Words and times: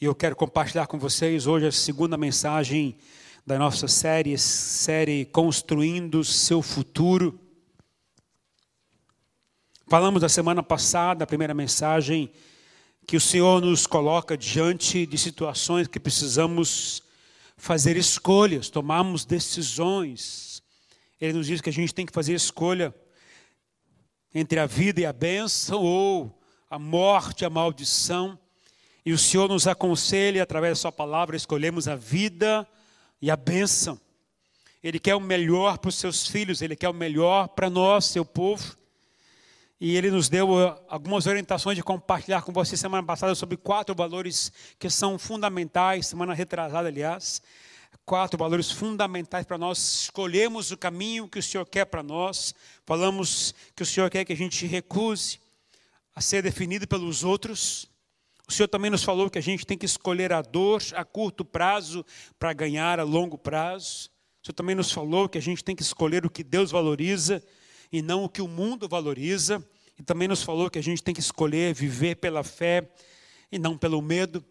E 0.00 0.04
eu 0.04 0.14
quero 0.14 0.36
compartilhar 0.36 0.86
com 0.86 0.96
vocês 0.96 1.48
hoje 1.48 1.66
a 1.66 1.72
segunda 1.72 2.16
mensagem 2.16 2.96
da 3.44 3.58
nossa 3.58 3.88
série, 3.88 4.38
série 4.38 5.24
Construindo 5.24 6.22
Seu 6.22 6.62
Futuro. 6.62 7.36
Falamos 9.88 10.20
da 10.20 10.28
semana 10.28 10.62
passada, 10.62 11.24
a 11.24 11.26
primeira 11.26 11.52
mensagem, 11.52 12.30
que 13.08 13.16
o 13.16 13.20
Senhor 13.20 13.60
nos 13.60 13.88
coloca 13.88 14.38
diante 14.38 15.04
de 15.04 15.18
situações 15.18 15.88
que 15.88 15.98
precisamos 15.98 17.02
fazer 17.56 17.96
escolhas, 17.96 18.70
tomarmos 18.70 19.24
decisões. 19.24 20.62
Ele 21.20 21.32
nos 21.32 21.48
diz 21.48 21.60
que 21.60 21.70
a 21.70 21.72
gente 21.72 21.92
tem 21.92 22.06
que 22.06 22.14
fazer 22.14 22.34
escolha 22.34 22.94
entre 24.32 24.60
a 24.60 24.66
vida 24.66 25.00
e 25.00 25.06
a 25.06 25.12
bênção, 25.12 25.82
ou 25.82 26.40
a 26.70 26.78
morte 26.78 27.42
e 27.42 27.44
a 27.44 27.50
maldição. 27.50 28.38
E 29.08 29.12
o 29.14 29.16
Senhor 29.16 29.48
nos 29.48 29.66
aconselha, 29.66 30.42
através 30.42 30.72
da 30.72 30.82
Sua 30.82 30.92
palavra, 30.92 31.34
escolhemos 31.34 31.88
a 31.88 31.96
vida 31.96 32.68
e 33.22 33.30
a 33.30 33.36
bênção. 33.36 33.98
Ele 34.84 34.98
quer 34.98 35.14
o 35.14 35.20
melhor 35.20 35.78
para 35.78 35.88
os 35.88 35.94
seus 35.94 36.26
filhos, 36.26 36.60
Ele 36.60 36.76
quer 36.76 36.90
o 36.90 36.92
melhor 36.92 37.48
para 37.48 37.70
nós, 37.70 38.04
seu 38.04 38.22
povo. 38.22 38.76
E 39.80 39.96
Ele 39.96 40.10
nos 40.10 40.28
deu 40.28 40.50
uh, 40.50 40.78
algumas 40.90 41.26
orientações 41.26 41.74
de 41.74 41.82
compartilhar 41.82 42.42
com 42.42 42.52
você 42.52 42.76
semana 42.76 43.02
passada 43.02 43.34
sobre 43.34 43.56
quatro 43.56 43.94
valores 43.94 44.52
que 44.78 44.90
são 44.90 45.18
fundamentais, 45.18 46.08
semana 46.08 46.34
retrasada, 46.34 46.88
aliás. 46.88 47.40
Quatro 48.04 48.38
valores 48.38 48.70
fundamentais 48.70 49.46
para 49.46 49.56
nós 49.56 50.02
escolhermos 50.02 50.70
o 50.70 50.76
caminho 50.76 51.28
que 51.28 51.38
o 51.38 51.42
Senhor 51.42 51.64
quer 51.64 51.86
para 51.86 52.02
nós. 52.02 52.54
Falamos 52.84 53.54
que 53.74 53.82
o 53.82 53.86
Senhor 53.86 54.10
quer 54.10 54.26
que 54.26 54.34
a 54.34 54.36
gente 54.36 54.66
recuse 54.66 55.40
a 56.14 56.20
ser 56.20 56.42
definido 56.42 56.86
pelos 56.86 57.24
outros. 57.24 57.88
O 58.48 58.52
Senhor 58.52 58.66
também 58.66 58.90
nos 58.90 59.04
falou 59.04 59.28
que 59.28 59.38
a 59.38 59.42
gente 59.42 59.66
tem 59.66 59.76
que 59.76 59.84
escolher 59.84 60.32
a 60.32 60.40
dor 60.40 60.82
a 60.94 61.04
curto 61.04 61.44
prazo 61.44 62.02
para 62.38 62.54
ganhar 62.54 62.98
a 62.98 63.02
longo 63.02 63.36
prazo. 63.36 64.08
O 64.42 64.46
Senhor 64.46 64.54
também 64.54 64.74
nos 64.74 64.90
falou 64.90 65.28
que 65.28 65.36
a 65.36 65.42
gente 65.42 65.62
tem 65.62 65.76
que 65.76 65.82
escolher 65.82 66.24
o 66.24 66.30
que 66.30 66.42
Deus 66.42 66.70
valoriza 66.70 67.42
e 67.92 68.00
não 68.00 68.24
o 68.24 68.28
que 68.28 68.40
o 68.40 68.48
mundo 68.48 68.88
valoriza. 68.88 69.62
E 69.98 70.02
também 70.02 70.26
nos 70.26 70.42
falou 70.42 70.70
que 70.70 70.78
a 70.78 70.82
gente 70.82 71.02
tem 71.02 71.14
que 71.14 71.20
escolher 71.20 71.74
viver 71.74 72.16
pela 72.16 72.42
fé 72.42 72.90
e 73.52 73.58
não 73.58 73.76
pelo 73.76 74.00
medo. 74.00 74.42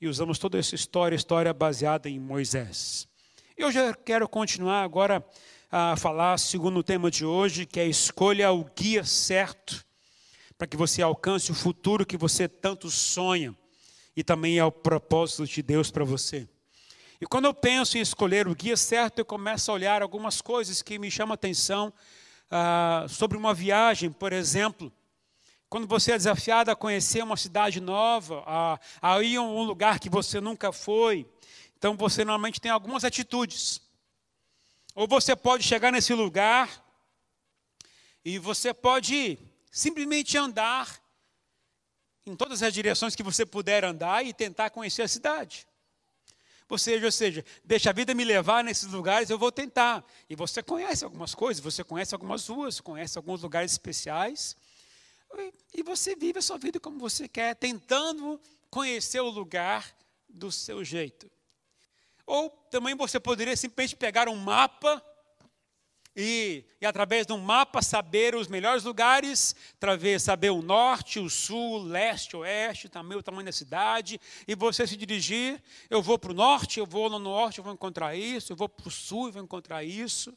E 0.00 0.06
usamos 0.06 0.38
toda 0.38 0.56
essa 0.56 0.76
história, 0.76 1.16
história 1.16 1.52
baseada 1.52 2.08
em 2.08 2.20
Moisés. 2.20 3.08
Eu 3.56 3.72
já 3.72 3.92
quero 3.92 4.28
continuar 4.28 4.84
agora 4.84 5.26
a 5.72 5.96
falar 5.96 6.38
segundo 6.38 6.78
o 6.78 6.84
tema 6.84 7.10
de 7.10 7.26
hoje, 7.26 7.66
que 7.66 7.80
é 7.80 7.86
escolha 7.86 8.52
o 8.52 8.64
guia 8.76 9.02
certo 9.02 9.84
para 10.60 10.66
que 10.66 10.76
você 10.76 11.00
alcance 11.00 11.50
o 11.50 11.54
futuro 11.54 12.04
que 12.04 12.18
você 12.18 12.46
tanto 12.46 12.90
sonha 12.90 13.56
e 14.14 14.22
também 14.22 14.58
é 14.58 14.64
o 14.64 14.70
propósito 14.70 15.46
de 15.46 15.62
Deus 15.62 15.90
para 15.90 16.04
você. 16.04 16.46
E 17.18 17.24
quando 17.24 17.46
eu 17.46 17.54
penso 17.54 17.96
em 17.96 18.02
escolher 18.02 18.46
o 18.46 18.54
guia 18.54 18.76
certo, 18.76 19.20
eu 19.20 19.24
começo 19.24 19.70
a 19.70 19.74
olhar 19.74 20.02
algumas 20.02 20.42
coisas 20.42 20.82
que 20.82 20.98
me 20.98 21.10
chamam 21.10 21.32
a 21.32 21.34
atenção 21.34 21.90
ah, 22.50 23.06
sobre 23.08 23.38
uma 23.38 23.54
viagem, 23.54 24.12
por 24.12 24.34
exemplo. 24.34 24.92
Quando 25.66 25.86
você 25.86 26.12
é 26.12 26.18
desafiado 26.18 26.70
a 26.70 26.76
conhecer 26.76 27.24
uma 27.24 27.38
cidade 27.38 27.80
nova, 27.80 28.44
a, 28.46 28.78
a 29.00 29.22
ir 29.22 29.36
a 29.36 29.42
um 29.42 29.62
lugar 29.62 29.98
que 29.98 30.10
você 30.10 30.42
nunca 30.42 30.72
foi, 30.72 31.26
então 31.78 31.96
você 31.96 32.22
normalmente 32.22 32.60
tem 32.60 32.70
algumas 32.70 33.02
atitudes. 33.02 33.80
Ou 34.94 35.08
você 35.08 35.34
pode 35.34 35.64
chegar 35.64 35.90
nesse 35.90 36.12
lugar 36.12 36.84
e 38.22 38.38
você 38.38 38.74
pode 38.74 39.38
simplesmente 39.70 40.36
andar 40.36 41.00
em 42.26 42.36
todas 42.36 42.62
as 42.62 42.72
direções 42.72 43.14
que 43.14 43.22
você 43.22 43.46
puder 43.46 43.84
andar 43.84 44.24
e 44.24 44.32
tentar 44.32 44.70
conhecer 44.70 45.02
a 45.02 45.08
cidade. 45.08 45.66
Ou 46.68 46.78
seja, 46.78 47.04
ou 47.04 47.12
seja, 47.12 47.44
deixa 47.64 47.90
a 47.90 47.92
vida 47.92 48.14
me 48.14 48.24
levar 48.24 48.62
nesses 48.62 48.92
lugares, 48.92 49.28
eu 49.28 49.38
vou 49.38 49.50
tentar. 49.50 50.04
E 50.28 50.36
você 50.36 50.62
conhece 50.62 51.04
algumas 51.04 51.34
coisas, 51.34 51.62
você 51.62 51.82
conhece 51.82 52.14
algumas 52.14 52.46
ruas, 52.46 52.80
conhece 52.80 53.18
alguns 53.18 53.42
lugares 53.42 53.72
especiais. 53.72 54.56
E 55.74 55.82
você 55.82 56.14
vive 56.14 56.38
a 56.38 56.42
sua 56.42 56.58
vida 56.58 56.78
como 56.78 56.98
você 56.98 57.26
quer, 57.26 57.56
tentando 57.56 58.40
conhecer 58.70 59.20
o 59.20 59.28
lugar 59.28 59.92
do 60.28 60.52
seu 60.52 60.84
jeito. 60.84 61.28
Ou 62.24 62.48
também 62.70 62.94
você 62.94 63.18
poderia 63.18 63.56
simplesmente 63.56 63.96
pegar 63.96 64.28
um 64.28 64.36
mapa 64.36 65.04
e, 66.16 66.64
e, 66.80 66.86
através 66.86 67.24
de 67.24 67.32
um 67.32 67.38
mapa 67.38 67.80
saber 67.80 68.34
os 68.34 68.48
melhores 68.48 68.82
lugares, 68.82 69.54
através 69.76 70.24
saber 70.24 70.50
o 70.50 70.60
norte, 70.60 71.20
o 71.20 71.30
sul, 71.30 71.82
leste, 71.82 72.36
oeste, 72.36 72.88
também 72.88 73.16
o 73.16 73.22
tamanho 73.22 73.46
da 73.46 73.52
cidade, 73.52 74.20
e 74.46 74.54
você 74.56 74.86
se 74.86 74.96
dirigir, 74.96 75.62
eu 75.88 76.02
vou 76.02 76.18
para 76.18 76.32
o 76.32 76.34
norte, 76.34 76.80
eu 76.80 76.86
vou 76.86 77.08
no 77.08 77.18
norte, 77.18 77.58
eu 77.58 77.64
vou 77.64 77.72
encontrar 77.72 78.16
isso, 78.16 78.52
eu 78.52 78.56
vou 78.56 78.68
para 78.68 78.88
o 78.88 78.90
sul, 78.90 79.28
eu 79.28 79.32
vou 79.32 79.42
encontrar 79.42 79.84
isso. 79.84 80.36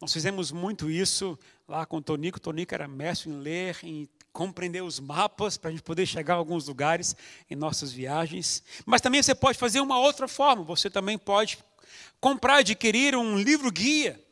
Nós 0.00 0.12
fizemos 0.12 0.52
muito 0.52 0.90
isso 0.90 1.38
lá 1.66 1.84
com 1.86 1.96
o 1.96 2.02
Tonico. 2.02 2.38
O 2.38 2.40
Tonico 2.40 2.74
era 2.74 2.86
mestre 2.86 3.30
em 3.30 3.38
ler, 3.38 3.78
em 3.82 4.08
compreender 4.32 4.82
os 4.82 5.00
mapas 5.00 5.56
para 5.56 5.70
a 5.70 5.72
gente 5.72 5.82
poder 5.82 6.06
chegar 6.06 6.34
a 6.34 6.36
alguns 6.36 6.66
lugares 6.66 7.16
em 7.48 7.54
nossas 7.54 7.92
viagens. 7.92 8.62
Mas 8.84 9.00
também 9.00 9.22
você 9.22 9.34
pode 9.34 9.56
fazer 9.56 9.80
uma 9.80 9.98
outra 9.98 10.28
forma. 10.28 10.62
Você 10.64 10.90
também 10.90 11.16
pode 11.16 11.58
comprar, 12.20 12.56
adquirir 12.56 13.16
um 13.16 13.38
livro 13.38 13.70
guia 13.70 14.23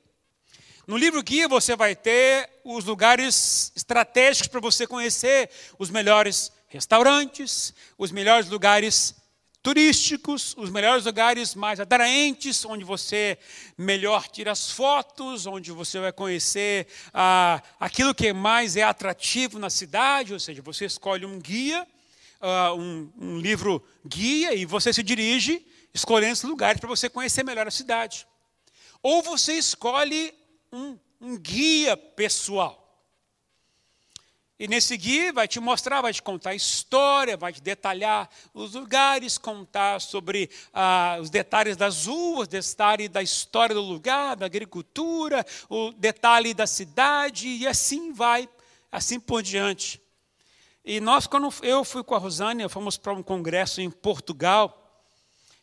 no 0.86 0.96
livro 0.96 1.22
guia 1.22 1.46
você 1.46 1.76
vai 1.76 1.94
ter 1.94 2.50
os 2.64 2.84
lugares 2.84 3.72
estratégicos 3.76 4.48
para 4.48 4.60
você 4.60 4.86
conhecer 4.86 5.48
os 5.78 5.90
melhores 5.90 6.50
restaurantes, 6.68 7.72
os 7.96 8.10
melhores 8.10 8.48
lugares 8.48 9.14
turísticos, 9.62 10.56
os 10.58 10.70
melhores 10.70 11.04
lugares 11.04 11.54
mais 11.54 11.78
atraentes, 11.78 12.64
onde 12.64 12.82
você 12.84 13.38
melhor 13.78 14.26
tira 14.26 14.50
as 14.50 14.72
fotos, 14.72 15.46
onde 15.46 15.70
você 15.70 16.00
vai 16.00 16.12
conhecer 16.12 16.88
ah, 17.14 17.62
aquilo 17.78 18.12
que 18.12 18.32
mais 18.32 18.76
é 18.76 18.82
atrativo 18.82 19.60
na 19.60 19.70
cidade, 19.70 20.32
ou 20.32 20.40
seja, 20.40 20.60
você 20.62 20.86
escolhe 20.86 21.24
um 21.24 21.38
guia, 21.38 21.86
ah, 22.40 22.74
um, 22.74 23.08
um 23.16 23.38
livro 23.38 23.80
guia, 24.04 24.52
e 24.52 24.64
você 24.64 24.92
se 24.92 25.02
dirige 25.02 25.64
escolhendo 25.94 26.32
esses 26.32 26.44
lugares 26.44 26.80
para 26.80 26.88
você 26.88 27.08
conhecer 27.08 27.44
melhor 27.44 27.68
a 27.68 27.70
cidade. 27.70 28.26
Ou 29.00 29.22
você 29.22 29.52
escolhe 29.54 30.34
um, 30.72 30.98
um 31.20 31.36
guia 31.36 31.96
pessoal. 31.96 32.78
E 34.58 34.68
nesse 34.68 34.96
guia 34.96 35.32
vai 35.32 35.48
te 35.48 35.58
mostrar, 35.58 36.00
vai 36.00 36.12
te 36.12 36.22
contar 36.22 36.50
a 36.50 36.54
história, 36.54 37.36
vai 37.36 37.52
te 37.52 37.60
detalhar 37.60 38.30
os 38.54 38.74
lugares, 38.74 39.36
contar 39.36 40.00
sobre 40.00 40.48
ah, 40.72 41.18
os 41.20 41.30
detalhes 41.30 41.76
das 41.76 42.06
ruas, 42.06 42.46
detalhe 42.46 43.08
da 43.08 43.20
história 43.20 43.74
do 43.74 43.82
lugar, 43.82 44.36
da 44.36 44.46
agricultura, 44.46 45.44
o 45.68 45.90
detalhe 45.92 46.54
da 46.54 46.66
cidade, 46.66 47.48
e 47.48 47.66
assim 47.66 48.12
vai, 48.12 48.48
assim 48.90 49.18
por 49.18 49.42
diante. 49.42 50.00
E 50.84 51.00
nós, 51.00 51.26
quando 51.26 51.52
eu 51.62 51.84
fui 51.84 52.04
com 52.04 52.14
a 52.14 52.18
Rosânia, 52.18 52.68
fomos 52.68 52.96
para 52.96 53.12
um 53.12 53.22
congresso 53.22 53.80
em 53.80 53.90
Portugal, 53.90 54.78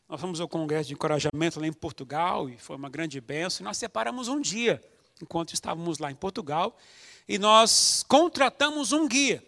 nós 0.09 0.19
fomos 0.19 0.41
ao 0.41 0.47
congresso 0.49 0.89
de 0.89 0.93
encorajamento 0.93 1.57
lá 1.57 1.67
em 1.67 1.73
Portugal, 1.73 2.49
e 2.49 2.57
foi 2.57 2.75
uma 2.75 2.89
grande 2.89 3.21
benção, 3.21 3.63
e 3.63 3.65
nós 3.65 3.77
separamos 3.77 4.27
um 4.27 4.41
dia 4.41 4.83
enquanto 5.21 5.53
estávamos 5.53 5.99
lá 5.99 6.11
em 6.11 6.15
Portugal, 6.15 6.77
e 7.27 7.37
nós 7.37 8.03
contratamos 8.07 8.91
um 8.91 9.07
guia. 9.07 9.43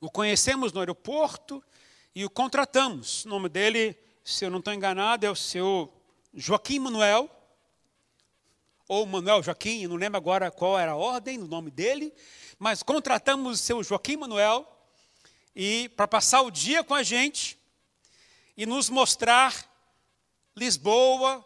O 0.00 0.10
conhecemos 0.10 0.72
no 0.72 0.80
aeroporto 0.80 1.62
e 2.14 2.24
o 2.24 2.30
contratamos. 2.30 3.24
O 3.24 3.28
nome 3.28 3.48
dele, 3.48 3.96
se 4.24 4.44
eu 4.44 4.50
não 4.50 4.58
estou 4.58 4.72
enganado, 4.72 5.26
é 5.26 5.30
o 5.30 5.36
seu 5.36 5.92
Joaquim 6.34 6.78
Manuel, 6.78 7.30
ou 8.88 9.04
Manuel 9.04 9.42
Joaquim, 9.42 9.86
não 9.86 9.96
lembro 9.96 10.16
agora 10.16 10.50
qual 10.50 10.78
era 10.78 10.92
a 10.92 10.96
ordem 10.96 11.38
do 11.38 11.48
nome 11.48 11.70
dele, 11.70 12.12
mas 12.58 12.82
contratamos 12.82 13.60
o 13.60 13.62
seu 13.62 13.82
Joaquim 13.82 14.16
Manuel 14.16 14.66
e 15.54 15.88
para 15.90 16.06
passar 16.06 16.42
o 16.42 16.50
dia 16.50 16.84
com 16.84 16.94
a 16.94 17.02
gente 17.02 17.58
e 18.56 18.64
nos 18.64 18.88
mostrar 18.88 19.54
Lisboa, 20.56 21.45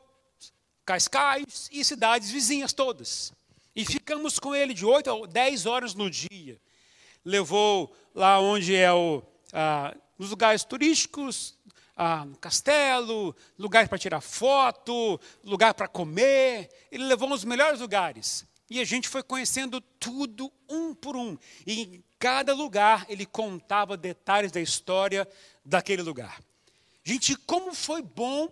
Cascais 0.85 1.69
e 1.73 1.85
cidades 1.85 2.31
vizinhas 2.31 2.73
todas. 2.73 3.33
E 3.75 3.85
ficamos 3.85 4.39
com 4.39 4.55
ele 4.55 4.75
de 4.75 4.85
8 4.85 5.11
a 5.11 5.27
10 5.27 5.67
horas 5.67 5.95
no 5.95 6.11
dia. 6.11 6.61
Levou 7.25 7.95
lá 8.15 8.41
onde 8.41 8.75
é 8.75 8.93
o. 8.93 9.23
Ah, 9.53 9.95
nos 10.19 10.31
lugares 10.31 10.65
turísticos, 10.65 11.57
ah, 11.97 12.25
no 12.25 12.37
castelo, 12.37 13.35
lugar 13.59 13.89
para 13.89 13.99
tirar 13.99 14.21
foto, 14.21 15.21
lugar 15.45 15.75
para 15.75 15.89
comer. 15.89 16.69
Ele 16.91 17.05
levou 17.05 17.29
nos 17.29 17.45
melhores 17.45 17.81
lugares. 17.81 18.45
E 18.69 18.81
a 18.81 18.85
gente 18.85 19.09
foi 19.09 19.23
conhecendo 19.23 19.81
tudo 19.81 20.53
um 20.69 20.95
por 20.95 21.17
um. 21.17 21.37
E 21.67 21.83
em 21.83 22.05
cada 22.19 22.55
lugar 22.55 23.05
ele 23.09 23.27
contava 23.27 23.97
detalhes 23.97 24.53
da 24.53 24.61
história 24.61 25.27
daquele 25.65 26.03
lugar. 26.03 26.41
Gente, 27.03 27.35
como 27.35 27.75
foi 27.75 28.03
bom 28.03 28.49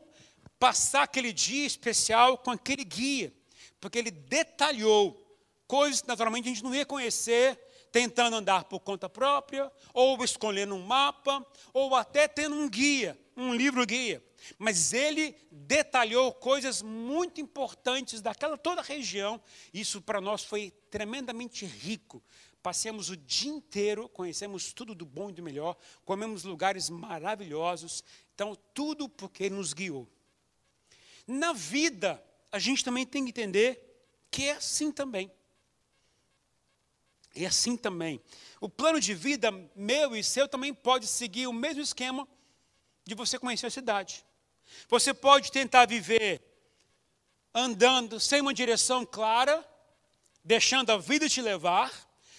passar 0.58 1.02
aquele 1.04 1.32
dia 1.32 1.66
especial 1.66 2.38
com 2.38 2.50
aquele 2.50 2.84
guia, 2.84 3.32
porque 3.80 3.98
ele 3.98 4.10
detalhou 4.10 5.24
coisas 5.66 6.00
que 6.00 6.08
naturalmente 6.08 6.46
a 6.46 6.48
gente 6.48 6.64
não 6.64 6.74
ia 6.74 6.86
conhecer 6.86 7.58
tentando 7.90 8.36
andar 8.36 8.64
por 8.64 8.80
conta 8.80 9.08
própria, 9.08 9.70
ou 9.92 10.22
escolhendo 10.22 10.74
um 10.74 10.82
mapa, 10.82 11.44
ou 11.72 11.94
até 11.94 12.28
tendo 12.28 12.54
um 12.54 12.68
guia, 12.68 13.18
um 13.36 13.54
livro 13.54 13.84
guia. 13.86 14.22
Mas 14.58 14.92
ele 14.92 15.34
detalhou 15.50 16.32
coisas 16.32 16.82
muito 16.82 17.40
importantes 17.40 18.20
daquela 18.20 18.56
toda 18.56 18.80
a 18.80 18.84
região. 18.84 19.40
Isso 19.72 20.00
para 20.00 20.20
nós 20.20 20.44
foi 20.44 20.70
tremendamente 20.90 21.64
rico. 21.64 22.22
Passemos 22.62 23.08
o 23.08 23.16
dia 23.16 23.50
inteiro, 23.50 24.08
conhecemos 24.08 24.72
tudo 24.72 24.94
do 24.94 25.06
bom 25.06 25.30
e 25.30 25.32
do 25.32 25.42
melhor, 25.42 25.76
comemos 26.04 26.44
lugares 26.44 26.90
maravilhosos. 26.90 28.04
Então, 28.34 28.56
tudo 28.74 29.08
porque 29.08 29.44
ele 29.44 29.54
nos 29.54 29.72
guiou. 29.72 30.08
Na 31.28 31.52
vida, 31.52 32.24
a 32.50 32.58
gente 32.58 32.82
também 32.82 33.04
tem 33.04 33.22
que 33.22 33.28
entender 33.28 34.02
que 34.30 34.48
é 34.48 34.52
assim 34.52 34.90
também. 34.90 35.30
É 37.36 37.44
assim 37.44 37.76
também. 37.76 38.18
O 38.62 38.68
plano 38.68 38.98
de 38.98 39.12
vida 39.12 39.50
meu 39.76 40.16
e 40.16 40.24
seu 40.24 40.48
também 40.48 40.72
pode 40.72 41.06
seguir 41.06 41.46
o 41.46 41.52
mesmo 41.52 41.82
esquema 41.82 42.26
de 43.04 43.14
você 43.14 43.38
conhecer 43.38 43.66
a 43.66 43.70
cidade. 43.70 44.24
Você 44.88 45.12
pode 45.12 45.52
tentar 45.52 45.86
viver 45.86 46.42
andando 47.54 48.18
sem 48.18 48.40
uma 48.40 48.54
direção 48.54 49.04
clara, 49.04 49.62
deixando 50.42 50.90
a 50.90 50.96
vida 50.96 51.28
te 51.28 51.42
levar, 51.42 51.92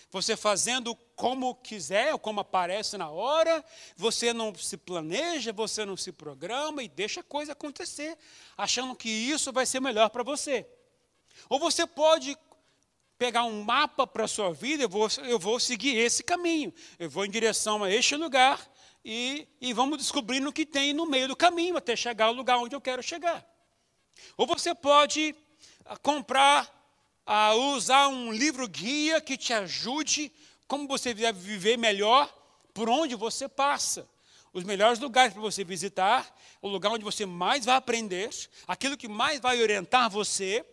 você 0.09 0.35
fazendo 0.35 0.95
como 1.19 1.53
quiser, 1.53 2.13
ou 2.13 2.17
como 2.17 2.39
aparece 2.39 2.97
na 2.97 3.09
hora, 3.09 3.61
você 3.97 4.31
não 4.31 4.55
se 4.55 4.77
planeja, 4.77 5.51
você 5.51 5.83
não 5.83 5.97
se 5.97 6.13
programa 6.13 6.81
e 6.81 6.87
deixa 6.87 7.19
a 7.19 7.23
coisa 7.23 7.51
acontecer, 7.51 8.17
achando 8.57 8.95
que 8.95 9.09
isso 9.09 9.51
vai 9.51 9.65
ser 9.65 9.81
melhor 9.81 10.09
para 10.11 10.23
você. 10.23 10.65
Ou 11.49 11.59
você 11.59 11.85
pode 11.85 12.37
pegar 13.17 13.43
um 13.43 13.61
mapa 13.63 14.07
para 14.07 14.23
a 14.23 14.27
sua 14.29 14.53
vida, 14.53 14.83
eu 14.83 14.87
vou, 14.87 15.09
eu 15.25 15.37
vou 15.37 15.59
seguir 15.59 15.97
esse 15.97 16.23
caminho, 16.23 16.73
eu 16.97 17.09
vou 17.09 17.25
em 17.25 17.29
direção 17.29 17.83
a 17.83 17.91
este 17.91 18.15
lugar, 18.15 18.65
e, 19.03 19.45
e 19.59 19.73
vamos 19.73 19.97
descobrindo 19.97 20.47
o 20.47 20.53
que 20.53 20.65
tem 20.65 20.93
no 20.93 21.05
meio 21.05 21.27
do 21.27 21.35
caminho 21.35 21.75
até 21.75 21.97
chegar 21.97 22.27
ao 22.27 22.33
lugar 22.33 22.59
onde 22.59 22.77
eu 22.77 22.79
quero 22.79 23.03
chegar. 23.03 23.45
Ou 24.37 24.47
você 24.47 24.73
pode 24.73 25.35
ah, 25.83 25.97
comprar, 25.97 26.73
a 27.25 27.47
ah, 27.47 27.55
usar 27.55 28.07
um 28.07 28.31
livro 28.31 28.65
guia 28.69 29.19
que 29.19 29.35
te 29.35 29.51
ajude 29.51 30.31
como 30.69 30.87
você 30.87 31.15
deve 31.15 31.39
viver 31.39 31.77
melhor 31.77 32.31
por 32.75 32.87
onde 32.87 33.15
você 33.15 33.49
passa. 33.49 34.07
Os 34.53 34.63
melhores 34.63 34.99
lugares 34.99 35.33
para 35.33 35.41
você 35.41 35.63
visitar, 35.63 36.33
o 36.61 36.67
lugar 36.67 36.91
onde 36.91 37.03
você 37.03 37.25
mais 37.25 37.65
vai 37.65 37.75
aprender, 37.75 38.29
aquilo 38.67 38.95
que 38.95 39.07
mais 39.07 39.39
vai 39.39 39.59
orientar 39.63 40.11
você, 40.11 40.63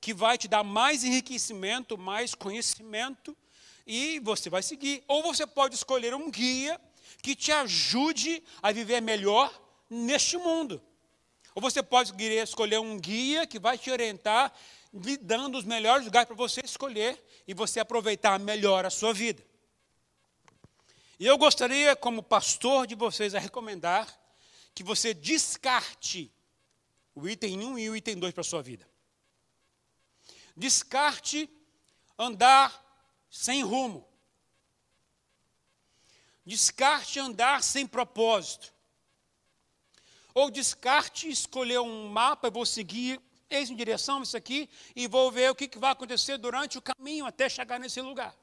que 0.00 0.14
vai 0.14 0.38
te 0.38 0.48
dar 0.48 0.64
mais 0.64 1.04
enriquecimento, 1.04 1.98
mais 1.98 2.34
conhecimento, 2.34 3.36
e 3.86 4.18
você 4.20 4.48
vai 4.48 4.62
seguir. 4.62 5.04
Ou 5.06 5.22
você 5.22 5.46
pode 5.46 5.74
escolher 5.74 6.14
um 6.14 6.30
guia 6.30 6.80
que 7.20 7.36
te 7.36 7.52
ajude 7.52 8.42
a 8.62 8.72
viver 8.72 9.02
melhor 9.02 9.52
neste 9.88 10.38
mundo. 10.38 10.82
Ou 11.54 11.60
você 11.60 11.82
pode 11.82 12.14
escolher 12.42 12.80
um 12.80 12.98
guia 12.98 13.46
que 13.46 13.58
vai 13.58 13.76
te 13.76 13.90
orientar, 13.90 14.50
lhe 14.92 15.16
dando 15.16 15.56
os 15.56 15.64
melhores 15.64 16.04
lugares 16.04 16.26
para 16.26 16.36
você 16.36 16.60
escolher 16.62 17.22
e 17.46 17.54
você 17.54 17.80
aproveitar 17.80 18.38
melhor 18.38 18.84
a 18.84 18.90
sua 18.90 19.14
vida. 19.14 19.42
E 21.18 21.26
eu 21.26 21.38
gostaria, 21.38 21.94
como 21.96 22.22
pastor 22.22 22.86
de 22.86 22.94
vocês, 22.94 23.34
a 23.34 23.38
recomendar 23.38 24.20
que 24.74 24.82
você 24.82 25.14
descarte 25.14 26.32
o 27.14 27.28
item 27.28 27.64
1 27.64 27.78
e 27.78 27.90
o 27.90 27.96
item 27.96 28.18
2 28.18 28.34
para 28.34 28.40
a 28.40 28.44
sua 28.44 28.62
vida. 28.62 28.88
Descarte 30.56 31.48
andar 32.18 32.82
sem 33.30 33.62
rumo. 33.62 34.06
Descarte 36.44 37.18
andar 37.18 37.62
sem 37.62 37.86
propósito. 37.86 38.72
Ou 40.34 40.50
descarte 40.50 41.28
escolher 41.28 41.80
um 41.80 42.08
mapa, 42.08 42.48
eu 42.48 42.52
vou 42.52 42.66
seguir 42.66 43.20
eis 43.54 43.70
em 43.70 43.76
direção 43.76 44.22
isso 44.22 44.36
aqui 44.36 44.68
e 44.94 45.06
vou 45.06 45.30
ver 45.30 45.50
o 45.50 45.54
que 45.54 45.78
vai 45.78 45.92
acontecer 45.92 46.38
durante 46.38 46.78
o 46.78 46.82
caminho 46.82 47.26
até 47.26 47.48
chegar 47.48 47.78
nesse 47.78 48.00
lugar. 48.00 48.34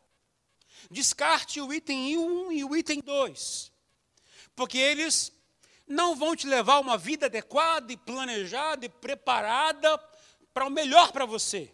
Descarte 0.89 1.59
o 1.59 1.73
item 1.73 2.17
1 2.17 2.51
e 2.51 2.63
o 2.63 2.75
item 2.75 3.01
2, 3.01 3.71
porque 4.56 4.77
eles 4.77 5.31
não 5.88 6.15
vão 6.15 6.35
te 6.35 6.47
levar 6.47 6.75
a 6.75 6.79
uma 6.79 6.97
vida 6.97 7.25
adequada 7.25 7.91
e 7.91 7.97
planejada 7.97 8.85
e 8.85 8.89
preparada 8.89 9.97
para 10.53 10.65
o 10.65 10.69
melhor 10.69 11.11
para 11.11 11.25
você. 11.25 11.73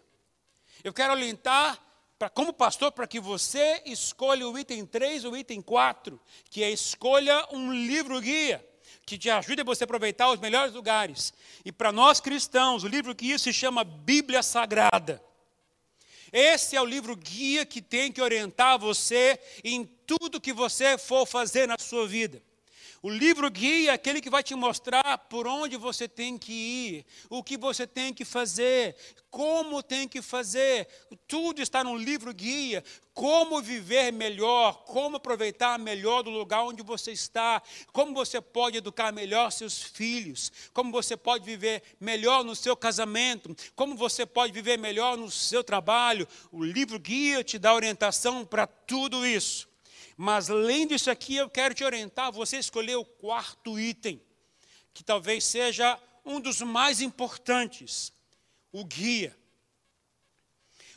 Eu 0.82 0.92
quero 0.92 1.12
orientar 1.12 1.78
pra, 2.18 2.30
como 2.30 2.52
pastor, 2.52 2.92
para 2.92 3.06
que 3.06 3.20
você 3.20 3.82
escolha 3.84 4.48
o 4.48 4.58
item 4.58 4.86
3 4.86 5.24
ou 5.24 5.32
o 5.32 5.36
item 5.36 5.60
4, 5.60 6.20
que 6.50 6.62
é 6.62 6.70
escolha 6.70 7.46
um 7.52 7.72
livro 7.72 8.20
guia, 8.20 8.66
que 9.06 9.16
te 9.16 9.30
ajude 9.30 9.60
a 9.60 9.64
você 9.64 9.84
aproveitar 9.84 10.32
os 10.32 10.40
melhores 10.40 10.74
lugares. 10.74 11.32
E 11.64 11.70
para 11.70 11.92
nós 11.92 12.20
cristãos, 12.20 12.82
o 12.82 12.88
livro 12.88 13.14
guia 13.14 13.38
se 13.38 13.52
chama 13.52 13.84
Bíblia 13.84 14.42
Sagrada. 14.42 15.22
Esse 16.32 16.74
é 16.74 16.82
o 16.82 16.84
livro 16.84 17.14
guia 17.14 17.64
que 17.64 17.80
tem 17.80 18.10
que 18.10 18.20
orientar 18.20 18.80
você 18.80 19.38
em 19.62 19.84
tudo 19.84 20.40
que 20.40 20.52
você 20.52 20.98
for 20.98 21.24
fazer 21.24 21.68
na 21.68 21.78
sua 21.78 22.06
vida. 22.08 22.42
O 23.06 23.08
livro 23.08 23.48
guia 23.48 23.92
é 23.92 23.94
aquele 23.94 24.20
que 24.20 24.28
vai 24.28 24.42
te 24.42 24.52
mostrar 24.56 25.16
por 25.16 25.46
onde 25.46 25.76
você 25.76 26.08
tem 26.08 26.36
que 26.36 26.52
ir, 26.52 27.06
o 27.30 27.40
que 27.40 27.56
você 27.56 27.86
tem 27.86 28.12
que 28.12 28.24
fazer, 28.24 28.96
como 29.30 29.80
tem 29.80 30.08
que 30.08 30.20
fazer. 30.20 30.88
Tudo 31.28 31.62
está 31.62 31.84
no 31.84 31.96
livro 31.96 32.34
guia. 32.34 32.82
Como 33.14 33.62
viver 33.62 34.12
melhor, 34.12 34.82
como 34.86 35.18
aproveitar 35.18 35.78
melhor 35.78 36.24
do 36.24 36.30
lugar 36.30 36.64
onde 36.64 36.82
você 36.82 37.12
está, 37.12 37.62
como 37.92 38.12
você 38.12 38.40
pode 38.40 38.78
educar 38.78 39.12
melhor 39.12 39.52
seus 39.52 39.80
filhos, 39.80 40.50
como 40.74 40.90
você 40.90 41.16
pode 41.16 41.44
viver 41.44 41.84
melhor 42.00 42.42
no 42.42 42.56
seu 42.56 42.76
casamento, 42.76 43.54
como 43.76 43.94
você 43.94 44.26
pode 44.26 44.52
viver 44.52 44.80
melhor 44.80 45.16
no 45.16 45.30
seu 45.30 45.62
trabalho. 45.62 46.26
O 46.50 46.64
livro 46.64 46.98
guia 46.98 47.44
te 47.44 47.56
dá 47.56 47.72
orientação 47.72 48.44
para 48.44 48.66
tudo 48.66 49.24
isso. 49.24 49.75
Mas 50.16 50.48
além 50.48 50.86
disso 50.86 51.10
aqui, 51.10 51.36
eu 51.36 51.50
quero 51.50 51.74
te 51.74 51.84
orientar 51.84 52.32
você 52.32 52.56
escolher 52.56 52.96
o 52.96 53.04
quarto 53.04 53.78
item, 53.78 54.22
que 54.94 55.04
talvez 55.04 55.44
seja 55.44 56.00
um 56.24 56.40
dos 56.40 56.62
mais 56.62 57.00
importantes, 57.02 58.12
o 58.72 58.84
guia. 58.84 59.36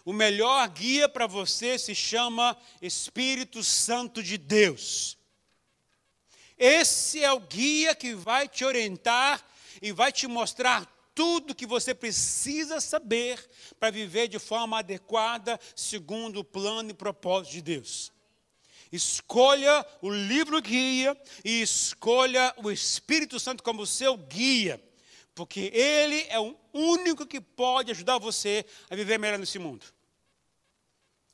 O 0.06 0.14
melhor 0.14 0.68
guia 0.70 1.10
para 1.10 1.28
você 1.28 1.78
se 1.78 1.94
chama 1.94 2.58
Espírito 2.82 3.64
Santo 3.64 4.24
de 4.24 4.38
Deus. 4.38 5.18
Esse 6.58 7.24
é 7.24 7.32
o 7.32 7.40
guia 7.40 7.94
que 7.94 8.16
vai 8.16 8.48
te 8.48 8.64
orientar 8.64 9.46
e 9.82 9.92
vai 9.92 10.12
te 10.12 10.28
mostrar 10.28 10.86
tudo 11.14 11.54
que 11.54 11.66
você 11.66 11.94
precisa 11.94 12.80
saber 12.80 13.38
para 13.78 13.92
viver 13.92 14.30
de 14.30 14.40
forma 14.40 14.80
adequada, 14.80 15.60
segundo 15.76 16.40
o 16.40 16.44
plano 16.44 16.92
e 16.92 16.94
propósito 16.94 17.52
de 17.52 17.62
Deus. 17.62 18.12
Escolha 18.92 19.86
o 20.02 20.10
livro 20.10 20.62
guia 20.62 21.16
e 21.46 21.62
escolha 21.62 22.54
o 22.58 22.72
Espírito 22.72 23.40
Santo 23.40 23.64
como 23.64 23.86
seu 23.86 24.18
guia, 24.18 24.84
porque 25.36 25.72
ele 25.74 26.26
é 26.30 26.40
o 26.40 26.56
único 26.74 27.26
que 27.26 27.40
pode 27.40 27.92
ajudar 27.92 28.18
você 28.18 28.66
a 28.90 28.96
viver 28.96 29.20
melhor 29.20 29.38
nesse 29.38 29.60
mundo. 29.60 29.86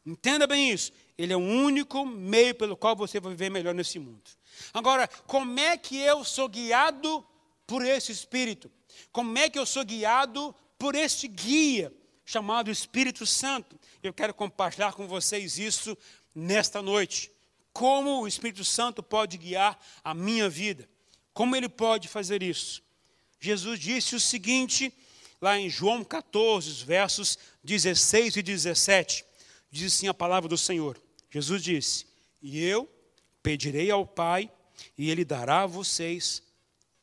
Entenda 0.05 0.45
bem 0.45 0.69
isso. 0.69 0.91
Ele 1.17 1.31
é 1.31 1.37
o 1.37 1.39
único 1.39 2.05
meio 2.05 2.53
pelo 2.55 2.75
qual 2.75 2.95
você 2.95 3.19
vai 3.19 3.31
viver 3.31 3.49
melhor 3.49 3.73
nesse 3.73 3.97
mundo. 3.99 4.29
Agora, 4.73 5.07
como 5.25 5.57
é 5.59 5.77
que 5.77 5.97
eu 5.97 6.23
sou 6.25 6.49
guiado 6.49 7.25
por 7.65 7.83
esse 7.85 8.11
Espírito? 8.11 8.69
Como 9.11 9.37
é 9.37 9.49
que 9.49 9.57
eu 9.57 9.65
sou 9.65 9.83
guiado 9.83 10.53
por 10.77 10.93
este 10.93 11.27
guia 11.27 11.91
chamado 12.25 12.69
Espírito 12.69 13.25
Santo? 13.25 13.79
Eu 14.03 14.13
quero 14.13 14.33
compartilhar 14.33 14.93
com 14.93 15.07
vocês 15.07 15.57
isso 15.57 15.97
nesta 16.35 16.81
noite 16.81 17.31
como 17.75 18.21
o 18.21 18.27
Espírito 18.27 18.63
Santo 18.63 19.03
pode 19.03 19.37
guiar 19.37 19.77
a 20.01 20.13
minha 20.13 20.47
vida. 20.47 20.87
Como 21.33 21.57
ele 21.57 21.67
pode 21.67 22.07
fazer 22.07 22.41
isso? 22.41 22.81
Jesus 23.37 23.77
disse 23.77 24.15
o 24.15 24.19
seguinte, 24.19 24.93
lá 25.41 25.59
em 25.59 25.69
João 25.69 26.01
14, 26.01 26.85
versos 26.85 27.37
16 27.65 28.37
e 28.37 28.41
17. 28.41 29.25
Diz 29.69 29.93
assim 29.93 30.07
a 30.07 30.13
palavra 30.13 30.47
do 30.47 30.57
Senhor. 30.57 30.97
Jesus 31.29 31.61
disse: 31.61 32.07
E 32.41 32.63
eu 32.63 32.89
pedirei 33.43 33.91
ao 33.91 34.07
Pai, 34.07 34.49
e 34.97 35.11
ele 35.11 35.25
dará 35.25 35.63
a 35.63 35.67
vocês 35.67 36.41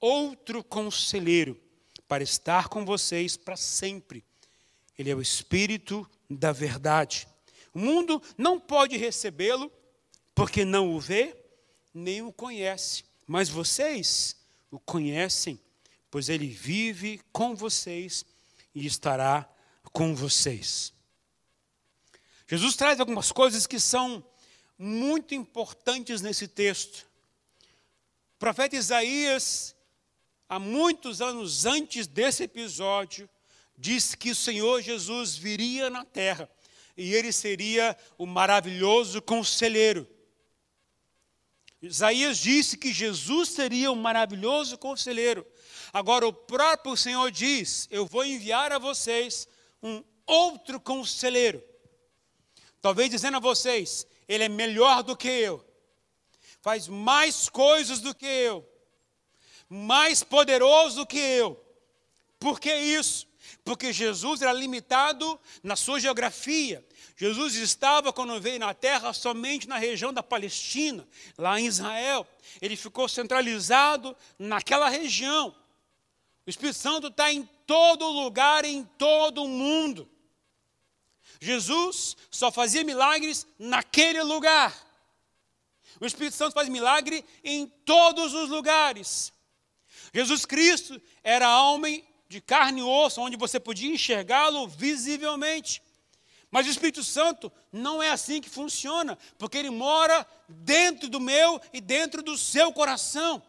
outro 0.01 0.65
conselheiro 0.65 1.61
para 2.09 2.23
estar 2.23 2.69
com 2.69 2.83
vocês 2.83 3.37
para 3.37 3.59
sempre. 3.59 4.25
Ele 4.99 5.11
é 5.11 5.15
o 5.15 5.21
Espírito 5.21 6.09
da 6.31 6.51
verdade. 6.51 7.29
O 7.75 7.79
mundo 7.79 8.23
não 8.39 8.59
pode 8.59 8.97
recebê-lo 8.97 9.71
porque 10.35 10.65
não 10.65 10.95
o 10.95 11.01
vê, 11.01 11.37
nem 11.93 12.23
o 12.23 12.33
conhece. 12.33 13.05
Mas 13.27 13.49
vocês 13.49 14.37
o 14.71 14.79
conhecem, 14.79 15.61
pois 16.11 16.29
ele 16.29 16.49
vive 16.49 17.21
com 17.33 17.55
vocês 17.55 18.25
e 18.75 18.87
estará 18.87 19.49
com 19.93 20.15
vocês. 20.15 20.93
Jesus 22.49 22.77
traz 22.77 23.01
algumas 23.01 23.33
coisas 23.33 23.67
que 23.67 23.79
são 23.79 24.25
muito 24.79 25.35
importantes 25.35 26.21
nesse 26.21 26.49
texto. 26.49 27.07
O 28.35 28.39
profeta 28.39 28.77
Isaías, 28.77 29.77
há 30.49 30.59
muitos 30.59 31.21
anos 31.21 31.65
antes 31.65 32.07
desse 32.07 32.43
episódio, 32.45 33.29
disse 33.77 34.17
que 34.17 34.31
o 34.31 34.35
Senhor 34.35 34.83
Jesus 34.83 35.37
viria 35.37 35.89
na 35.89 36.05
terra 36.05 36.51
e 36.97 37.15
ele 37.15 37.33
seria 37.33 37.97
o 38.19 38.27
maravilhoso 38.27 39.23
conselheiro. 39.23 40.07
Isaías 41.83 42.39
disse 42.39 42.77
que 42.79 42.93
Jesus 42.93 43.49
seria 43.49 43.91
um 43.91 43.97
maravilhoso 43.97 44.79
conselheiro. 44.79 45.45
Agora, 45.93 46.27
o 46.27 46.33
próprio 46.33 46.97
Senhor 46.97 47.29
diz: 47.33 47.89
Eu 47.91 48.07
vou 48.07 48.25
enviar 48.25 48.71
a 48.71 48.79
vocês 48.79 49.49
um 49.83 50.03
outro 50.25 50.79
conselheiro. 50.79 51.63
Talvez 52.81 53.11
dizendo 53.11 53.39
a 53.39 53.41
vocês: 53.41 54.07
Ele 54.29 54.45
é 54.45 54.49
melhor 54.49 55.03
do 55.03 55.17
que 55.17 55.29
eu, 55.29 55.65
faz 56.61 56.87
mais 56.87 57.49
coisas 57.49 58.01
do 58.01 58.15
que 58.15 58.27
eu, 58.27 58.65
mais 59.69 60.23
poderoso 60.23 60.97
do 60.97 61.07
que 61.07 61.19
eu. 61.19 61.61
Por 62.39 62.61
que 62.61 62.73
isso? 62.75 63.27
Porque 63.65 63.93
Jesus 63.93 64.41
era 64.41 64.53
limitado 64.53 65.39
na 65.63 65.77
sua 65.77 65.99
geografia, 65.99 66.85
Jesus 67.23 67.55
estava, 67.55 68.13
quando 68.13 68.41
veio 68.41 68.59
na 68.59 68.75
terra, 68.75 69.13
somente 69.13 69.69
na 69.69 69.79
região 69.79 70.13
da 70.13 70.25
Palestina, 70.25 71.07
lá 71.39 71.61
em 71.61 71.67
Israel. 71.67 72.27
Ele 72.61 72.75
ficou 72.75 73.09
centralizado 73.09 74.17
naquela 74.37 74.89
região. 74.89 75.55
O 76.45 76.51
Espírito 76.51 76.81
Santo 76.81 77.07
está 77.07 77.33
em 77.33 77.49
todo 77.65 78.11
lugar, 78.11 78.65
em 78.65 78.83
todo 78.99 79.45
o 79.45 79.49
mundo. 79.49 80.11
Jesus 81.41 82.17
só 82.29 82.51
fazia 82.51 82.83
milagres 82.83 83.47
naquele 83.57 84.21
lugar. 84.25 84.77
O 86.01 86.07
Espírito 86.07 86.35
Santo 86.35 86.55
faz 86.55 86.69
milagre 86.69 87.25
em 87.45 87.69
todos 87.85 88.35
os 88.35 88.51
lugares. 88.51 89.33
Jesus 90.13 90.45
Cristo 90.45 91.01
era 91.23 91.63
homem 91.63 92.05
de 92.29 92.41
carne 92.41 92.81
e 92.81 92.83
osso, 92.83 93.21
onde 93.21 93.37
você 93.37 93.61
podia 93.61 93.95
enxergá-lo 93.95 94.67
visivelmente. 94.67 95.81
Mas 96.53 96.67
o 96.67 96.71
Espírito 96.71 97.03
Santo 97.03 97.51
não 97.73 98.03
é 98.03 98.11
assim 98.11 98.43
que 98.43 98.51
funciona, 98.51 99.19
porque 99.39 99.57
ele 99.57 99.71
mora 99.71 100.27
dentro 100.47 101.09
do 101.09 101.19
meu 101.19 101.59
e 101.73 101.81
dentro 101.81 102.23
do 102.23 102.37
seu 102.37 102.71
coração. 102.75 103.43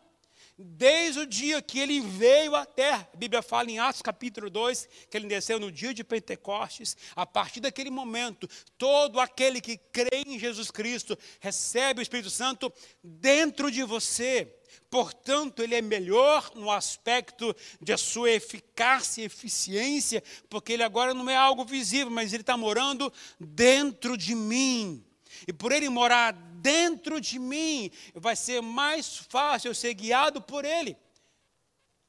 Desde 0.57 1.19
o 1.19 1.25
dia 1.25 1.61
que 1.61 1.79
ele 1.79 1.99
veio 1.99 2.55
à 2.55 2.65
terra, 2.65 3.09
a 3.13 3.17
Bíblia 3.17 3.41
fala 3.41 3.69
em 3.69 3.79
Atos 3.79 4.01
capítulo 4.01 4.49
2, 4.49 4.87
que 5.09 5.17
ele 5.17 5.27
desceu 5.27 5.59
no 5.59 5.69
dia 5.69 5.93
de 5.93 6.03
Pentecostes, 6.03 6.95
a 7.13 7.25
partir 7.25 7.59
daquele 7.59 7.89
momento, 7.89 8.47
todo 8.77 9.19
aquele 9.19 9.59
que 9.59 9.77
crê 9.77 10.23
em 10.25 10.39
Jesus 10.39 10.71
Cristo 10.71 11.17
recebe 11.41 11.99
o 11.99 12.03
Espírito 12.03 12.29
Santo 12.29 12.71
dentro 13.03 13.69
de 13.69 13.83
você. 13.83 14.62
Portanto, 14.89 15.61
ele 15.61 15.75
é 15.75 15.81
melhor 15.81 16.51
no 16.55 16.69
aspecto 16.69 17.55
de 17.81 17.97
sua 17.97 18.31
eficácia 18.31 19.21
e 19.21 19.25
eficiência, 19.25 20.23
porque 20.49 20.73
ele 20.73 20.83
agora 20.83 21.13
não 21.13 21.29
é 21.29 21.35
algo 21.35 21.65
visível, 21.65 22.11
mas 22.11 22.33
ele 22.33 22.41
está 22.41 22.57
morando 22.57 23.11
dentro 23.39 24.17
de 24.17 24.35
mim. 24.35 25.03
E 25.47 25.53
por 25.53 25.71
ele 25.71 25.89
morar 25.89 26.31
dentro 26.31 27.19
de 27.19 27.39
mim, 27.39 27.91
vai 28.13 28.35
ser 28.35 28.61
mais 28.61 29.17
fácil 29.29 29.69
eu 29.69 29.75
ser 29.75 29.93
guiado 29.93 30.41
por 30.41 30.63
ele. 30.63 30.97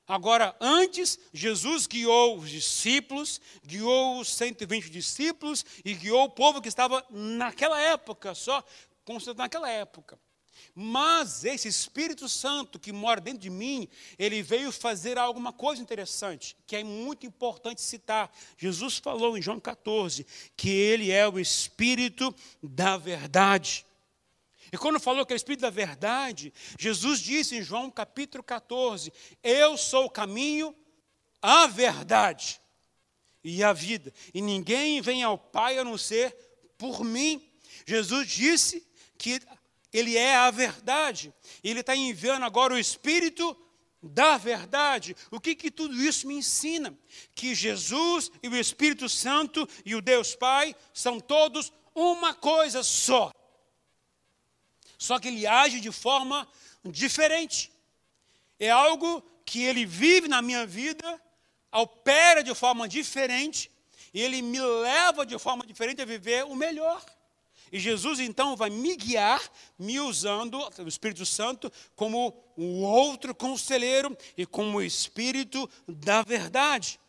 Agora, 0.07 0.55
antes, 0.61 1.19
Jesus 1.33 1.87
guiou 1.87 2.37
os 2.37 2.51
discípulos, 2.51 3.41
guiou 3.65 4.21
os 4.21 4.29
120 4.35 4.91
discípulos 4.91 5.65
e 5.83 5.95
guiou 5.95 6.25
o 6.25 6.31
povo 6.31 6.61
que 6.61 6.69
estava 6.69 7.05
naquela 7.11 7.81
época, 7.81 8.35
só 8.35 8.63
considerado 9.05 9.39
naquela 9.39 9.71
época. 9.71 10.19
Mas 10.75 11.45
esse 11.45 11.69
Espírito 11.69 12.29
Santo 12.29 12.79
que 12.79 12.93
mora 12.93 13.21
dentro 13.21 13.41
de 13.41 13.51
mim, 13.51 13.89
ele 14.19 14.43
veio 14.43 14.73
fazer 14.73 15.19
alguma 15.19 15.53
coisa 15.53 15.81
interessante, 15.81 16.57
que 16.67 16.77
é 16.77 16.85
muito 16.85 17.27
importante 17.27 17.81
citar. 17.81 18.31
Jesus 18.59 18.99
falou 18.99 19.39
em 19.39 19.43
João 19.43 19.61
14 19.61 20.27
que 20.57 20.71
ele 20.71 21.11
é 21.11 21.29
o 21.29 21.39
Espírito 21.39 22.35
da 22.63 22.97
verdade. 22.97 23.87
E 24.73 24.77
quando 24.77 24.99
falou 24.99 25.25
que 25.25 25.33
é 25.33 25.37
o 25.37 25.37
Espírito 25.37 25.61
da 25.61 25.71
verdade, 25.71 26.53
Jesus 26.79 27.21
disse 27.21 27.57
em 27.57 27.63
João 27.63 27.91
capítulo 27.91 28.43
14: 28.43 29.13
Eu 29.43 29.77
sou 29.77 30.07
o 30.07 30.11
caminho, 30.11 30.75
a 31.41 31.69
verdade 31.69 32.61
e 33.45 33.63
a 33.63 33.73
vida, 33.73 34.13
e 34.33 34.41
ninguém 34.41 35.01
vem 35.01 35.23
ao 35.23 35.39
Pai 35.39 35.79
a 35.79 35.85
não 35.85 35.97
ser 35.97 36.35
por 36.77 37.05
mim. 37.05 37.49
Jesus 37.87 38.29
disse 38.29 38.85
que 39.17 39.41
ele 39.95 40.17
é 40.17 40.35
a 40.35 40.51
verdade. 40.51 41.33
Ele 41.63 41.79
está 41.79 41.95
enviando 41.95 42.43
agora 42.45 42.75
o 42.75 42.79
Espírito 42.79 43.57
da 44.03 44.37
verdade. 44.37 45.17
O 45.31 45.39
que, 45.39 45.55
que 45.55 45.71
tudo 45.71 45.95
isso 46.03 46.27
me 46.27 46.35
ensina? 46.35 46.93
Que 47.33 47.55
Jesus 47.55 48.29
e 48.43 48.49
o 48.49 48.57
Espírito 48.57 49.09
Santo 49.09 49.69
e 49.85 49.95
o 49.95 50.03
Deus 50.03 50.35
Pai 50.35 50.75
são 50.93 51.21
todos 51.21 51.73
uma 51.95 52.35
coisa 52.35 52.83
só. 52.83 53.31
Só 54.99 55.21
que 55.21 55.29
ele 55.29 55.47
age 55.47 55.79
de 55.79 55.93
forma 55.93 56.49
diferente. 56.85 57.73
É 58.59 58.71
algo 58.71 59.23
que 59.47 59.63
ele 59.63 59.87
vive 59.87 60.27
na 60.27 60.43
minha 60.43 60.67
vida, 60.67 61.23
opera 61.71 62.43
de 62.43 62.53
forma 62.53 62.89
diferente, 62.89 63.71
e 64.13 64.21
ele 64.21 64.43
me 64.43 64.61
leva 64.61 65.25
de 65.25 65.39
forma 65.39 65.65
diferente 65.65 66.03
a 66.03 66.05
viver 66.05 66.45
o 66.47 66.57
melhor. 66.57 67.05
E 67.75 67.81
Jesus 67.81 68.21
então 68.21 68.55
vai 68.55 68.71
me 68.71 68.95
guiar, 68.95 69.43
me 69.77 69.99
usando 69.99 70.61
o 70.79 70.87
Espírito 70.87 71.27
Santo 71.27 71.69
como 71.97 72.33
o 72.57 72.83
outro 72.83 73.35
conselheiro 73.35 74.17
e 74.37 74.47
como 74.47 74.79
o 74.79 74.83
Espírito 74.83 75.69
da 75.89 76.23
verdade. 76.23 77.01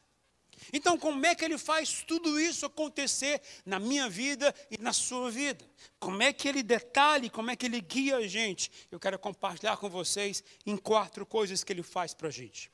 Então, 0.73 0.97
como 0.97 1.23
é 1.23 1.35
que 1.35 1.45
ele 1.45 1.59
faz 1.59 2.03
tudo 2.07 2.39
isso 2.39 2.65
acontecer 2.65 3.39
na 3.63 3.77
minha 3.77 4.09
vida 4.09 4.55
e 4.71 4.81
na 4.81 4.91
sua 4.91 5.29
vida? 5.29 5.63
Como 5.99 6.23
é 6.23 6.33
que 6.33 6.47
ele 6.47 6.63
detalhe, 6.63 7.29
como 7.29 7.51
é 7.51 7.55
que 7.55 7.67
ele 7.67 7.79
guia 7.79 8.17
a 8.17 8.27
gente? 8.27 8.71
Eu 8.89 8.99
quero 8.99 9.19
compartilhar 9.19 9.77
com 9.77 9.87
vocês 9.87 10.43
em 10.65 10.75
quatro 10.75 11.27
coisas 11.27 11.63
que 11.63 11.71
ele 11.71 11.83
faz 11.83 12.11
para 12.15 12.29
a 12.29 12.31
gente. 12.31 12.71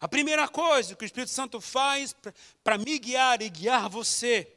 A 0.00 0.06
primeira 0.06 0.46
coisa 0.46 0.94
que 0.94 1.04
o 1.04 1.06
Espírito 1.06 1.32
Santo 1.32 1.60
faz 1.60 2.14
para 2.62 2.78
me 2.78 3.00
guiar 3.00 3.42
e 3.42 3.50
guiar 3.50 3.88
você 3.88 4.55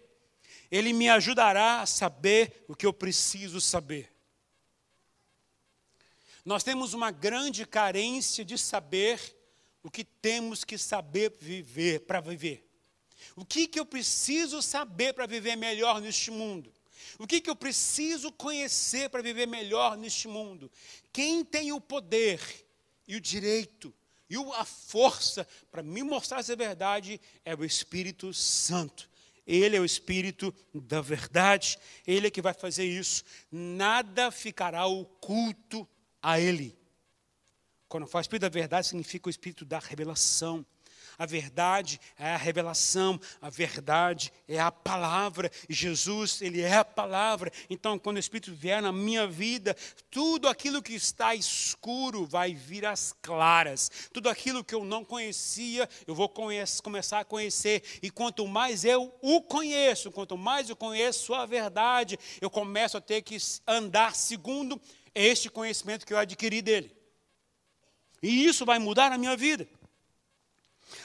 ele 0.71 0.93
me 0.93 1.09
ajudará 1.09 1.81
a 1.81 1.85
saber 1.85 2.65
o 2.67 2.75
que 2.75 2.85
eu 2.85 2.93
preciso 2.93 3.59
saber. 3.59 4.11
Nós 6.45 6.63
temos 6.63 6.93
uma 6.93 7.11
grande 7.11 7.65
carência 7.65 8.45
de 8.45 8.57
saber 8.57 9.19
o 9.83 9.89
que 9.89 10.03
temos 10.03 10.63
que 10.63 10.77
saber 10.77 11.33
viver 11.39 12.01
para 12.01 12.19
viver. 12.19 12.67
O 13.35 13.45
que, 13.45 13.67
que 13.67 13.79
eu 13.79 13.85
preciso 13.85 14.61
saber 14.61 15.13
para 15.13 15.25
viver 15.25 15.55
melhor 15.55 16.01
neste 16.01 16.31
mundo? 16.31 16.71
O 17.17 17.27
que, 17.27 17.41
que 17.41 17.49
eu 17.49 17.55
preciso 17.55 18.31
conhecer 18.31 19.09
para 19.09 19.21
viver 19.21 19.47
melhor 19.47 19.97
neste 19.97 20.27
mundo? 20.27 20.71
Quem 21.11 21.43
tem 21.43 21.71
o 21.71 21.81
poder 21.81 22.41
e 23.07 23.15
o 23.15 23.21
direito 23.21 23.93
e 24.29 24.35
a 24.53 24.65
força 24.65 25.47
para 25.71 25.81
me 25.81 26.03
mostrar 26.03 26.39
essa 26.39 26.55
verdade 26.55 27.19
é 27.43 27.55
o 27.55 27.65
Espírito 27.65 28.33
Santo. 28.33 29.08
Ele 29.51 29.75
é 29.75 29.79
o 29.79 29.85
Espírito 29.85 30.53
da 30.71 31.01
verdade, 31.01 31.79
Ele 32.05 32.27
é 32.27 32.29
que 32.31 32.39
vai 32.39 32.53
fazer 32.53 32.85
isso. 32.85 33.23
Nada 33.51 34.29
ficará 34.29 34.85
oculto 34.85 35.89
a 36.21 36.39
Ele. 36.39 36.77
Quando 37.87 38.05
fala 38.05 38.21
Espírito 38.21 38.43
da 38.43 38.49
verdade, 38.49 38.85
significa 38.85 39.27
o 39.27 39.31
Espírito 39.31 39.65
da 39.65 39.79
revelação. 39.79 40.63
A 41.19 41.25
verdade 41.25 41.99
é 42.17 42.33
a 42.33 42.37
revelação, 42.37 43.19
a 43.41 43.49
verdade 43.49 44.31
é 44.47 44.57
a 44.57 44.71
palavra. 44.71 45.51
Jesus, 45.67 46.41
Ele 46.41 46.61
é 46.61 46.75
a 46.75 46.85
palavra. 46.85 47.51
Então, 47.69 47.99
quando 47.99 48.15
o 48.15 48.19
Espírito 48.21 48.55
vier 48.55 48.81
na 48.81 48.93
minha 48.93 49.27
vida, 49.27 49.75
tudo 50.09 50.47
aquilo 50.47 50.81
que 50.81 50.93
está 50.93 51.35
escuro 51.35 52.25
vai 52.25 52.53
vir 52.53 52.85
às 52.85 53.13
claras. 53.21 53.91
Tudo 54.13 54.29
aquilo 54.29 54.63
que 54.63 54.73
eu 54.73 54.85
não 54.85 55.03
conhecia, 55.03 55.89
eu 56.07 56.15
vou 56.15 56.29
começar 56.29 57.19
a 57.19 57.25
conhecer. 57.25 57.83
E 58.01 58.09
quanto 58.09 58.47
mais 58.47 58.85
eu 58.85 59.13
o 59.21 59.41
conheço, 59.41 60.11
quanto 60.11 60.37
mais 60.37 60.69
eu 60.69 60.75
conheço 60.77 61.33
a 61.33 61.45
verdade, 61.45 62.17
eu 62.39 62.49
começo 62.49 62.95
a 62.95 63.01
ter 63.01 63.23
que 63.23 63.35
andar 63.67 64.15
segundo 64.15 64.79
este 65.13 65.49
conhecimento 65.49 66.05
que 66.05 66.13
eu 66.13 66.17
adquiri 66.17 66.61
dele. 66.61 66.95
E 68.23 68.45
isso 68.45 68.65
vai 68.65 68.79
mudar 68.79 69.11
a 69.11 69.17
minha 69.17 69.35
vida. 69.35 69.67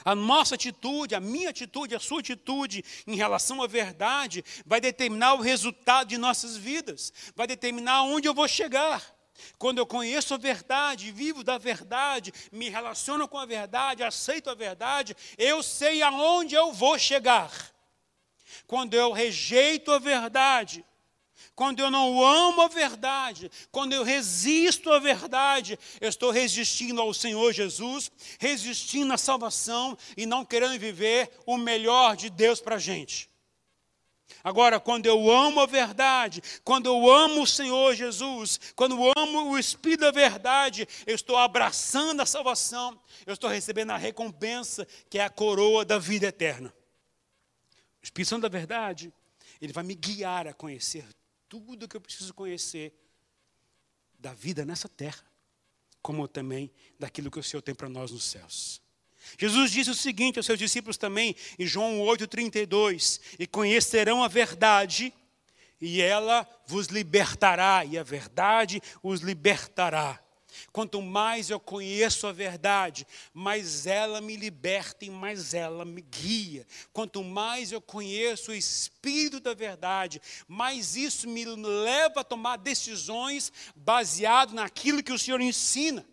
A 0.03 0.15
nossa 0.15 0.55
atitude, 0.55 1.15
a 1.15 1.19
minha 1.19 1.49
atitude, 1.49 1.95
a 1.95 1.99
sua 1.99 2.19
atitude 2.19 2.83
em 3.05 3.15
relação 3.15 3.61
à 3.61 3.67
verdade 3.67 4.43
vai 4.65 4.81
determinar 4.81 5.33
o 5.33 5.41
resultado 5.41 6.07
de 6.07 6.17
nossas 6.17 6.57
vidas, 6.57 7.13
vai 7.35 7.47
determinar 7.47 8.03
onde 8.03 8.27
eu 8.27 8.33
vou 8.33 8.47
chegar. 8.47 9.03
Quando 9.57 9.79
eu 9.79 9.85
conheço 9.85 10.33
a 10.33 10.37
verdade, 10.37 11.11
vivo 11.11 11.43
da 11.43 11.57
verdade, 11.57 12.33
me 12.51 12.69
relaciono 12.69 13.27
com 13.27 13.37
a 13.37 13.45
verdade, 13.45 14.03
aceito 14.03 14.49
a 14.49 14.55
verdade, 14.55 15.15
eu 15.37 15.61
sei 15.61 16.01
aonde 16.01 16.55
eu 16.55 16.71
vou 16.71 16.97
chegar. 16.97 17.51
Quando 18.67 18.93
eu 18.93 19.11
rejeito 19.11 19.91
a 19.91 19.99
verdade, 19.99 20.85
quando 21.55 21.79
eu 21.79 21.89
não 21.89 22.23
amo 22.23 22.61
a 22.61 22.67
verdade, 22.67 23.49
quando 23.71 23.93
eu 23.93 24.03
resisto 24.03 24.91
à 24.91 24.99
verdade, 24.99 25.79
eu 26.01 26.09
estou 26.09 26.31
resistindo 26.31 27.01
ao 27.01 27.13
Senhor 27.13 27.53
Jesus, 27.53 28.11
resistindo 28.39 29.13
à 29.13 29.17
salvação 29.17 29.97
e 30.17 30.25
não 30.25 30.43
querendo 30.43 30.77
viver 30.79 31.31
o 31.45 31.57
melhor 31.57 32.15
de 32.15 32.29
Deus 32.29 32.59
para 32.59 32.75
a 32.75 32.79
gente. 32.79 33.29
Agora, 34.43 34.79
quando 34.79 35.05
eu 35.05 35.31
amo 35.31 35.59
a 35.59 35.65
verdade, 35.65 36.41
quando 36.63 36.87
eu 36.87 37.11
amo 37.11 37.43
o 37.43 37.47
Senhor 37.47 37.95
Jesus, 37.95 38.59
quando 38.75 38.95
eu 38.95 39.13
amo 39.15 39.51
o 39.51 39.57
Espírito 39.57 40.01
da 40.01 40.11
verdade, 40.11 40.87
eu 41.05 41.15
estou 41.15 41.37
abraçando 41.37 42.21
a 42.21 42.25
salvação, 42.25 42.99
eu 43.25 43.33
estou 43.33 43.49
recebendo 43.49 43.91
a 43.91 43.97
recompensa, 43.97 44.87
que 45.09 45.17
é 45.17 45.23
a 45.23 45.29
coroa 45.29 45.85
da 45.85 45.97
vida 45.97 46.27
eterna. 46.27 46.73
O 48.01 48.03
Espírito 48.03 48.29
Santo 48.29 48.43
da 48.43 48.49
verdade, 48.49 49.11
ele 49.61 49.73
vai 49.73 49.83
me 49.83 49.95
guiar 49.95 50.47
a 50.47 50.53
conhecer 50.53 51.07
tudo 51.59 51.87
que 51.87 51.95
eu 51.95 52.01
preciso 52.01 52.33
conhecer 52.33 52.93
da 54.19 54.33
vida 54.33 54.65
nessa 54.65 54.89
terra, 54.89 55.23
como 56.01 56.27
também 56.27 56.71
daquilo 56.99 57.31
que 57.31 57.39
o 57.39 57.43
Senhor 57.43 57.61
tem 57.61 57.73
para 57.75 57.87
nós 57.87 58.11
nos 58.11 58.23
céus. 58.23 58.81
Jesus 59.39 59.71
disse 59.71 59.89
o 59.89 59.95
seguinte 59.95 60.37
aos 60.37 60.45
seus 60.45 60.59
discípulos 60.59 60.97
também, 60.97 61.35
em 61.57 61.65
João 61.65 61.99
8,32: 61.99 63.19
E 63.39 63.47
conhecerão 63.47 64.23
a 64.23 64.27
verdade, 64.27 65.13
e 65.79 66.01
ela 66.01 66.47
vos 66.67 66.87
libertará, 66.87 67.83
e 67.85 67.97
a 67.97 68.03
verdade 68.03 68.81
os 69.01 69.21
libertará. 69.21 70.21
Quanto 70.71 71.01
mais 71.01 71.49
eu 71.49 71.59
conheço 71.59 72.27
a 72.27 72.31
verdade, 72.31 73.07
mais 73.33 73.85
ela 73.85 74.21
me 74.21 74.35
liberta 74.35 75.05
e 75.05 75.09
mais 75.09 75.53
ela 75.53 75.85
me 75.85 76.01
guia. 76.01 76.65
Quanto 76.91 77.23
mais 77.23 77.71
eu 77.71 77.81
conheço 77.81 78.51
o 78.51 78.55
Espírito 78.55 79.39
da 79.39 79.53
verdade, 79.53 80.21
mais 80.47 80.95
isso 80.95 81.27
me 81.29 81.45
leva 81.45 82.21
a 82.21 82.23
tomar 82.23 82.57
decisões 82.57 83.51
baseado 83.75 84.53
naquilo 84.53 85.03
que 85.03 85.13
o 85.13 85.19
Senhor 85.19 85.41
ensina. 85.41 86.05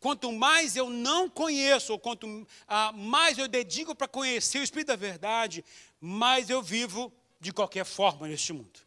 Quanto 0.00 0.32
mais 0.32 0.76
eu 0.76 0.88
não 0.88 1.28
conheço, 1.28 1.92
ou 1.92 1.98
quanto 1.98 2.46
ah, 2.66 2.92
mais 2.92 3.36
eu 3.38 3.46
dedico 3.46 3.94
para 3.94 4.08
conhecer 4.08 4.58
o 4.58 4.62
Espírito 4.62 4.88
da 4.88 4.96
verdade, 4.96 5.64
mais 6.00 6.48
eu 6.48 6.62
vivo 6.62 7.12
de 7.40 7.52
qualquer 7.52 7.84
forma 7.84 8.26
neste 8.26 8.52
mundo. 8.52 8.85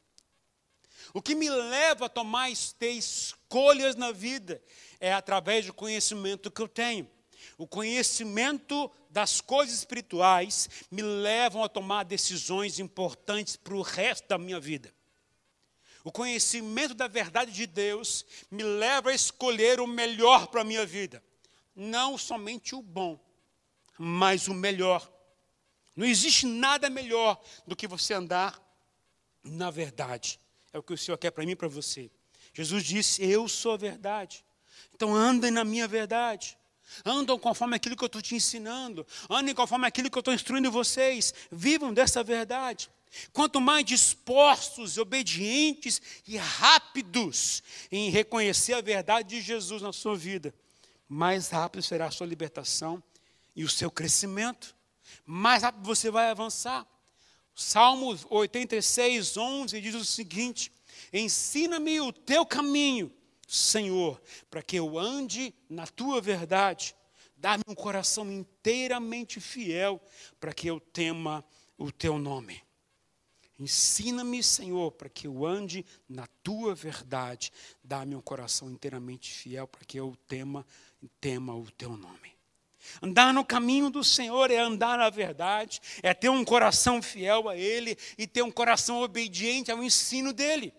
O 1.14 1.22
que 1.22 1.36
me 1.36 1.50
leva 1.50 2.06
a 2.06 2.10
tomar 2.10 2.50
ter 2.78 2.92
escolhas 2.92 3.96
na 3.96 4.12
vida 4.12 4.62
é 5.00 5.14
através 5.14 5.66
do 5.66 5.74
conhecimento 5.74 6.52
que 6.52 6.62
eu 6.62 6.68
tenho. 6.68 7.10
O 7.58 7.68
conhecimento 7.68 8.92
das 9.10 9.42
coisas 9.42 9.76
espirituais 9.76 10.70
me 10.92 11.02
levam 11.02 11.64
a 11.64 11.70
tomar 11.70 12.04
decisões 12.04 12.80
importantes 12.80 13.56
para 13.56 13.76
o 13.76 13.82
resto 13.82 14.28
da 14.28 14.38
minha 14.38 14.60
vida. 14.60 14.94
O 16.04 16.12
conhecimento 16.12 16.94
da 16.94 17.08
verdade 17.08 17.52
de 17.52 17.68
Deus 17.68 18.26
me 18.50 18.64
leva 18.64 19.10
a 19.10 19.14
escolher 19.14 19.80
o 19.80 19.88
melhor 19.88 20.48
para 20.48 20.62
a 20.62 20.66
minha 20.66 20.86
vida. 20.86 21.24
Não 21.76 22.18
somente 22.18 22.76
o 22.76 22.82
bom, 22.82 23.20
mas 23.98 24.48
o 24.48 24.54
melhor. 24.54 25.12
Não 25.96 26.06
existe 26.06 26.46
nada 26.46 26.90
melhor 26.90 27.42
do 27.68 27.76
que 27.76 27.88
você 27.88 28.14
andar 28.14 28.62
na 29.44 29.70
verdade. 29.70 30.40
É 30.74 30.78
o 30.78 30.84
que 30.84 30.94
o 30.94 30.98
Senhor 30.98 31.18
quer 31.18 31.32
para 31.32 31.46
mim 31.46 31.52
e 31.52 31.56
para 31.56 31.68
você. 31.68 32.12
Jesus 32.54 32.84
disse: 32.84 33.24
Eu 33.24 33.48
sou 33.48 33.74
a 33.74 33.78
verdade. 33.78 34.44
Então 34.94 35.16
andem 35.16 35.52
na 35.52 35.64
minha 35.64 35.88
verdade. 35.88 36.58
Andam 37.06 37.38
conforme 37.38 37.76
aquilo 37.76 37.96
que 37.96 38.04
eu 38.04 38.08
estou 38.08 38.22
te 38.22 38.36
ensinando. 38.36 39.06
Andem 39.30 39.54
conforme 39.54 39.88
aquilo 39.88 40.10
que 40.10 40.18
eu 40.18 40.22
estou 40.22 40.34
instruindo 40.34 40.72
vocês. 40.72 41.34
Vivam 41.52 41.94
dessa 41.94 42.24
verdade. 42.24 42.90
Quanto 43.34 43.60
mais 43.60 43.86
dispostos, 43.86 44.98
obedientes 44.98 46.02
e 46.28 46.38
rápidos 46.38 47.64
em 47.92 48.10
reconhecer 48.10 48.74
a 48.74 48.82
verdade 48.82 49.30
de 49.30 49.42
Jesus 49.42 49.82
na 49.82 49.92
sua 49.92 50.16
vida, 50.16 50.54
mais 51.08 51.50
rápido 51.50 51.82
será 51.82 52.06
a 52.06 52.12
sua 52.12 52.28
libertação 52.28 53.02
e 53.56 53.64
o 53.64 53.70
seu 53.70 53.90
crescimento. 53.90 54.76
Mais 55.26 55.64
rápido 55.64 55.86
você 55.86 56.12
vai 56.12 56.30
avançar. 56.30 56.86
Salmo 57.60 58.18
86, 58.30 59.36
11 59.36 59.82
diz 59.82 59.94
o 59.94 60.06
seguinte: 60.06 60.72
Ensina-me 61.12 62.00
o 62.00 62.14
teu 62.14 62.46
caminho, 62.46 63.12
Senhor, 63.46 64.22
para 64.50 64.64
que 64.64 64.78
eu 64.78 64.98
ande 64.98 65.54
na 65.70 65.86
tua 65.86 66.22
verdade. 66.22 66.96
Dá-me 67.36 67.64
um 67.68 67.76
coração 67.76 68.32
inteiramente 68.32 69.42
fiel, 69.42 70.02
para 70.40 70.54
que 70.54 70.68
eu 70.68 70.80
tema 70.80 71.44
o 71.78 71.92
teu 71.92 72.18
nome. 72.18 72.64
Ensina-me, 73.60 74.42
Senhor, 74.42 74.94
para 74.94 75.10
que 75.10 75.28
eu 75.28 75.46
ande 75.46 75.86
na 76.08 76.28
tua 76.42 76.74
verdade. 76.74 77.52
Dá-me 77.84 78.16
um 78.16 78.22
coração 78.22 78.72
inteiramente 78.72 79.34
fiel, 79.34 79.68
para 79.68 79.84
que 79.84 80.00
eu 80.00 80.16
tema, 80.30 80.66
tema 81.20 81.54
o 81.54 81.70
teu 81.72 81.98
nome. 81.98 82.39
Andar 83.02 83.34
no 83.34 83.46
caminho 83.46 83.90
do 83.90 84.04
Senhor 84.04 84.52
é 84.52 84.58
andar 84.58 84.98
na 84.98 85.10
verdade, 85.10 85.82
é 86.02 86.14
ter 86.14 86.30
um 86.30 86.44
coração 86.44 87.02
fiel 87.02 87.50
a 87.50 87.56
Ele 87.56 87.98
e 88.18 88.28
ter 88.28 88.42
um 88.42 88.52
coração 88.52 89.02
obediente 89.02 89.72
ao 89.72 89.84
ensino 89.84 90.34
dEle. 90.34 90.74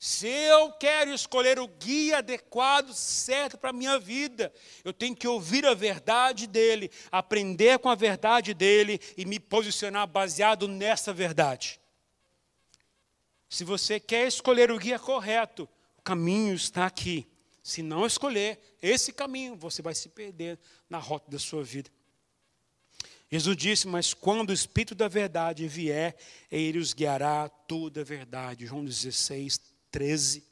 Se 0.00 0.28
eu 0.28 0.70
quero 0.72 1.12
escolher 1.12 1.58
o 1.58 1.66
guia 1.66 2.18
adequado, 2.18 2.92
certo 2.94 3.58
para 3.58 3.70
a 3.70 3.72
minha 3.72 3.98
vida, 3.98 4.52
eu 4.84 4.92
tenho 4.92 5.16
que 5.16 5.26
ouvir 5.26 5.66
a 5.66 5.74
verdade 5.74 6.46
dele, 6.46 6.88
aprender 7.10 7.80
com 7.80 7.88
a 7.88 7.96
verdade 7.96 8.54
dele 8.54 9.00
e 9.16 9.24
me 9.24 9.40
posicionar 9.40 10.06
baseado 10.06 10.68
nessa 10.68 11.12
verdade. 11.12 11.80
Se 13.48 13.64
você 13.64 13.98
quer 13.98 14.28
escolher 14.28 14.70
o 14.70 14.78
guia 14.78 15.00
correto, 15.00 15.68
o 15.96 16.02
caminho 16.02 16.54
está 16.54 16.86
aqui. 16.86 17.26
Se 17.62 17.82
não 17.82 18.06
escolher 18.06 18.58
esse 18.80 19.12
caminho, 19.12 19.56
você 19.56 19.82
vai 19.82 19.94
se 19.94 20.08
perder 20.08 20.58
na 20.88 20.98
rota 20.98 21.30
da 21.30 21.38
sua 21.38 21.62
vida. 21.62 21.90
Jesus 23.30 23.56
disse: 23.56 23.86
Mas 23.86 24.14
quando 24.14 24.50
o 24.50 24.54
Espírito 24.54 24.94
da 24.94 25.08
Verdade 25.08 25.68
vier, 25.68 26.16
ele 26.50 26.78
os 26.78 26.94
guiará 26.94 27.44
a 27.44 27.48
toda 27.48 28.00
a 28.00 28.04
verdade. 28.04 28.66
João 28.66 28.84
16, 28.84 29.60
13. 29.90 30.44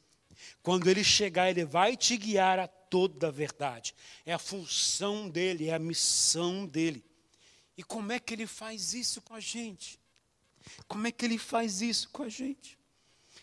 Quando 0.61 0.87
ele 0.87 1.03
chegar, 1.03 1.49
ele 1.49 1.65
vai 1.65 1.97
te 1.97 2.17
guiar 2.17 2.59
a 2.59 2.67
toda 2.67 3.27
a 3.27 3.31
verdade. 3.31 3.95
É 4.25 4.33
a 4.33 4.39
função 4.39 5.29
dele, 5.29 5.69
é 5.69 5.73
a 5.73 5.79
missão 5.79 6.65
dele. 6.65 7.03
E 7.77 7.83
como 7.83 8.11
é 8.11 8.19
que 8.19 8.33
ele 8.33 8.47
faz 8.47 8.93
isso 8.93 9.21
com 9.21 9.33
a 9.33 9.39
gente? 9.39 9.99
Como 10.87 11.07
é 11.07 11.11
que 11.11 11.25
ele 11.25 11.37
faz 11.37 11.81
isso 11.81 12.09
com 12.09 12.23
a 12.23 12.29
gente? 12.29 12.77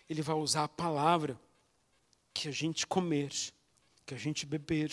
Ele 0.09 0.22
vai 0.22 0.37
usar 0.37 0.64
a 0.64 0.68
palavra 0.68 1.40
que 2.35 2.49
a 2.49 2.53
gente 2.53 2.87
comer, 2.87 3.33
que 4.05 4.12
a 4.12 4.18
gente 4.18 4.44
beber, 4.44 4.90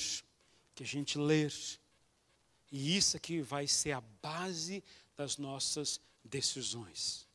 que 0.73 0.83
a 0.83 0.87
gente 0.87 1.17
ler. 1.17 1.51
E 2.71 2.95
isso 2.95 3.17
aqui 3.17 3.41
vai 3.41 3.67
ser 3.67 3.91
a 3.91 4.01
base 4.21 4.81
das 5.17 5.37
nossas 5.37 5.99
decisões 6.23 7.27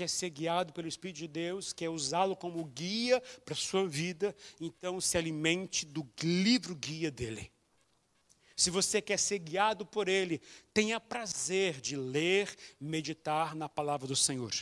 quer 0.00 0.08
ser 0.08 0.30
guiado 0.30 0.72
pelo 0.72 0.88
Espírito 0.88 1.18
de 1.18 1.28
Deus, 1.28 1.74
quer 1.74 1.90
usá-lo 1.90 2.34
como 2.34 2.64
guia 2.64 3.22
para 3.44 3.52
a 3.52 3.56
sua 3.56 3.86
vida, 3.86 4.34
então 4.58 4.98
se 4.98 5.18
alimente 5.18 5.84
do 5.84 6.08
livro 6.22 6.74
guia 6.74 7.10
dele. 7.10 7.52
Se 8.56 8.70
você 8.70 9.02
quer 9.02 9.18
ser 9.18 9.38
guiado 9.40 9.84
por 9.84 10.08
ele, 10.08 10.40
tenha 10.72 10.98
prazer 10.98 11.82
de 11.82 11.96
ler, 11.96 12.54
meditar 12.80 13.54
na 13.54 13.68
palavra 13.68 14.06
do 14.06 14.16
Senhor. 14.16 14.52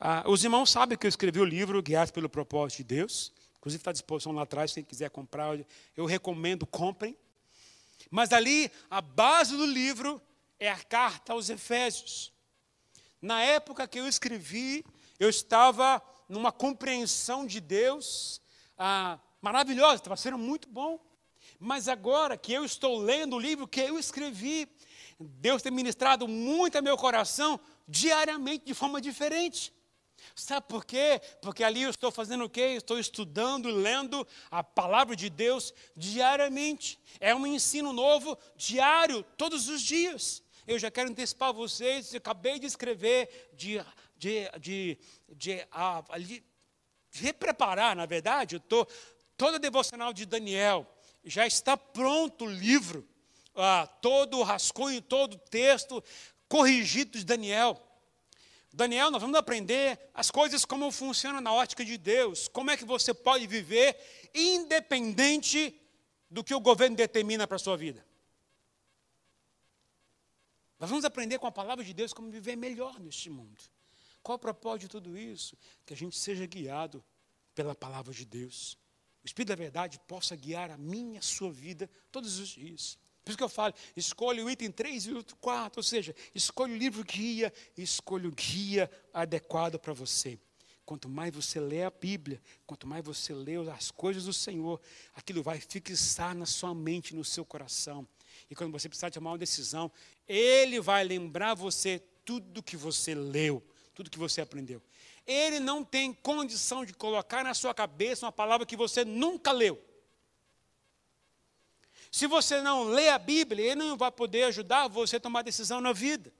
Ah, 0.00 0.24
os 0.26 0.42
irmãos 0.42 0.70
sabem 0.70 0.96
que 0.96 1.06
eu 1.06 1.10
escrevi 1.10 1.38
o 1.38 1.44
livro 1.44 1.82
Guiados 1.82 2.10
pelo 2.10 2.28
Propósito 2.28 2.78
de 2.78 2.84
Deus. 2.84 3.32
Inclusive 3.62 3.80
está 3.80 3.90
à 3.90 3.92
disposição 3.92 4.32
lá 4.32 4.42
atrás, 4.42 4.72
quem 4.72 4.82
quiser 4.82 5.08
comprar, 5.08 5.56
eu 5.96 6.04
recomendo, 6.04 6.66
comprem. 6.66 7.16
Mas 8.10 8.32
ali, 8.32 8.68
a 8.90 9.00
base 9.00 9.56
do 9.56 9.64
livro 9.64 10.20
é 10.58 10.68
a 10.68 10.82
carta 10.82 11.32
aos 11.32 11.48
Efésios. 11.48 12.32
Na 13.20 13.40
época 13.40 13.86
que 13.86 14.00
eu 14.00 14.08
escrevi, 14.08 14.84
eu 15.16 15.28
estava 15.28 16.02
numa 16.28 16.50
compreensão 16.50 17.46
de 17.46 17.60
Deus 17.60 18.42
ah, 18.76 19.16
maravilhosa, 19.40 19.94
estava 19.94 20.16
sendo 20.16 20.38
muito 20.38 20.68
bom. 20.68 20.98
Mas 21.60 21.86
agora 21.86 22.36
que 22.36 22.52
eu 22.52 22.64
estou 22.64 22.98
lendo 22.98 23.36
o 23.36 23.38
livro 23.38 23.68
que 23.68 23.80
eu 23.80 23.96
escrevi, 23.96 24.68
Deus 25.20 25.62
tem 25.62 25.70
ministrado 25.70 26.26
muito 26.26 26.78
a 26.78 26.82
meu 26.82 26.96
coração 26.96 27.60
diariamente, 27.86 28.64
de 28.64 28.74
forma 28.74 29.00
diferente. 29.00 29.72
Sabe 30.34 30.66
por 30.68 30.84
quê? 30.84 31.20
Porque 31.40 31.64
ali 31.64 31.82
eu 31.82 31.90
estou 31.90 32.10
fazendo 32.10 32.44
o 32.44 32.50
quê? 32.50 32.74
Estou 32.76 32.98
estudando, 32.98 33.68
lendo 33.68 34.26
a 34.50 34.62
palavra 34.62 35.14
de 35.14 35.28
Deus 35.28 35.72
diariamente. 35.96 36.98
É 37.20 37.34
um 37.34 37.46
ensino 37.46 37.92
novo 37.92 38.38
diário, 38.56 39.22
todos 39.36 39.68
os 39.68 39.82
dias. 39.82 40.42
Eu 40.66 40.78
já 40.78 40.90
quero 40.90 41.10
antecipar 41.10 41.52
vocês, 41.52 42.12
eu 42.14 42.18
acabei 42.18 42.58
de 42.58 42.66
escrever, 42.66 43.50
de, 43.54 43.84
de, 44.16 44.48
de, 44.60 44.98
de, 45.28 45.66
a, 45.72 46.04
de 46.18 46.42
repreparar, 47.10 47.96
na 47.96 48.06
verdade, 48.06 48.54
eu 48.54 48.58
estou, 48.58 48.86
toda 49.36 49.56
a 49.56 49.60
devocional 49.60 50.12
de 50.12 50.24
Daniel, 50.24 50.86
já 51.24 51.46
está 51.46 51.76
pronto 51.76 52.44
o 52.44 52.50
livro, 52.50 53.06
ah, 53.54 53.86
todo 54.00 54.38
o 54.38 54.42
rascunho, 54.42 55.02
todo 55.02 55.34
o 55.34 55.38
texto 55.38 56.02
corrigido 56.48 57.18
de 57.18 57.24
Daniel. 57.24 57.80
Daniel, 58.72 59.10
nós 59.10 59.20
vamos 59.20 59.36
aprender 59.36 59.98
as 60.14 60.30
coisas 60.30 60.64
como 60.64 60.90
funcionam 60.90 61.40
na 61.40 61.52
ótica 61.52 61.84
de 61.84 61.98
Deus. 61.98 62.48
Como 62.48 62.70
é 62.70 62.76
que 62.76 62.84
você 62.84 63.12
pode 63.12 63.46
viver 63.46 63.96
independente 64.34 65.78
do 66.32 66.42
que 66.42 66.54
o 66.54 66.60
governo 66.60 66.96
determina 66.96 67.46
para 67.46 67.56
a 67.56 67.58
sua 67.58 67.76
vida. 67.76 68.04
Nós 70.78 70.88
vamos 70.88 71.04
aprender 71.04 71.38
com 71.38 71.46
a 71.46 71.52
palavra 71.52 71.84
de 71.84 71.92
Deus 71.92 72.14
como 72.14 72.30
viver 72.30 72.56
melhor 72.56 72.98
neste 72.98 73.28
mundo. 73.28 73.62
Qual 74.22 74.36
o 74.36 74.38
propósito 74.38 74.80
de 74.80 74.88
tudo 74.88 75.18
isso? 75.18 75.56
Que 75.84 75.92
a 75.92 75.96
gente 75.96 76.18
seja 76.18 76.46
guiado 76.46 77.04
pela 77.54 77.74
palavra 77.74 78.14
de 78.14 78.24
Deus. 78.24 78.78
O 79.22 79.26
Espírito 79.26 79.50
da 79.50 79.54
Verdade 79.54 80.00
possa 80.08 80.34
guiar 80.34 80.70
a 80.70 80.78
minha, 80.78 81.18
a 81.20 81.22
sua 81.22 81.52
vida 81.52 81.88
todos 82.10 82.38
os 82.38 82.48
dias. 82.48 82.98
Por 83.24 83.30
isso 83.30 83.38
que 83.38 83.44
eu 83.44 83.48
falo, 83.48 83.72
escolha 83.96 84.44
o 84.44 84.50
item 84.50 84.70
3 84.70 85.06
e 85.06 85.12
o 85.12 85.24
4, 85.40 85.78
ou 85.78 85.82
seja, 85.82 86.14
escolha 86.34 86.72
o 86.72 86.76
livro 86.76 87.04
guia, 87.04 87.52
escolha 87.76 88.28
o 88.28 88.32
guia 88.32 88.90
adequado 89.12 89.78
para 89.78 89.92
você. 89.92 90.38
Quanto 90.84 91.08
mais 91.08 91.32
você 91.32 91.60
lê 91.60 91.84
a 91.84 91.90
Bíblia, 91.90 92.42
quanto 92.66 92.86
mais 92.86 93.04
você 93.04 93.32
lê 93.32 93.54
as 93.70 93.92
coisas 93.92 94.24
do 94.24 94.32
Senhor, 94.32 94.80
aquilo 95.14 95.42
vai 95.42 95.60
fixar 95.60 96.34
na 96.34 96.46
sua 96.46 96.74
mente, 96.74 97.14
no 97.14 97.24
seu 97.24 97.44
coração. 97.44 98.06
E 98.50 98.54
quando 98.56 98.72
você 98.72 98.88
precisar 98.88 99.10
tomar 99.10 99.30
uma 99.30 99.38
decisão, 99.38 99.90
Ele 100.26 100.80
vai 100.80 101.04
lembrar 101.04 101.54
você 101.54 102.02
tudo 102.24 102.62
que 102.62 102.76
você 102.76 103.14
leu, 103.14 103.64
tudo 103.94 104.10
que 104.10 104.18
você 104.18 104.40
aprendeu. 104.40 104.82
Ele 105.24 105.60
não 105.60 105.84
tem 105.84 106.12
condição 106.12 106.84
de 106.84 106.92
colocar 106.92 107.44
na 107.44 107.54
sua 107.54 107.72
cabeça 107.72 108.26
uma 108.26 108.32
palavra 108.32 108.66
que 108.66 108.76
você 108.76 109.04
nunca 109.04 109.52
leu. 109.52 109.80
Se 112.12 112.26
você 112.26 112.60
não 112.60 112.84
lê 112.84 113.08
a 113.08 113.18
Bíblia, 113.18 113.72
ele 113.72 113.74
não 113.76 113.96
vai 113.96 114.12
poder 114.12 114.42
ajudar 114.44 114.86
você 114.86 115.16
a 115.16 115.20
tomar 115.20 115.40
decisão 115.40 115.80
na 115.80 115.94
vida. 115.94 116.30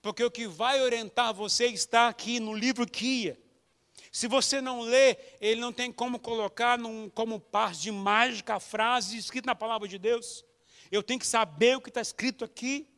Porque 0.00 0.24
o 0.24 0.30
que 0.30 0.46
vai 0.46 0.80
orientar 0.80 1.34
você 1.34 1.66
está 1.66 2.08
aqui 2.08 2.40
no 2.40 2.54
livro 2.54 2.86
Kia. 2.86 3.38
Se 4.10 4.26
você 4.26 4.62
não 4.62 4.80
lê, 4.80 5.18
ele 5.38 5.60
não 5.60 5.70
tem 5.70 5.92
como 5.92 6.18
colocar 6.18 6.78
num, 6.78 7.10
como 7.10 7.38
parte 7.38 7.82
de 7.82 7.92
mágica 7.92 8.54
a 8.54 8.60
frase 8.60 9.18
escrita 9.18 9.46
na 9.46 9.54
palavra 9.54 9.86
de 9.86 9.98
Deus. 9.98 10.46
Eu 10.90 11.02
tenho 11.02 11.20
que 11.20 11.26
saber 11.26 11.76
o 11.76 11.80
que 11.82 11.90
está 11.90 12.00
escrito 12.00 12.42
aqui. 12.42 12.88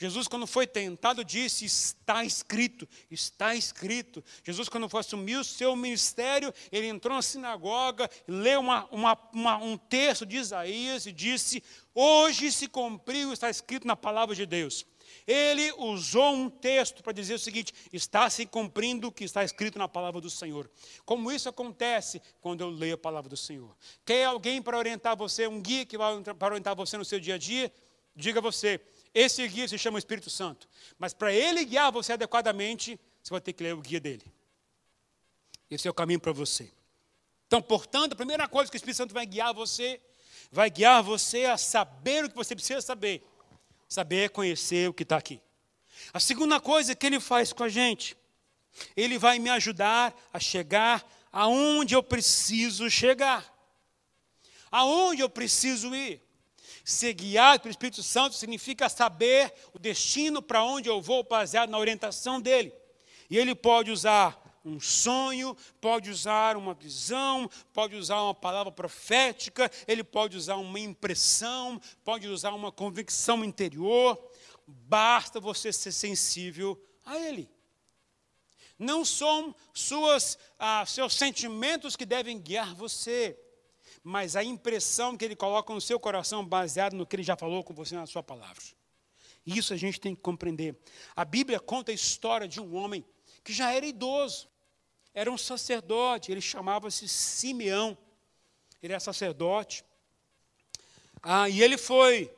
Jesus, 0.00 0.26
quando 0.26 0.46
foi 0.46 0.66
tentado, 0.66 1.22
disse: 1.22 1.66
Está 1.66 2.24
escrito, 2.24 2.88
está 3.10 3.54
escrito. 3.54 4.24
Jesus, 4.42 4.66
quando 4.66 4.88
foi 4.88 5.00
assumir 5.00 5.36
o 5.36 5.44
seu 5.44 5.76
ministério, 5.76 6.54
ele 6.72 6.86
entrou 6.86 7.14
na 7.14 7.20
sinagoga, 7.20 8.08
leu 8.26 8.60
uma, 8.60 8.86
uma, 8.90 9.30
uma, 9.34 9.56
um 9.58 9.76
texto 9.76 10.24
de 10.24 10.38
Isaías 10.38 11.04
e 11.04 11.12
disse: 11.12 11.62
Hoje 11.94 12.50
se 12.50 12.66
cumpriu, 12.66 13.30
está 13.30 13.50
escrito 13.50 13.86
na 13.86 13.94
palavra 13.94 14.34
de 14.34 14.46
Deus. 14.46 14.86
Ele 15.26 15.70
usou 15.72 16.34
um 16.34 16.48
texto 16.48 17.02
para 17.02 17.12
dizer 17.12 17.34
o 17.34 17.38
seguinte: 17.38 17.74
está 17.92 18.30
se 18.30 18.46
cumprindo 18.46 19.08
o 19.08 19.12
que 19.12 19.24
está 19.24 19.44
escrito 19.44 19.78
na 19.78 19.86
palavra 19.86 20.18
do 20.18 20.30
Senhor. 20.30 20.70
Como 21.04 21.30
isso 21.30 21.46
acontece 21.46 22.22
quando 22.40 22.62
eu 22.62 22.70
leio 22.70 22.94
a 22.94 22.98
palavra 22.98 23.28
do 23.28 23.36
Senhor? 23.36 23.76
Quer 24.06 24.24
alguém 24.24 24.62
para 24.62 24.78
orientar 24.78 25.14
você, 25.14 25.46
um 25.46 25.60
guia 25.60 25.84
que 25.84 25.98
vai 25.98 26.22
para 26.22 26.54
orientar 26.54 26.74
você 26.74 26.96
no 26.96 27.04
seu 27.04 27.20
dia 27.20 27.34
a 27.34 27.38
dia? 27.38 27.70
Diga 28.16 28.40
você, 28.40 28.80
esse 29.14 29.46
guia 29.48 29.66
se 29.66 29.76
chama 29.78 29.98
Espírito 29.98 30.30
Santo. 30.30 30.68
Mas 30.98 31.12
para 31.12 31.32
ele 31.32 31.64
guiar 31.64 31.90
você 31.90 32.12
adequadamente, 32.12 32.98
você 33.22 33.30
vai 33.30 33.40
ter 33.40 33.52
que 33.52 33.62
ler 33.62 33.74
o 33.74 33.80
guia 33.80 34.00
dele. 34.00 34.24
Esse 35.70 35.88
é 35.88 35.90
o 35.90 35.94
caminho 35.94 36.20
para 36.20 36.32
você. 36.32 36.70
Então, 37.46 37.60
portanto, 37.60 38.12
a 38.12 38.16
primeira 38.16 38.46
coisa 38.48 38.70
que 38.70 38.76
o 38.76 38.78
Espírito 38.78 38.96
Santo 38.96 39.14
vai 39.14 39.26
guiar 39.26 39.52
você, 39.52 40.00
vai 40.50 40.70
guiar 40.70 41.02
você 41.02 41.46
a 41.46 41.56
saber 41.56 42.24
o 42.24 42.30
que 42.30 42.36
você 42.36 42.54
precisa 42.54 42.80
saber. 42.80 43.24
Saber 43.88 44.30
conhecer 44.30 44.88
o 44.88 44.94
que 44.94 45.02
está 45.02 45.16
aqui. 45.16 45.40
A 46.12 46.20
segunda 46.20 46.60
coisa 46.60 46.94
que 46.94 47.06
ele 47.06 47.18
faz 47.18 47.52
com 47.52 47.64
a 47.64 47.68
gente, 47.68 48.16
ele 48.96 49.18
vai 49.18 49.38
me 49.38 49.50
ajudar 49.50 50.14
a 50.32 50.38
chegar 50.38 51.04
aonde 51.32 51.94
eu 51.94 52.02
preciso 52.02 52.88
chegar. 52.88 53.52
Aonde 54.70 55.22
eu 55.22 55.28
preciso 55.28 55.94
ir. 55.94 56.22
Ser 56.90 57.12
guiado 57.12 57.60
pelo 57.60 57.70
Espírito 57.70 58.02
Santo 58.02 58.34
significa 58.34 58.88
saber 58.88 59.54
o 59.72 59.78
destino 59.78 60.42
para 60.42 60.64
onde 60.64 60.88
eu 60.88 61.00
vou, 61.00 61.22
baseado 61.22 61.70
na 61.70 61.78
orientação 61.78 62.40
dele. 62.40 62.74
E 63.30 63.38
ele 63.38 63.54
pode 63.54 63.92
usar 63.92 64.60
um 64.64 64.80
sonho, 64.80 65.56
pode 65.80 66.10
usar 66.10 66.56
uma 66.56 66.74
visão, 66.74 67.48
pode 67.72 67.94
usar 67.94 68.20
uma 68.20 68.34
palavra 68.34 68.72
profética, 68.72 69.70
ele 69.86 70.02
pode 70.02 70.36
usar 70.36 70.56
uma 70.56 70.80
impressão, 70.80 71.80
pode 72.04 72.26
usar 72.26 72.52
uma 72.54 72.72
convicção 72.72 73.44
interior. 73.44 74.20
Basta 74.66 75.38
você 75.38 75.72
ser 75.72 75.92
sensível 75.92 76.76
a 77.06 77.16
ele. 77.16 77.48
Não 78.76 79.04
são 79.04 79.54
suas, 79.72 80.36
ah, 80.58 80.84
seus 80.84 81.14
sentimentos 81.14 81.94
que 81.94 82.04
devem 82.04 82.36
guiar 82.36 82.74
você 82.74 83.38
mas 84.02 84.36
a 84.36 84.42
impressão 84.42 85.16
que 85.16 85.24
ele 85.24 85.36
coloca 85.36 85.72
no 85.72 85.80
seu 85.80 86.00
coração, 86.00 86.44
baseado 86.44 86.94
no 86.94 87.06
que 87.06 87.16
ele 87.16 87.22
já 87.22 87.36
falou 87.36 87.62
com 87.62 87.74
você 87.74 87.94
na 87.94 88.06
sua 88.06 88.22
palavra. 88.22 88.62
Isso 89.44 89.72
a 89.72 89.76
gente 89.76 90.00
tem 90.00 90.14
que 90.14 90.20
compreender. 90.20 90.76
A 91.14 91.24
Bíblia 91.24 91.58
conta 91.58 91.90
a 91.90 91.94
história 91.94 92.46
de 92.46 92.60
um 92.60 92.74
homem 92.74 93.04
que 93.42 93.52
já 93.52 93.72
era 93.72 93.86
idoso, 93.86 94.48
era 95.12 95.30
um 95.30 95.38
sacerdote, 95.38 96.30
ele 96.30 96.40
chamava-se 96.40 97.08
Simeão, 97.08 97.96
ele 98.82 98.92
era 98.92 99.00
sacerdote, 99.00 99.84
ah, 101.22 101.48
e 101.48 101.62
ele 101.62 101.76
foi 101.76 102.34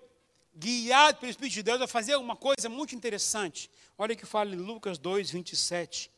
guiado 0.54 1.18
pelo 1.18 1.30
Espírito 1.30 1.54
de 1.54 1.62
Deus 1.62 1.80
a 1.80 1.86
fazer 1.86 2.16
uma 2.16 2.36
coisa 2.36 2.68
muito 2.68 2.94
interessante. 2.94 3.70
Olha 3.96 4.14
o 4.14 4.16
que 4.16 4.26
fala 4.26 4.54
em 4.54 4.58
Lucas 4.58 4.98
2, 4.98 5.30
27. 5.30 6.10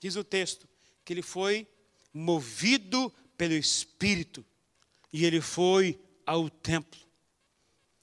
Diz 0.00 0.16
o 0.16 0.24
texto 0.24 0.68
que 1.04 1.12
ele 1.12 1.22
foi 1.22 1.66
movido 2.12 3.12
pelo 3.36 3.54
Espírito 3.54 4.44
e 5.12 5.24
ele 5.24 5.40
foi 5.40 6.00
ao 6.24 6.48
templo. 6.48 7.00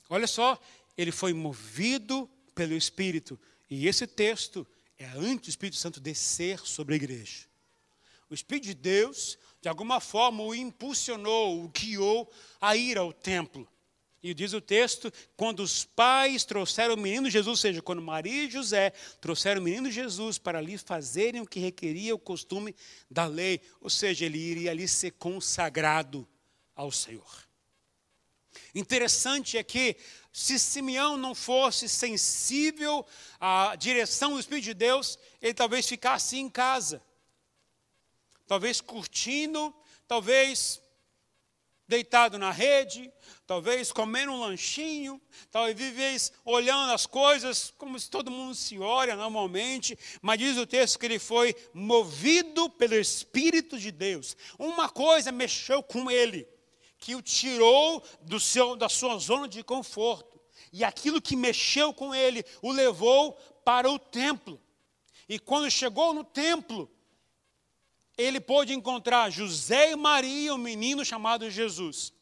Olha 0.10 0.28
só, 0.28 0.60
ele 0.98 1.12
foi 1.12 1.34
movido 1.34 2.30
pelo 2.54 2.74
Espírito. 2.74 3.39
E 3.69 3.88
esse 3.88 4.06
texto 4.06 4.67
é 4.98 5.06
antes 5.06 5.48
do 5.48 5.50
Espírito 5.50 5.78
Santo 5.78 6.00
descer 6.00 6.60
sobre 6.60 6.93
a 6.93 6.98
igreja. 6.98 7.48
O 8.30 8.34
Espírito 8.34 8.65
de 8.65 8.74
Deus, 8.74 9.38
de 9.62 9.69
alguma 9.69 10.00
forma, 10.00 10.43
o 10.43 10.54
impulsionou, 10.54 11.63
o 11.63 11.69
guiou 11.69 12.32
a 12.60 12.76
ir 12.76 12.98
ao 12.98 13.12
templo. 13.12 13.67
E 14.22 14.34
diz 14.34 14.54
o 14.54 14.60
texto: 14.60 15.12
quando 15.38 15.62
os 15.62 15.86
pais 15.86 16.43
trouxeram 16.43 16.95
o 16.95 16.98
menino 16.98 17.30
Jesus, 17.30 17.48
ou 17.48 17.56
seja, 17.56 17.82
quando 17.82 18.02
Maria 18.02 18.43
e 18.43 18.52
José 18.52 18.91
trouxeram 19.22 19.62
o 19.62 19.63
menino 19.63 19.89
Jesus 19.89 20.38
para 20.38 20.60
ali 20.60 20.78
fazerem 20.78 21.41
o 21.41 21.48
que 21.48 21.60
requeria 21.60 22.13
o 22.13 22.19
costume 22.19 22.76
da 23.10 23.26
lei, 23.26 23.62
ou 23.80 23.89
seja, 23.89 24.26
ele 24.26 24.38
iria 24.38 24.72
ali 24.72 24.88
ser 24.88 25.12
consagrado 25.12 26.28
ao 26.80 26.94
Senhor. 26.94 27.46
Interessante 28.74 29.58
é 29.58 29.63
que, 29.63 29.98
se 30.32 30.58
Simeão 30.58 31.18
não 31.18 31.36
fosse 31.36 31.89
sensível 31.89 33.06
à 33.38 33.76
direção 33.76 34.32
do 34.32 34.39
Espírito 34.39 34.63
de 34.65 34.74
Deus, 34.74 35.20
ele 35.42 35.54
talvez 35.54 35.86
ficasse 35.86 36.38
em 36.38 36.50
casa, 36.50 37.04
talvez 38.48 38.80
curtindo, 38.80 39.76
talvez 40.08 40.82
deitado 41.86 42.38
na 42.38 42.52
rede, 42.52 43.12
talvez 43.46 43.92
comendo 43.92 44.32
um 44.32 44.39
lanchinho, 44.39 45.20
talvez 45.52 46.32
olhando 46.46 46.94
as 46.94 47.06
coisas 47.06 47.74
como 47.78 48.00
se 48.00 48.10
todo 48.10 48.32
mundo 48.32 48.56
se 48.56 48.80
olha 48.80 49.18
normalmente, 49.18 50.00
mas 50.22 50.39
diz 50.39 50.56
o 50.56 50.65
texto 50.65 50.98
que 50.98 51.08
ele 51.08 51.20
foi 51.20 51.54
movido 51.74 52.70
pelo 52.70 52.96
Espírito 52.96 53.78
de 53.78 53.92
Deus. 53.92 54.38
Uma 54.58 54.88
coisa 54.88 55.30
mexeu 55.30 55.84
com 55.84 56.10
ele 56.10 56.48
que 57.00 57.16
o 57.16 57.22
tirou 57.22 58.04
do 58.22 58.40
seu, 58.40 58.76
da 58.76 58.90
sua 58.90 59.18
zona 59.18 59.48
de 59.48 59.64
conforto. 59.64 60.40
E 60.72 60.84
aquilo 60.84 61.22
que 61.22 61.36
mexeu 61.36 61.94
com 61.94 62.14
ele 62.14 62.46
o 62.62 62.72
levou 62.72 63.34
para 63.64 63.90
o 63.90 63.98
templo. 63.98 64.62
E 65.28 65.40
quando 65.40 65.70
chegou 65.72 66.14
no 66.14 66.24
templo, 66.24 66.90
ele 68.18 68.40
pôde 68.40 68.74
encontrar 68.74 69.30
José 69.30 69.92
e 69.92 69.96
Maria, 69.96 70.54
um 70.54 70.58
menino 70.58 71.06
chamado 71.06 71.50
Jesus. 71.50 72.14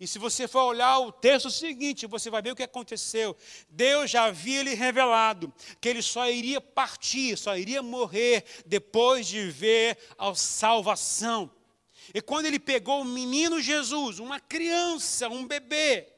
E 0.00 0.06
se 0.06 0.18
você 0.18 0.46
for 0.46 0.62
olhar 0.62 0.98
o 1.00 1.10
texto 1.10 1.50
seguinte, 1.50 2.06
você 2.06 2.30
vai 2.30 2.40
ver 2.40 2.52
o 2.52 2.56
que 2.56 2.62
aconteceu. 2.62 3.36
Deus 3.68 4.10
já 4.10 4.24
havia 4.24 4.62
lhe 4.62 4.74
revelado 4.74 5.52
que 5.80 5.88
ele 5.88 6.02
só 6.02 6.30
iria 6.30 6.60
partir, 6.60 7.36
só 7.36 7.56
iria 7.56 7.82
morrer 7.82 8.44
depois 8.64 9.26
de 9.26 9.50
ver 9.50 9.98
a 10.16 10.34
salvação. 10.34 11.50
E 12.14 12.20
quando 12.20 12.46
ele 12.46 12.58
pegou 12.58 13.02
o 13.02 13.04
menino 13.04 13.60
Jesus, 13.60 14.18
uma 14.18 14.40
criança, 14.40 15.28
um 15.28 15.46
bebê, 15.46 16.08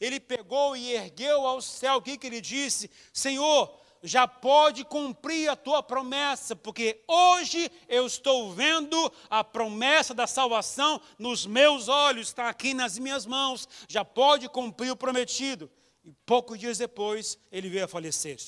ele 0.00 0.20
pegou 0.20 0.76
e 0.76 0.92
ergueu 0.92 1.46
ao 1.46 1.60
céu, 1.60 1.96
o 1.96 2.02
que, 2.02 2.16
que 2.16 2.26
ele 2.26 2.40
disse? 2.40 2.90
Senhor, 3.12 3.72
já 4.02 4.28
pode 4.28 4.84
cumprir 4.84 5.48
a 5.48 5.56
tua 5.56 5.82
promessa, 5.82 6.54
porque 6.54 7.02
hoje 7.08 7.70
eu 7.88 8.06
estou 8.06 8.52
vendo 8.52 9.12
a 9.28 9.42
promessa 9.42 10.14
da 10.14 10.26
salvação 10.26 11.00
nos 11.18 11.46
meus 11.46 11.88
olhos, 11.88 12.28
está 12.28 12.48
aqui 12.48 12.74
nas 12.74 12.98
minhas 12.98 13.26
mãos, 13.26 13.68
já 13.88 14.04
pode 14.04 14.48
cumprir 14.48 14.90
o 14.90 14.96
prometido. 14.96 15.70
E 16.04 16.12
poucos 16.24 16.58
dias 16.58 16.78
depois 16.78 17.38
ele 17.50 17.68
veio 17.68 17.84
a 17.84 17.88
falecer. 17.88 18.38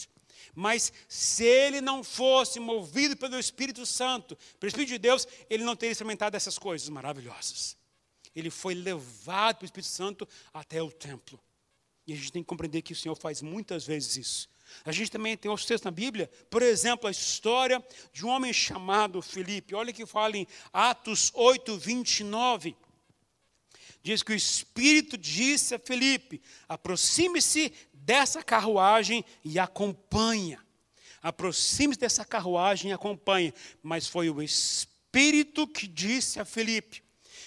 Mas 0.59 0.92
se 1.09 1.44
ele 1.44 1.81
não 1.81 2.03
fosse 2.03 2.59
movido 2.59 3.16
pelo 3.16 3.38
Espírito 3.38 3.87
Santo, 3.87 4.37
pelo 4.59 4.68
Espírito 4.68 4.88
de 4.88 4.99
Deus, 4.99 5.25
ele 5.49 5.62
não 5.62 5.77
teria 5.77 5.92
experimentado 5.92 6.37
essas 6.37 6.59
coisas 6.59 6.88
maravilhosas. 6.88 7.77
Ele 8.35 8.51
foi 8.51 8.75
levado 8.75 9.59
pelo 9.59 9.66
Espírito 9.66 9.88
Santo 9.88 10.29
até 10.53 10.83
o 10.83 10.90
templo. 10.90 11.38
E 12.05 12.12
a 12.12 12.16
gente 12.16 12.33
tem 12.33 12.42
que 12.42 12.49
compreender 12.49 12.83
que 12.83 12.92
o 12.92 12.97
Senhor 12.97 13.14
faz 13.14 13.40
muitas 13.40 13.87
vezes 13.87 14.16
isso. 14.16 14.51
A 14.85 14.90
gente 14.90 15.12
também 15.12 15.37
tem 15.37 15.49
outros 15.49 15.64
textos 15.64 15.85
na 15.85 15.92
Bíblia, 15.92 16.29
por 16.51 16.61
exemplo, 16.61 17.07
a 17.07 17.12
história 17.12 17.81
de 18.12 18.27
um 18.27 18.29
homem 18.29 18.53
chamado 18.53 19.23
Filipe. 19.23 19.77
Olha 19.77 19.92
que 19.92 20.05
fala 20.07 20.37
em 20.37 20.47
Atos 20.73 21.31
8, 21.35 21.79
29. 21.79 22.77
Diz 24.03 24.25
que 24.25 24.33
o 24.33 24.35
Espírito 24.35 25.16
disse 25.16 25.77
a 25.77 25.79
Filipe: 25.79 26.42
aproxime-se 26.68 27.73
dessa 28.09 28.42
carruagem 28.42 29.23
e 29.44 29.59
acompanha. 29.59 30.59
Aproxime-se 31.21 32.01
dessa 32.01 32.25
carruagem 32.25 32.90
e 32.90 32.94
acompanha. 32.94 33.53
Mas 33.83 34.07
foi 34.07 34.31
o 34.31 34.40
Espírito 34.40 35.68
que 35.68 35.87
disse 35.87 36.40
a 36.40 36.44
Filipe. 36.47 37.03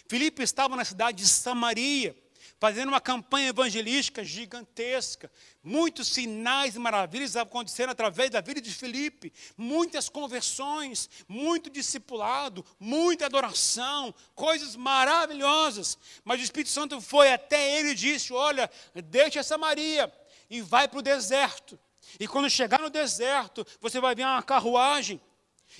Filipe 0.08 0.43
estava 0.43 0.76
na 0.76 0.86
cidade 0.86 1.17
de 1.17 1.28
Samaria 1.28 2.15
fazendo 2.60 2.89
uma 2.89 3.02
campanha 3.02 3.50
evangelística 3.50 4.24
gigantesca. 4.24 5.32
Muitos 5.63 6.10
sinais 6.10 6.76
e 6.76 6.80
maravilhas 6.80 7.36
aconteceram 7.36 7.91
através 7.91 8.30
da 8.30 8.39
vida 8.39 8.62
de 8.62 8.71
Filipe. 8.71 9.34
Muitas 9.58 10.10
conversões, 10.10 11.10
muito 11.28 11.71
discipulado, 11.71 12.63
muita 12.80 13.26
adoração, 13.26 14.13
coisas 14.36 14.76
maravilhosas. 14.76 15.97
Mas 16.24 16.39
o 16.39 16.43
Espírito 16.43 16.69
Santo 16.69 17.02
foi 17.02 17.34
até 17.34 17.80
ele 17.80 17.89
e 17.89 17.95
disse: 17.95 18.32
Olha, 18.32 18.69
deixa 18.93 19.41
Samaria 19.41 20.20
e 20.51 20.61
vai 20.61 20.85
para 20.85 20.99
o 20.99 21.01
deserto. 21.01 21.79
E 22.19 22.27
quando 22.27 22.49
chegar 22.49 22.81
no 22.81 22.89
deserto, 22.89 23.65
você 23.79 24.01
vai 24.01 24.13
ver 24.13 24.25
uma 24.25 24.43
carruagem. 24.43 25.19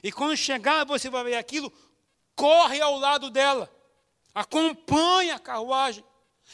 E 0.01 0.13
quando 0.13 0.36
chegar, 0.38 0.86
você 0.86 1.10
vai 1.10 1.25
ver 1.25 1.36
aquilo, 1.36 1.71
corre 2.34 2.79
ao 2.79 2.97
lado 2.97 3.29
dela. 3.29 3.69
Acompanha 4.34 5.36
a 5.36 5.39
carruagem. 5.39 6.05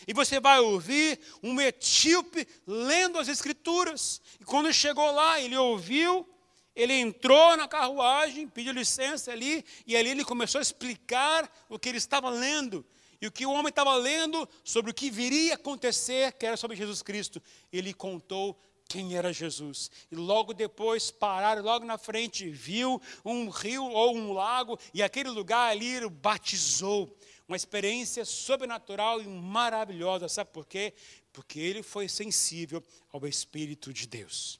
E 0.07 0.13
você 0.13 0.39
vai 0.39 0.59
ouvir 0.59 1.19
um 1.43 1.61
etíope 1.61 2.47
lendo 2.65 3.19
as 3.19 3.27
escrituras. 3.27 4.19
E 4.41 4.43
quando 4.43 4.73
chegou 4.73 5.11
lá, 5.11 5.39
ele 5.39 5.55
ouviu, 5.55 6.27
ele 6.75 6.93
entrou 6.93 7.55
na 7.55 7.67
carruagem, 7.67 8.47
pediu 8.47 8.73
licença 8.73 9.31
ali, 9.31 9.63
e 9.85 9.95
ali 9.95 10.09
ele 10.09 10.25
começou 10.25 10.57
a 10.57 10.61
explicar 10.63 11.47
o 11.69 11.77
que 11.77 11.87
ele 11.87 11.99
estava 11.99 12.31
lendo. 12.31 12.83
E 13.21 13.27
o 13.27 13.31
que 13.31 13.45
o 13.45 13.51
homem 13.51 13.69
estava 13.69 13.95
lendo 13.95 14.47
sobre 14.63 14.91
o 14.91 14.93
que 14.93 15.09
viria 15.09 15.53
a 15.53 15.55
acontecer, 15.55 16.33
que 16.33 16.45
era 16.45 16.57
sobre 16.57 16.77
Jesus 16.77 17.01
Cristo. 17.01 17.41
Ele 17.71 17.93
contou 17.93 18.59
quem 18.87 19.15
era 19.15 19.33
Jesus. 19.33 19.91
E 20.11 20.15
logo 20.15 20.53
depois 20.53 21.11
pararam, 21.11 21.61
logo 21.61 21.85
na 21.85 21.97
frente, 21.97 22.49
viu 22.49 23.01
um 23.23 23.49
rio 23.49 23.83
ou 23.83 24.15
um 24.15 24.31
lago, 24.31 24.79
e 24.93 25.03
aquele 25.03 25.29
lugar 25.29 25.71
ali 25.71 26.07
batizou 26.09 27.15
uma 27.47 27.57
experiência 27.57 28.25
sobrenatural 28.25 29.21
e 29.21 29.27
maravilhosa. 29.27 30.27
Sabe 30.27 30.51
por 30.51 30.65
quê? 30.65 30.93
Porque 31.31 31.59
ele 31.59 31.83
foi 31.83 32.07
sensível 32.07 32.83
ao 33.11 33.25
Espírito 33.27 33.93
de 33.93 34.07
Deus. 34.07 34.59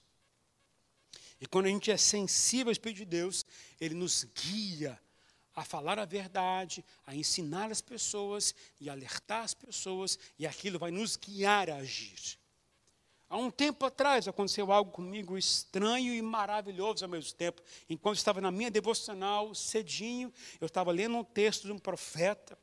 E 1.39 1.45
quando 1.45 1.67
a 1.67 1.69
gente 1.69 1.91
é 1.91 1.97
sensível 1.97 2.67
ao 2.67 2.71
Espírito 2.71 2.97
de 2.97 3.05
Deus, 3.05 3.45
ele 3.79 3.93
nos 3.93 4.23
guia 4.23 4.99
a 5.57 5.65
falar 5.65 5.97
a 5.97 6.05
verdade, 6.05 6.85
a 7.03 7.15
ensinar 7.15 7.71
as 7.71 7.81
pessoas 7.81 8.53
e 8.79 8.91
alertar 8.91 9.43
as 9.43 9.55
pessoas, 9.55 10.19
e 10.37 10.45
aquilo 10.45 10.77
vai 10.77 10.91
nos 10.91 11.17
guiar 11.17 11.67
a 11.71 11.77
agir. 11.77 12.37
Há 13.27 13.37
um 13.37 13.49
tempo 13.49 13.83
atrás 13.83 14.27
aconteceu 14.27 14.71
algo 14.71 14.91
comigo 14.91 15.35
estranho 15.35 16.13
e 16.13 16.21
maravilhoso 16.21 17.03
ao 17.03 17.09
mesmo 17.09 17.33
tempo. 17.33 17.63
Enquanto 17.89 18.17
estava 18.17 18.39
na 18.39 18.51
minha 18.51 18.69
devocional, 18.69 19.55
cedinho, 19.55 20.31
eu 20.61 20.67
estava 20.67 20.91
lendo 20.91 21.17
um 21.17 21.23
texto 21.23 21.63
de 21.63 21.71
um 21.71 21.79
profeta 21.79 22.55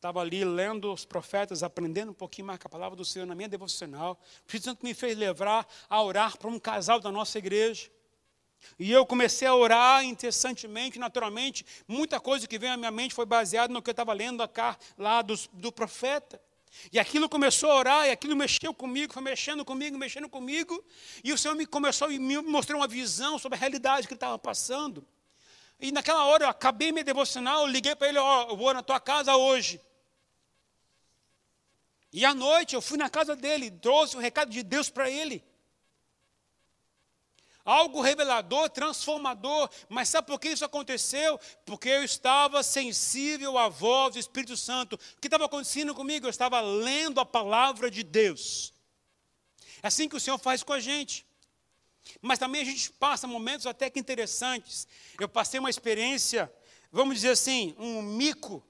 estava 0.00 0.20
ali 0.20 0.42
lendo 0.46 0.90
os 0.90 1.04
profetas, 1.04 1.62
aprendendo 1.62 2.10
um 2.10 2.14
pouquinho 2.14 2.46
mais 2.46 2.58
com 2.58 2.66
a 2.66 2.70
palavra 2.70 2.96
do 2.96 3.04
Senhor 3.04 3.26
na 3.26 3.34
minha 3.34 3.50
devocional. 3.50 4.18
O 4.18 4.46
Espírito 4.46 4.64
Santo 4.64 4.82
me 4.82 4.94
fez 4.94 5.14
levar 5.14 5.68
a 5.90 6.02
orar 6.02 6.38
para 6.38 6.48
um 6.48 6.58
casal 6.58 7.00
da 7.00 7.12
nossa 7.12 7.38
igreja. 7.38 7.90
E 8.78 8.90
eu 8.90 9.04
comecei 9.04 9.46
a 9.46 9.54
orar 9.54 10.04
incessantemente, 10.04 10.98
naturalmente. 10.98 11.64
Muita 11.86 12.18
coisa 12.20 12.46
que 12.46 12.58
veio 12.58 12.72
à 12.72 12.76
minha 12.76 12.90
mente 12.90 13.14
foi 13.14 13.26
baseada 13.26 13.72
no 13.72 13.82
que 13.82 13.90
eu 13.90 13.92
estava 13.92 14.12
lendo 14.12 14.42
lá 14.96 15.22
do, 15.22 15.34
do 15.52 15.72
profeta. 15.72 16.40
E 16.92 16.98
aquilo 16.98 17.28
começou 17.28 17.70
a 17.70 17.76
orar, 17.76 18.06
e 18.06 18.10
aquilo 18.10 18.36
mexeu 18.36 18.72
comigo, 18.72 19.12
foi 19.12 19.22
mexendo 19.22 19.64
comigo, 19.64 19.98
mexendo 19.98 20.28
comigo. 20.28 20.82
E 21.22 21.32
o 21.32 21.38
Senhor 21.38 21.54
me 21.54 21.66
começou 21.66 22.10
e 22.12 22.18
me 22.18 22.40
mostrou 22.42 22.80
uma 22.80 22.88
visão 22.88 23.38
sobre 23.38 23.56
a 23.56 23.60
realidade 23.60 24.06
que 24.06 24.14
estava 24.14 24.38
passando. 24.38 25.04
E 25.80 25.90
naquela 25.90 26.24
hora 26.26 26.44
eu 26.44 26.48
acabei 26.48 26.92
minha 26.92 27.04
devocional, 27.04 27.66
liguei 27.66 27.96
para 27.96 28.08
ele, 28.08 28.18
ó, 28.18 28.46
oh, 28.46 28.50
eu 28.50 28.56
vou 28.56 28.72
na 28.72 28.82
tua 28.82 29.00
casa 29.00 29.34
hoje. 29.34 29.80
E 32.12 32.24
à 32.24 32.34
noite 32.34 32.74
eu 32.74 32.82
fui 32.82 32.98
na 32.98 33.08
casa 33.08 33.34
dele, 33.34 33.70
trouxe 33.70 34.16
o 34.16 34.20
recado 34.20 34.50
de 34.50 34.62
Deus 34.62 34.90
para 34.90 35.10
ele. 35.10 35.42
Algo 37.70 38.00
revelador, 38.00 38.68
transformador. 38.70 39.70
Mas 39.88 40.08
sabe 40.08 40.26
por 40.26 40.40
que 40.40 40.48
isso 40.48 40.64
aconteceu? 40.64 41.38
Porque 41.64 41.88
eu 41.88 42.02
estava 42.02 42.62
sensível 42.62 43.56
à 43.58 43.68
voz 43.68 44.14
do 44.14 44.18
Espírito 44.18 44.56
Santo. 44.56 44.94
O 44.94 45.20
que 45.20 45.26
estava 45.26 45.44
acontecendo 45.44 45.94
comigo? 45.94 46.26
Eu 46.26 46.30
estava 46.30 46.60
lendo 46.60 47.20
a 47.20 47.24
palavra 47.24 47.90
de 47.90 48.02
Deus. 48.02 48.72
É 49.82 49.86
assim 49.88 50.08
que 50.08 50.16
o 50.16 50.20
Senhor 50.20 50.38
faz 50.38 50.62
com 50.62 50.72
a 50.72 50.80
gente. 50.80 51.26
Mas 52.20 52.38
também 52.38 52.62
a 52.62 52.64
gente 52.64 52.90
passa 52.92 53.26
momentos 53.26 53.66
até 53.66 53.88
que 53.88 54.00
interessantes. 54.00 54.88
Eu 55.18 55.28
passei 55.28 55.60
uma 55.60 55.70
experiência, 55.70 56.52
vamos 56.90 57.16
dizer 57.16 57.30
assim, 57.30 57.74
um 57.78 58.02
mico 58.02 58.64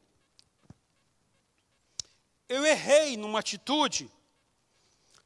eu 2.51 2.67
errei 2.67 3.17
numa 3.17 3.39
atitude. 3.39 4.11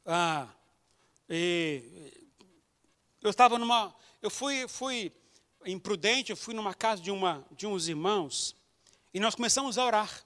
Ah, 0.05 0.47
eu 3.25 3.31
estava 3.31 3.59
numa. 3.59 3.95
Eu 4.21 4.31
fui, 4.31 4.69
fui 4.69 5.11
imprudente, 5.65 6.31
eu 6.31 6.37
fui 6.37 6.53
numa 6.53 6.75
casa 6.75 7.01
de, 7.01 7.11
uma, 7.11 7.45
de 7.51 7.67
uns 7.67 7.89
irmãos 7.89 8.55
e 9.15 9.19
nós 9.19 9.35
começamos 9.35 9.79
a 9.79 9.85
orar. 9.85 10.25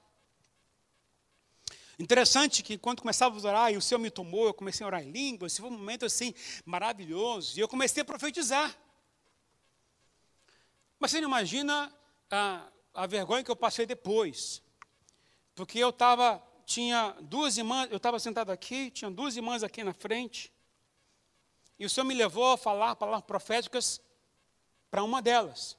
Interessante 1.97 2.63
que 2.63 2.77
quando 2.77 3.01
começávamos 3.01 3.45
a 3.45 3.49
orar 3.49 3.73
e 3.73 3.77
o 3.77 3.81
Senhor 3.81 4.01
me 4.01 4.11
tomou, 4.11 4.47
eu 4.47 4.55
comecei 4.55 4.85
a 4.85 4.87
orar 4.89 5.03
em 5.03 5.11
línguas, 5.11 5.57
foi 5.57 5.69
um 5.69 5.79
momento 5.79 6.05
assim 6.05 6.35
maravilhoso, 6.65 7.57
e 7.57 7.61
eu 7.61 7.69
comecei 7.69 8.03
a 8.03 8.05
profetizar. 8.05 8.77
Mas 10.99 11.13
você 11.13 11.21
não 11.21 11.29
imagina 11.29 11.93
a, 12.31 12.69
a 12.95 13.07
vergonha 13.07 13.45
que 13.45 13.51
eu 13.51 13.57
passei 13.57 13.87
depois, 13.87 14.61
porque 15.55 15.79
eu 15.79 15.91
estava 15.91 16.43
tinha 16.67 17.17
duas 17.23 17.57
irmãs, 17.57 17.89
eu 17.91 17.97
estava 17.97 18.19
sentado 18.19 18.51
aqui, 18.51 18.91
tinha 18.91 19.11
duas 19.11 19.37
irmãs 19.37 19.63
aqui 19.63 19.83
na 19.83 19.95
frente, 19.95 20.53
e 21.79 21.87
o 21.87 21.91
Senhor 21.91 22.05
me 22.05 22.15
levou 22.15 22.53
a 22.53 22.59
falar 22.59 22.97
palavras 22.97 23.25
proféticas 23.25 24.01
para 24.91 25.03
uma 25.05 25.23
delas. 25.23 25.77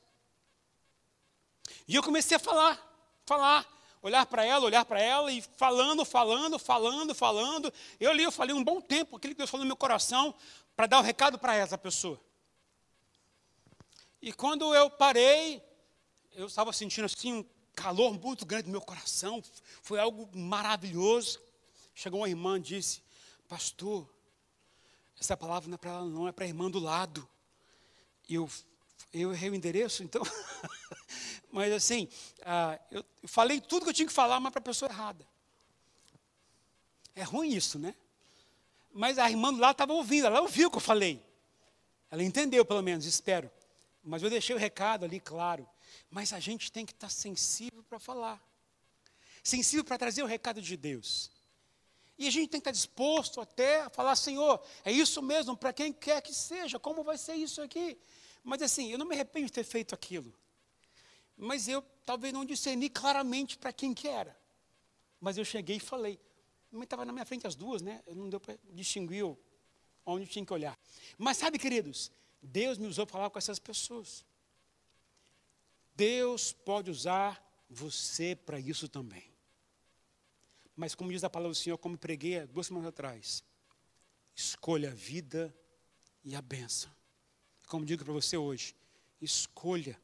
E 1.88 1.96
eu 1.96 2.04
comecei 2.04 2.38
a 2.38 2.40
falar, 2.40 2.80
falar, 3.26 3.68
olhar 4.02 4.26
para 4.26 4.46
ela, 4.46 4.66
olhar 4.66 4.86
para 4.86 5.02
ela, 5.02 5.32
e 5.32 5.42
falando, 5.42 6.06
falando, 6.06 6.58
falando, 6.58 7.14
falando. 7.14 7.74
Eu 8.00 8.14
li, 8.14 8.24
eu 8.24 8.32
falei 8.32 8.56
um 8.56 8.64
bom 8.64 8.80
tempo, 8.80 9.18
aquilo 9.18 9.34
que 9.34 9.40
Deus 9.40 9.50
falou 9.50 9.66
no 9.66 9.70
meu 9.70 9.76
coração, 9.76 10.34
para 10.76 10.88
dar 10.88 10.98
o 10.98 11.02
um 11.02 11.04
recado 11.04 11.38
para 11.38 11.56
essa 11.56 11.78
pessoa. 11.78 12.20
E 14.22 14.32
quando 14.32 14.74
eu 14.74 14.90
parei, 14.90 15.62
eu 16.34 16.48
estava 16.48 16.72
sentindo 16.72 17.06
assim 17.06 17.34
um 17.34 17.46
calor 17.74 18.14
muito 18.14 18.46
grande 18.46 18.66
no 18.66 18.72
meu 18.72 18.82
coração, 18.82 19.44
foi 19.82 20.00
algo 20.00 20.30
maravilhoso. 20.38 21.40
Chegou 21.94 22.22
uma 22.22 22.30
irmã 22.30 22.58
e 22.58 22.62
disse: 22.62 23.02
Pastor, 23.48 24.10
essa 25.20 25.36
palavra 25.36 25.68
não 25.68 25.76
é 25.76 25.78
para 25.78 25.92
ela, 25.92 26.06
não, 26.06 26.28
é 26.28 26.32
para 26.32 26.46
a 26.46 26.48
irmã 26.48 26.72
do 26.72 26.80
lado. 26.80 27.28
Eu, 28.30 28.50
eu 29.14 29.34
errei 29.34 29.50
o 29.50 29.56
endereço, 29.56 30.04
então. 30.04 30.22
mas 31.52 31.74
assim, 31.74 32.08
ah, 32.44 32.80
eu 32.90 33.04
falei 33.26 33.60
tudo 33.60 33.84
que 33.84 33.90
eu 33.90 33.94
tinha 33.94 34.08
que 34.08 34.14
falar, 34.14 34.40
mas 34.40 34.52
para 34.52 34.60
a 34.60 34.64
pessoa 34.64 34.90
errada. 34.90 35.28
É 37.16 37.24
ruim 37.24 37.54
isso, 37.54 37.78
né? 37.78 37.94
Mas 38.94 39.18
a 39.18 39.30
irmã 39.30 39.54
do 39.54 39.60
lado 39.60 39.74
estava 39.74 39.94
ouvindo, 39.94 40.28
ela 40.28 40.42
ouviu 40.42 40.70
o 40.70 40.72
que 40.72 40.78
eu 40.78 40.82
falei. 40.82 41.22
Ela 42.10 42.24
entendeu, 42.24 42.64
pelo 42.64 42.82
menos, 42.82 43.06
espero. 43.06 43.52
Mas 44.04 44.24
eu 44.24 44.30
deixei 44.30 44.56
o 44.56 44.60
recado 44.60 45.06
ali 45.06 45.20
claro. 45.20 45.68
Mas 46.10 46.34
a 46.34 46.40
gente 46.40 46.72
tem 46.72 46.86
que 46.86 46.94
estar 46.94 47.10
sensível 47.10 47.84
para 47.84 48.00
falar, 48.00 48.42
sensível 49.44 49.84
para 49.84 49.98
trazer 49.98 50.24
o 50.24 50.26
recado 50.26 50.62
de 50.62 50.78
Deus. 50.78 51.30
E 52.20 52.28
a 52.28 52.30
gente 52.30 52.50
tem 52.50 52.60
que 52.60 52.70
estar 52.70 52.72
disposto 52.72 53.40
até 53.40 53.84
a 53.84 53.90
falar, 53.90 54.14
Senhor, 54.18 54.62
é 54.84 54.92
isso 54.92 55.22
mesmo, 55.22 55.56
para 55.56 55.72
quem 55.72 55.94
quer 55.94 56.22
que 56.22 56.34
seja, 56.34 56.78
como 56.78 57.02
vai 57.02 57.18
ser 57.18 57.36
isso 57.36 57.62
aqui? 57.62 57.98
Mas 58.44 58.62
assim, 58.62 58.92
eu 58.92 58.98
não 58.98 59.06
me 59.06 59.16
arrependo 59.16 59.46
de 59.46 59.54
ter 59.54 59.64
feito 59.64 59.96
aquilo. 59.96 60.34
Mas 61.38 61.70
eu 61.70 61.82
talvez 62.06 62.34
não 62.34 62.44
discerni 62.44 62.90
claramente 62.90 63.58
para 63.58 63.72
quem 63.72 63.94
que 63.94 64.10
era. 64.10 64.38
Mas 65.22 65.38
eu 65.38 65.46
cheguei 65.46 65.78
e 65.78 65.80
falei. 65.80 66.20
Mas 66.70 66.84
estava 66.84 67.06
na 67.06 67.14
minha 67.14 67.26
frente 67.26 67.48
as 67.48 67.56
duas, 67.56 67.82
né? 67.82 68.04
Não 68.14 68.30
deu 68.30 68.40
para 68.40 68.60
distinguir 68.74 69.24
onde 70.06 70.28
tinha 70.28 70.46
que 70.46 70.52
olhar. 70.52 70.78
Mas 71.18 71.38
sabe, 71.38 71.58
queridos, 71.58 72.12
Deus 72.42 72.78
me 72.78 72.86
usou 72.86 73.06
para 73.06 73.14
falar 73.14 73.30
com 73.30 73.40
essas 73.40 73.60
pessoas. 73.60 74.26
Deus 75.96 76.52
pode 76.52 76.92
usar 76.92 77.42
você 77.70 78.36
para 78.36 78.60
isso 78.60 78.90
também. 78.90 79.32
Mas, 80.80 80.96
como 80.96 81.12
diz 81.12 81.26
a 81.26 81.30
palavra 81.30 81.52
do 81.52 81.56
Senhor, 81.56 81.78
como 81.78 81.98
preguei 81.98 82.48
duas 82.48 82.68
semanas 82.68 82.88
atrás, 82.88 83.44
escolha 84.34 84.92
a 84.92 84.94
vida 84.94 85.54
e 86.24 86.34
a 86.34 86.42
benção. 86.42 86.90
Como 87.68 87.84
digo 87.84 88.06
para 88.06 88.14
você 88.14 88.38
hoje, 88.38 88.74
escolha 89.20 90.00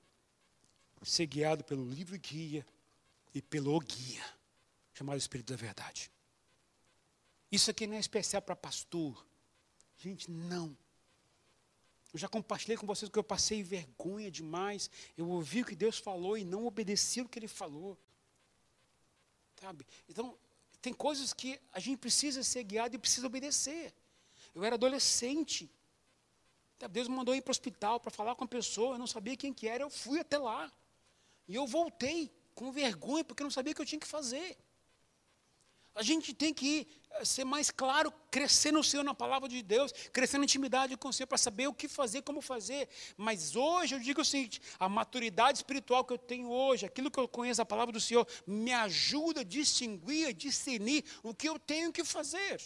ser 1.02 1.28
guiado 1.28 1.64
pelo 1.64 1.90
livro 1.90 2.20
guia 2.20 2.66
e 3.34 3.42
pelo 3.42 3.80
guia, 3.80 4.22
chamado 4.94 5.18
Espírito 5.18 5.54
da 5.54 5.56
Verdade. 5.56 6.12
Isso 7.50 7.72
aqui 7.72 7.88
não 7.88 7.96
é 7.96 8.00
especial 8.00 8.42
para 8.42 8.54
pastor. 8.54 9.26
Gente, 9.98 10.30
não. 10.30 10.78
Eu 12.12 12.20
já 12.20 12.28
compartilhei 12.28 12.76
com 12.76 12.86
vocês 12.86 13.10
que 13.10 13.18
eu 13.18 13.24
passei 13.24 13.64
vergonha 13.64 14.30
demais. 14.30 14.90
Eu 15.16 15.30
ouvi 15.30 15.62
o 15.62 15.66
que 15.66 15.76
Deus 15.76 15.98
falou 16.00 16.38
e 16.38 16.44
não 16.44 16.66
obedeci 16.66 17.22
o 17.22 17.30
que 17.30 17.40
Ele 17.40 17.48
falou. 17.48 17.98
Sabe? 19.62 19.88
Então, 20.10 20.38
tem 20.86 20.94
coisas 20.94 21.34
que 21.34 21.60
a 21.74 21.80
gente 21.80 21.98
precisa 21.98 22.44
ser 22.44 22.64
guiado 22.64 22.96
e 22.96 23.00
precisa 23.00 23.26
obedecer. 23.26 23.92
Eu 24.54 24.64
era 24.64 24.76
adolescente. 24.76 25.68
Deus 26.92 27.08
me 27.08 27.16
mandou 27.16 27.34
ir 27.34 27.42
para 27.42 27.50
o 27.50 27.58
hospital 27.58 28.00
para 28.00 28.12
falar 28.12 28.36
com 28.36 28.44
a 28.44 28.48
pessoa, 28.48 28.94
eu 28.94 29.00
não 29.00 29.08
sabia 29.08 29.36
quem 29.36 29.52
que 29.52 29.68
era, 29.68 29.82
eu 29.82 29.90
fui 29.90 30.20
até 30.20 30.38
lá. 30.38 30.72
E 31.48 31.56
eu 31.56 31.66
voltei 31.66 32.32
com 32.54 32.72
vergonha, 32.72 33.24
porque 33.24 33.42
eu 33.42 33.46
não 33.46 33.52
sabia 33.52 33.72
o 33.72 33.76
que 33.76 33.82
eu 33.82 33.86
tinha 33.86 34.00
que 34.00 34.06
fazer. 34.06 34.56
A 35.96 36.04
gente 36.04 36.34
tem 36.34 36.54
que 36.54 36.86
eh, 37.12 37.24
ser 37.24 37.46
mais 37.46 37.72
claro, 37.72 38.14
crescer 38.30 38.72
no 38.72 38.84
Senhor, 38.84 39.04
na 39.04 39.14
palavra 39.14 39.48
de 39.48 39.64
Deus, 39.64 39.94
crescer 40.12 40.38
na 40.38 40.44
intimidade 40.44 40.98
com 40.98 41.08
o 41.08 41.14
Senhor 41.14 41.28
para 41.28 41.38
saber 41.38 41.68
o 41.68 41.74
que 41.74 41.88
fazer, 41.88 42.22
como 42.22 42.42
fazer. 42.42 42.90
Mas 43.16 43.56
hoje 43.56 43.96
eu 43.96 44.00
digo 44.00 44.22
o 44.22 44.26
seguinte: 44.26 44.62
a 44.78 44.90
maturidade 44.90 45.60
espiritual 45.60 46.04
que 46.04 46.12
eu 46.12 46.18
tenho 46.18 46.52
hoje, 46.52 46.86
aquilo 46.86 47.10
que 47.10 47.20
eu 47.20 47.28
conheço 47.28 47.62
a 47.62 47.66
palavra 47.66 47.94
do 47.94 48.02
Senhor, 48.02 48.28
me 48.46 48.74
ajuda 48.74 49.40
a 49.40 49.44
distinguir, 49.44 50.28
a 50.28 50.32
discernir 50.34 51.06
o 51.24 51.34
que 51.34 51.48
eu 51.48 51.58
tenho 51.58 51.94
que 51.94 52.04
fazer. 52.04 52.62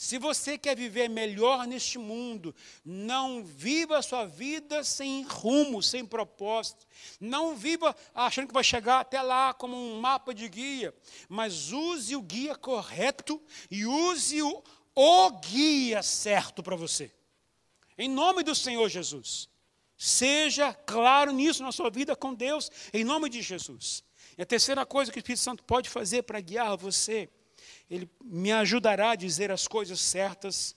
Se 0.00 0.16
você 0.16 0.56
quer 0.56 0.76
viver 0.76 1.08
melhor 1.08 1.66
neste 1.66 1.98
mundo, 1.98 2.54
não 2.84 3.42
viva 3.42 3.98
a 3.98 4.02
sua 4.02 4.26
vida 4.26 4.84
sem 4.84 5.24
rumo, 5.24 5.82
sem 5.82 6.06
propósito. 6.06 6.86
Não 7.18 7.56
viva 7.56 7.96
achando 8.14 8.46
que 8.46 8.54
vai 8.54 8.62
chegar 8.62 9.00
até 9.00 9.20
lá 9.20 9.52
como 9.52 9.76
um 9.76 10.00
mapa 10.00 10.32
de 10.32 10.48
guia, 10.48 10.94
mas 11.28 11.72
use 11.72 12.14
o 12.14 12.22
guia 12.22 12.54
correto 12.54 13.42
e 13.68 13.84
use 13.84 14.40
o, 14.40 14.62
o 14.94 15.30
guia 15.40 16.00
certo 16.00 16.62
para 16.62 16.76
você. 16.76 17.10
Em 17.98 18.08
nome 18.08 18.44
do 18.44 18.54
Senhor 18.54 18.88
Jesus. 18.88 19.48
Seja 19.96 20.72
claro 20.72 21.32
nisso 21.32 21.60
na 21.60 21.72
sua 21.72 21.90
vida 21.90 22.14
com 22.14 22.32
Deus, 22.32 22.70
em 22.92 23.02
nome 23.02 23.28
de 23.28 23.42
Jesus. 23.42 24.04
E 24.38 24.42
a 24.42 24.46
terceira 24.46 24.86
coisa 24.86 25.10
que 25.10 25.18
o 25.18 25.20
Espírito 25.20 25.40
Santo 25.40 25.64
pode 25.64 25.90
fazer 25.90 26.22
para 26.22 26.40
guiar 26.40 26.76
você 26.76 27.28
ele 27.90 28.10
me 28.22 28.52
ajudará 28.52 29.12
a 29.12 29.16
dizer 29.16 29.50
as 29.50 29.66
coisas 29.66 30.00
certas 30.00 30.76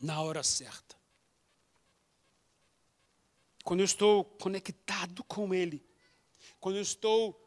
na 0.00 0.20
hora 0.20 0.42
certa. 0.42 0.96
Quando 3.62 3.80
eu 3.80 3.84
estou 3.84 4.24
conectado 4.24 5.22
com 5.24 5.54
Ele, 5.54 5.84
quando 6.58 6.76
eu 6.76 6.82
estou 6.82 7.38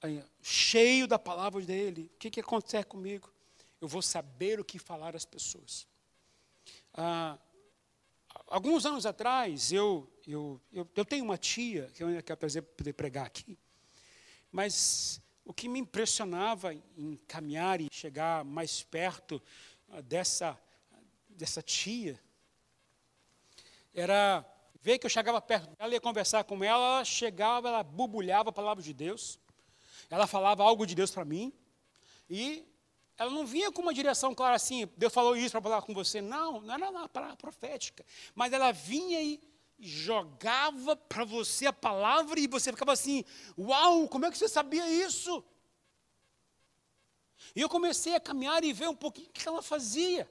aí, 0.00 0.24
cheio 0.42 1.06
da 1.06 1.18
palavra 1.18 1.60
dele, 1.60 2.10
o 2.14 2.18
que, 2.18 2.30
que 2.30 2.40
acontece 2.40 2.86
comigo? 2.86 3.30
Eu 3.80 3.86
vou 3.86 4.00
saber 4.00 4.58
o 4.58 4.64
que 4.64 4.78
falar 4.78 5.14
às 5.14 5.26
pessoas. 5.26 5.86
Ah, 6.94 7.38
alguns 8.46 8.86
anos 8.86 9.04
atrás, 9.04 9.70
eu, 9.70 10.10
eu, 10.26 10.58
eu, 10.72 10.88
eu, 10.96 11.04
tenho 11.04 11.24
uma 11.24 11.36
tia, 11.36 11.90
que 11.94 12.02
eu 12.02 12.08
ainda 12.08 12.22
quero 12.22 12.38
poder 12.62 12.94
pregar 12.94 13.26
aqui, 13.26 13.58
mas 14.50 15.20
o 15.44 15.52
que 15.52 15.68
me 15.68 15.78
impressionava 15.78 16.74
em 16.74 17.16
caminhar 17.28 17.80
e 17.80 17.88
chegar 17.92 18.44
mais 18.44 18.82
perto 18.82 19.42
ah, 19.90 20.00
dessa, 20.00 20.58
dessa 21.28 21.60
tia 21.60 22.18
era 23.92 24.44
ver 24.80 24.98
que 24.98 25.06
eu 25.06 25.10
chegava 25.10 25.40
perto 25.40 25.74
dela, 25.76 25.92
ia 25.92 26.00
conversar 26.00 26.44
com 26.44 26.62
ela, 26.64 26.96
ela 26.96 27.04
chegava, 27.04 27.68
ela 27.68 27.82
bubulhava 27.82 28.50
a 28.50 28.52
palavra 28.52 28.82
de 28.82 28.92
Deus, 28.92 29.38
ela 30.10 30.26
falava 30.26 30.62
algo 30.62 30.86
de 30.86 30.94
Deus 30.94 31.10
para 31.10 31.24
mim, 31.24 31.52
e 32.28 32.66
ela 33.16 33.30
não 33.30 33.46
vinha 33.46 33.70
com 33.70 33.82
uma 33.82 33.94
direção 33.94 34.34
clara 34.34 34.56
assim, 34.56 34.88
Deus 34.96 35.12
falou 35.12 35.36
isso 35.36 35.52
para 35.52 35.62
falar 35.62 35.82
com 35.82 35.94
você, 35.94 36.20
não, 36.20 36.60
não 36.60 36.74
era 36.74 36.90
uma 36.90 37.08
palavra 37.08 37.36
profética, 37.36 38.04
mas 38.34 38.52
ela 38.52 38.72
vinha 38.72 39.22
e 39.22 39.40
jogava 39.84 40.96
para 40.96 41.24
você 41.24 41.66
a 41.66 41.72
palavra 41.72 42.40
e 42.40 42.46
você 42.46 42.72
ficava 42.72 42.92
assim: 42.92 43.24
Uau, 43.58 44.08
como 44.08 44.24
é 44.24 44.30
que 44.30 44.38
você 44.38 44.48
sabia 44.48 44.88
isso? 44.88 45.44
E 47.54 47.60
eu 47.60 47.68
comecei 47.68 48.14
a 48.14 48.20
caminhar 48.20 48.64
e 48.64 48.72
ver 48.72 48.88
um 48.88 48.96
pouquinho 48.96 49.28
o 49.28 49.32
que 49.32 49.46
ela 49.46 49.62
fazia. 49.62 50.28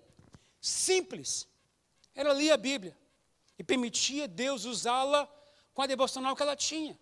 Simples. 0.59 1.47
Ela 2.15 2.33
lia 2.33 2.55
a 2.55 2.57
Bíblia 2.57 2.97
e 3.57 3.63
permitia 3.63 4.27
Deus 4.27 4.65
usá-la 4.65 5.29
com 5.73 5.81
a 5.81 5.87
devocional 5.87 6.35
que 6.35 6.41
ela 6.41 6.55
tinha. 6.55 6.99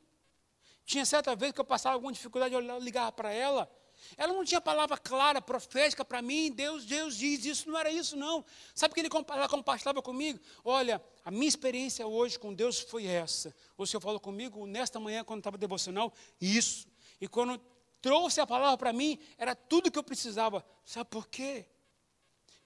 Tinha 0.86 1.06
certa 1.06 1.36
vez 1.36 1.54
que 1.54 1.62
eu 1.62 1.66
passava 1.66 1.96
alguma 1.96 2.12
dificuldade, 2.12 2.54
eu 2.54 2.80
ligava 2.80 3.12
para 3.12 3.32
ela 3.32 3.72
ela 4.17 4.34
não 4.34 4.43
tinha 4.43 4.62
palavra 4.62 4.97
clara, 4.97 5.41
profética 5.41 6.04
para 6.04 6.21
mim, 6.21 6.52
Deus, 6.52 6.86
Deus 6.86 7.15
diz 7.15 7.45
isso, 7.45 7.69
não 7.69 7.78
era 7.78 7.91
isso 7.91 8.15
não. 8.15 8.43
Sabe 8.74 8.91
o 8.91 8.95
que 8.95 9.32
ela 9.32 9.47
compartilhava 9.47 10.02
comigo? 10.02 10.39
Olha, 10.63 11.04
a 11.24 11.32
minha 11.32 11.47
experiência 11.47 12.06
hoje 12.06 12.38
com 12.38 12.54
Deus 12.54 12.80
foi 12.80 13.06
essa. 13.06 13.56
O 13.78 13.86
Senhor 13.86 14.02
falou 14.02 14.19
comigo 14.19 14.65
nesta 14.65 15.00
manhã, 15.00 15.24
quando 15.24 15.39
estava 15.39 15.58
devocional, 15.58 16.13
isso. 16.39 16.88
E 17.19 17.28
quando 17.28 17.60
trouxe 18.02 18.41
a 18.41 18.47
palavra 18.47 18.78
para 18.78 18.93
mim, 18.93 19.19
era 19.38 19.56
tudo 19.56 19.91
que 19.91 20.00
eu 20.00 20.04
precisava. 20.04 20.65
Sabe 20.84 21.10
por 21.10 21.28
quê? 21.28 21.65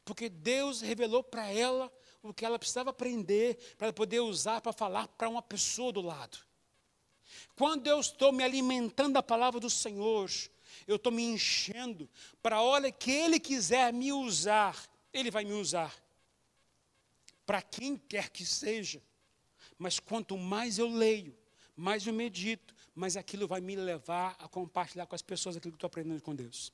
Porque 0.03 0.29
Deus 0.29 0.81
revelou 0.81 1.23
para 1.23 1.49
ela 1.51 1.91
o 2.21 2.33
que 2.33 2.45
ela 2.45 2.57
precisava 2.57 2.89
aprender 2.89 3.75
para 3.77 3.93
poder 3.93 4.19
usar 4.19 4.61
para 4.61 4.73
falar 4.73 5.07
para 5.09 5.29
uma 5.29 5.41
pessoa 5.41 5.91
do 5.91 6.01
lado. 6.01 6.37
Quando 7.55 7.87
eu 7.87 7.99
estou 7.99 8.31
me 8.31 8.43
alimentando 8.43 9.13
da 9.13 9.23
palavra 9.23 9.59
do 9.59 9.69
Senhor, 9.69 10.29
eu 10.87 10.95
estou 10.95 11.11
me 11.11 11.23
enchendo 11.23 12.09
para 12.41 12.57
a 12.57 12.61
hora 12.61 12.91
que 12.91 13.11
Ele 13.11 13.39
quiser 13.39 13.91
me 13.93 14.11
usar, 14.11 14.77
Ele 15.13 15.31
vai 15.31 15.45
me 15.45 15.53
usar. 15.53 15.93
Para 17.45 17.61
quem 17.61 17.97
quer 17.97 18.29
que 18.29 18.45
seja. 18.45 19.01
Mas 19.77 19.99
quanto 19.99 20.37
mais 20.37 20.77
eu 20.77 20.87
leio, 20.87 21.37
mais 21.75 22.07
eu 22.07 22.13
medito, 22.13 22.73
mais 22.93 23.17
aquilo 23.17 23.47
vai 23.47 23.59
me 23.59 23.75
levar 23.75 24.35
a 24.39 24.47
compartilhar 24.47 25.05
com 25.05 25.15
as 25.15 25.21
pessoas 25.21 25.57
aquilo 25.57 25.73
que 25.73 25.77
estou 25.77 25.87
aprendendo 25.87 26.21
com 26.21 26.33
Deus. 26.33 26.71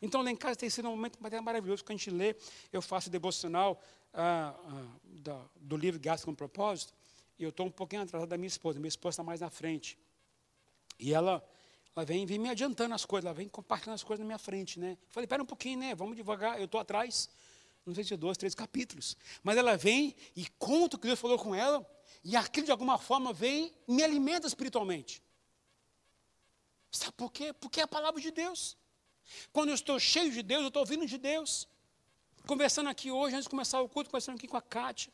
Então, 0.00 0.22
lá 0.22 0.30
em 0.30 0.36
casa 0.36 0.56
tem 0.56 0.68
sido 0.68 0.88
um 0.88 0.90
momento 0.90 1.18
maravilhoso 1.42 1.84
que 1.84 1.92
a 1.92 1.96
gente 1.96 2.10
lê. 2.10 2.36
Eu 2.70 2.82
faço 2.82 3.08
devocional 3.08 3.80
ah, 4.12 4.54
ah, 5.26 5.46
do, 5.56 5.76
livro 5.76 5.98
Gasto 6.00 6.26
com 6.26 6.34
Propósito. 6.34 6.92
E 7.38 7.42
eu 7.42 7.48
estou 7.48 7.66
um 7.66 7.70
pouquinho 7.70 8.02
atrasado 8.02 8.28
da 8.28 8.36
minha 8.36 8.48
esposa. 8.48 8.78
Minha 8.78 8.88
esposa 8.88 9.14
está 9.14 9.22
mais 9.22 9.40
na 9.40 9.48
frente. 9.48 9.98
E 10.98 11.14
ela 11.14 11.42
ela 11.96 12.04
vem, 12.04 12.26
vem 12.26 12.38
me 12.38 12.48
adiantando 12.48 12.94
as 12.94 13.04
coisas, 13.04 13.26
ela 13.26 13.34
vem 13.34 13.48
compartilhando 13.48 13.94
as 13.94 14.02
coisas 14.02 14.20
na 14.20 14.26
minha 14.26 14.38
frente, 14.38 14.80
né? 14.80 14.98
Falei, 15.10 15.26
espera 15.26 15.42
um 15.42 15.46
pouquinho, 15.46 15.78
né? 15.78 15.94
Vamos 15.94 16.16
devagar, 16.16 16.58
eu 16.58 16.64
estou 16.64 16.80
atrás, 16.80 17.28
não 17.86 17.94
sei 17.94 18.02
se 18.02 18.16
dois, 18.16 18.36
três 18.36 18.54
capítulos. 18.54 19.16
Mas 19.42 19.56
ela 19.56 19.76
vem 19.76 20.16
e 20.34 20.48
conta 20.58 20.96
o 20.96 20.98
que 20.98 21.06
Deus 21.06 21.20
falou 21.20 21.38
com 21.38 21.54
ela, 21.54 21.86
e 22.24 22.36
aquilo 22.36 22.66
de 22.66 22.72
alguma 22.72 22.98
forma 22.98 23.32
vem 23.32 23.72
e 23.86 23.92
me 23.92 24.02
alimenta 24.02 24.46
espiritualmente. 24.46 25.22
Sabe 26.90 27.12
por 27.12 27.30
quê? 27.30 27.52
Porque 27.52 27.80
é 27.80 27.84
a 27.84 27.88
palavra 27.88 28.20
de 28.20 28.30
Deus. 28.30 28.76
Quando 29.52 29.68
eu 29.68 29.74
estou 29.74 29.98
cheio 29.98 30.32
de 30.32 30.42
Deus, 30.42 30.62
eu 30.62 30.68
estou 30.68 30.80
ouvindo 30.80 31.06
de 31.06 31.18
Deus. 31.18 31.68
Conversando 32.46 32.88
aqui 32.88 33.10
hoje, 33.10 33.34
antes 33.34 33.44
de 33.44 33.50
começar 33.50 33.80
o 33.80 33.88
culto, 33.88 34.10
conversando 34.10 34.36
aqui 34.36 34.46
com 34.46 34.56
a 34.56 34.62
Kátia. 34.62 35.12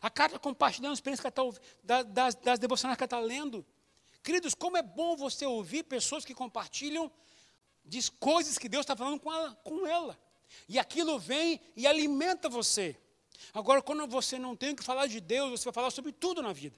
A 0.00 0.10
Kátia 0.10 0.38
compartilhando 0.38 0.90
a 0.90 0.94
experiência 0.94 1.30
que 1.30 1.40
ela 1.40 1.48
está, 1.50 2.02
das, 2.02 2.34
das 2.34 2.58
devocionais 2.58 2.96
que 2.96 3.04
ela 3.04 3.06
está 3.06 3.20
lendo. 3.20 3.64
Queridos, 4.26 4.54
como 4.54 4.76
é 4.76 4.82
bom 4.82 5.14
você 5.14 5.46
ouvir 5.46 5.84
pessoas 5.84 6.24
que 6.24 6.34
compartilham 6.34 7.12
diz 7.84 8.08
coisas 8.08 8.58
que 8.58 8.68
Deus 8.68 8.82
está 8.82 8.96
falando 8.96 9.20
com 9.20 9.32
ela, 9.32 9.54
com 9.62 9.86
ela. 9.86 10.18
E 10.68 10.80
aquilo 10.80 11.16
vem 11.16 11.60
e 11.76 11.86
alimenta 11.86 12.48
você. 12.48 13.00
Agora, 13.54 13.80
quando 13.80 14.04
você 14.08 14.36
não 14.36 14.56
tem 14.56 14.74
que 14.74 14.82
falar 14.82 15.06
de 15.06 15.20
Deus, 15.20 15.52
você 15.52 15.66
vai 15.66 15.72
falar 15.72 15.92
sobre 15.92 16.10
tudo 16.10 16.42
na 16.42 16.52
vida. 16.52 16.76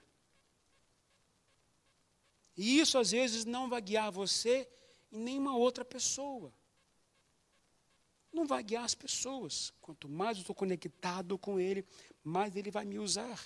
E 2.55 2.79
isso 2.79 2.99
às 2.99 3.13
vezes 3.13 3.47
não 3.47 3.67
vai 3.67 3.81
guiar 3.81 4.13
você 4.13 4.69
e 5.11 5.17
nenhuma 5.17 5.57
outra 5.57 5.87
pessoa. 5.87 6.53
Não 8.31 8.47
vai 8.47 8.63
guiar 8.63 8.85
as 8.85 8.95
pessoas. 8.95 9.73
Quanto 9.81 10.07
mais 10.07 10.37
eu 10.37 10.43
estou 10.43 10.55
conectado 10.55 11.39
com 11.39 11.59
Ele, 11.59 11.83
mais 12.23 12.55
Ele 12.57 12.71
vai 12.71 12.85
me 12.85 12.99
usar. 12.99 13.41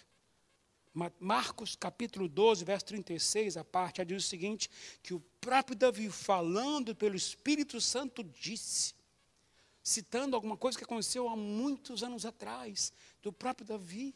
Marcos 1.18 1.74
capítulo 1.74 2.28
12, 2.28 2.64
verso 2.64 2.84
36, 2.86 3.57
a 3.57 3.64
parte 3.64 4.05
diz 4.05 4.24
o 4.24 4.28
seguinte: 4.28 4.70
que 5.03 5.14
o 5.14 5.20
próprio 5.40 5.74
Davi, 5.74 6.11
falando 6.11 6.95
pelo 6.95 7.16
Espírito 7.16 7.80
Santo, 7.80 8.22
disse: 8.22 8.95
citando 9.82 10.36
alguma 10.36 10.57
coisa 10.57 10.78
que 10.78 10.84
aconteceu 10.84 11.28
há 11.28 11.36
muitos 11.36 12.03
anos 12.03 12.24
atrás, 12.24 12.93
do 13.22 13.32
próprio 13.32 13.66
Davi. 13.66 14.14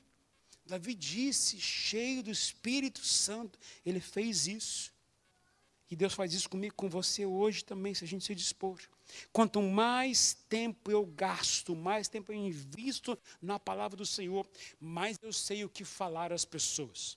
Davi 0.65 0.95
disse, 0.95 1.61
cheio 1.61 2.23
do 2.23 2.31
Espírito 2.31 3.05
Santo, 3.05 3.59
ele 3.85 4.01
fez 4.01 4.47
isso. 4.47 4.93
E 5.89 5.95
Deus 5.95 6.13
faz 6.13 6.35
isso 6.35 6.49
comigo, 6.49 6.75
com 6.75 6.89
você 6.89 7.25
hoje 7.25 7.65
também, 7.65 7.95
se 7.95 8.05
a 8.05 8.09
gente 8.09 8.25
se 8.25 8.35
dispor. 8.35 8.81
Quanto 9.33 9.63
mais 9.63 10.35
tempo 10.49 10.91
eu 10.91 11.05
gasto, 11.07 11.75
mais 11.75 12.09
tempo 12.09 12.33
eu 12.33 12.37
invisto 12.37 13.19
na 13.41 13.59
palavra 13.59 13.97
do 13.97 14.07
Senhor, 14.07 14.47
mais 14.81 15.19
eu 15.23 15.33
sei 15.33 15.65
o 15.65 15.69
que 15.69 15.85
falar 15.85 16.33
às 16.33 16.45
pessoas. 16.45 17.17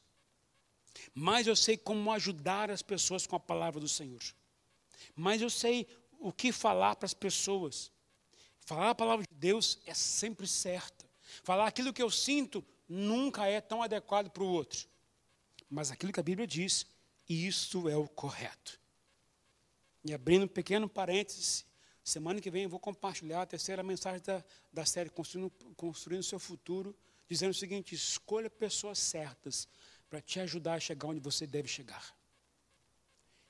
Mais 1.13 1.47
eu 1.47 1.55
sei 1.55 1.77
como 1.77 2.11
ajudar 2.11 2.69
as 2.69 2.81
pessoas 2.81 3.25
com 3.25 3.35
a 3.35 3.39
palavra 3.39 3.79
do 3.79 3.87
Senhor. 3.87 4.21
Mais 5.15 5.41
eu 5.41 5.49
sei 5.49 5.87
o 6.19 6.31
que 6.31 6.51
falar 6.51 6.95
para 6.95 7.05
as 7.05 7.13
pessoas. 7.13 7.91
Falar 8.59 8.91
a 8.91 8.95
palavra 8.95 9.25
de 9.27 9.35
Deus 9.35 9.79
é 9.85 9.93
sempre 9.93 10.45
certa. 10.45 11.05
Falar 11.43 11.67
aquilo 11.67 11.93
que 11.93 12.03
eu 12.03 12.09
sinto 12.09 12.63
nunca 12.87 13.47
é 13.47 13.61
tão 13.61 13.81
adequado 13.81 14.29
para 14.29 14.43
o 14.43 14.47
outro. 14.47 14.87
Mas 15.69 15.91
aquilo 15.91 16.11
que 16.11 16.19
a 16.19 16.23
Bíblia 16.23 16.47
diz, 16.47 16.85
isso 17.27 17.87
é 17.87 17.95
o 17.95 18.07
correto. 18.07 18.79
E 20.03 20.13
abrindo 20.13 20.45
um 20.45 20.47
pequeno 20.47 20.89
parêntese, 20.89 21.65
semana 22.09 22.41
que 22.41 22.49
vem 22.49 22.63
eu 22.63 22.69
vou 22.69 22.79
compartilhar 22.79 23.41
a 23.41 23.45
terceira 23.45 23.83
mensagem 23.83 24.21
da, 24.25 24.43
da 24.71 24.85
série 24.85 25.09
Construindo, 25.09 25.51
Construindo 25.75 26.23
Seu 26.23 26.39
Futuro, 26.39 26.95
dizendo 27.27 27.51
o 27.51 27.53
seguinte: 27.53 27.95
escolha 27.95 28.49
pessoas 28.49 28.99
certas 28.99 29.67
para 30.09 30.21
te 30.21 30.39
ajudar 30.39 30.75
a 30.75 30.79
chegar 30.79 31.07
onde 31.07 31.19
você 31.19 31.45
deve 31.45 31.67
chegar. 31.67 32.15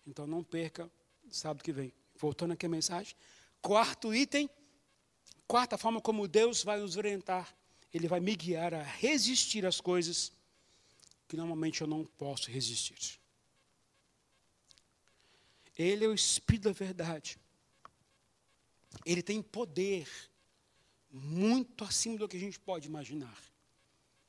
Então 0.05 0.28
não 0.28 0.43
perca 0.43 0.89
sábado 1.30 1.64
que 1.64 1.72
vem. 1.72 1.93
Voltando 2.16 2.53
aqui 2.53 2.66
a 2.66 2.70
mensagem. 2.70 3.16
Quarto 3.62 4.14
item, 4.14 4.49
quarta 5.47 5.78
forma 5.78 6.01
como 6.01 6.28
Deus 6.28 6.64
vai 6.64 6.80
nos 6.80 6.97
orientar 6.97 7.55
ele 7.93 8.07
vai 8.07 8.20
me 8.20 8.36
guiar 8.36 8.74
a 8.74 8.84
resistir 8.84 9.66
às 9.66 9.82
coisas 9.82 10.32
que 11.28 11.36
normalmente 11.36 11.82
eu 11.82 11.88
não 11.88 12.05
posso 12.05 12.49
resistir. 12.49 13.20
Ele 15.78 16.05
é 16.05 16.07
o 16.07 16.14
Espírito 16.14 16.64
da 16.64 16.74
verdade. 16.74 17.39
Ele 19.05 19.21
tem 19.21 19.41
poder 19.41 20.07
muito 21.11 21.83
acima 21.83 22.17
do 22.17 22.27
que 22.27 22.37
a 22.37 22.39
gente 22.39 22.59
pode 22.59 22.87
imaginar. 22.87 23.37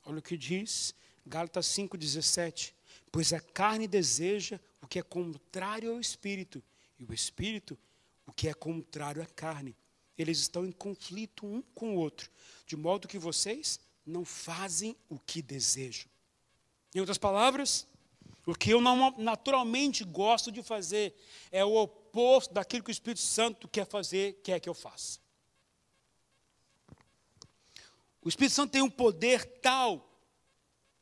Olha 0.04 0.18
o 0.18 0.22
que 0.22 0.36
diz 0.36 0.94
Gálatas 1.26 1.66
5,17. 1.66 2.72
Pois 3.12 3.32
a 3.32 3.40
carne 3.40 3.86
deseja 3.86 4.61
o 4.80 4.86
que 4.86 4.98
é 4.98 5.02
contrário 5.02 5.92
ao 5.92 6.00
Espírito, 6.00 6.62
e 6.98 7.04
o 7.04 7.12
Espírito 7.12 7.78
o 8.26 8.32
que 8.32 8.48
é 8.48 8.54
contrário 8.54 9.22
à 9.22 9.26
carne 9.26 9.76
eles 10.20 10.38
estão 10.38 10.66
em 10.66 10.72
conflito 10.72 11.46
um 11.46 11.62
com 11.74 11.94
o 11.94 11.98
outro, 11.98 12.30
de 12.66 12.76
modo 12.76 13.08
que 13.08 13.18
vocês 13.18 13.80
não 14.04 14.24
fazem 14.24 14.94
o 15.08 15.18
que 15.18 15.40
desejam. 15.40 16.11
Em 16.94 17.00
outras 17.00 17.16
palavras, 17.16 17.86
o 18.51 18.55
que 18.55 18.70
eu 18.70 18.80
não, 18.80 19.12
naturalmente 19.18 20.05
gosto 20.05 20.51
de 20.51 20.62
fazer 20.62 21.14
é 21.51 21.64
o 21.64 21.74
oposto 21.74 22.53
daquilo 22.53 22.82
que 22.82 22.90
o 22.90 22.92
Espírito 22.92 23.20
Santo 23.20 23.68
quer 23.68 23.86
fazer, 23.86 24.40
quer 24.42 24.61
que 24.61 24.68
eu 24.68 24.74
faça. 24.74 25.18
O 28.22 28.28
Espírito 28.28 28.55
Santo 28.55 28.72
tem 28.72 28.82
um 28.82 28.90
poder 28.90 29.44
tal, 29.61 30.07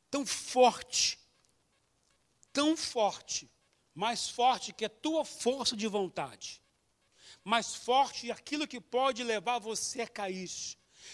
tão 0.09 0.25
forte, 0.25 1.19
tão 2.53 2.77
forte, 2.77 3.49
mais 3.93 4.29
forte 4.29 4.71
que 4.71 4.85
a 4.85 4.89
tua 4.89 5.25
força 5.25 5.75
de 5.75 5.87
vontade 5.87 6.61
mais 7.43 7.73
forte 7.73 8.31
aquilo 8.31 8.67
que 8.67 8.79
pode 8.79 9.23
levar 9.23 9.59
você 9.59 10.01
a 10.01 10.07
cair, 10.07 10.49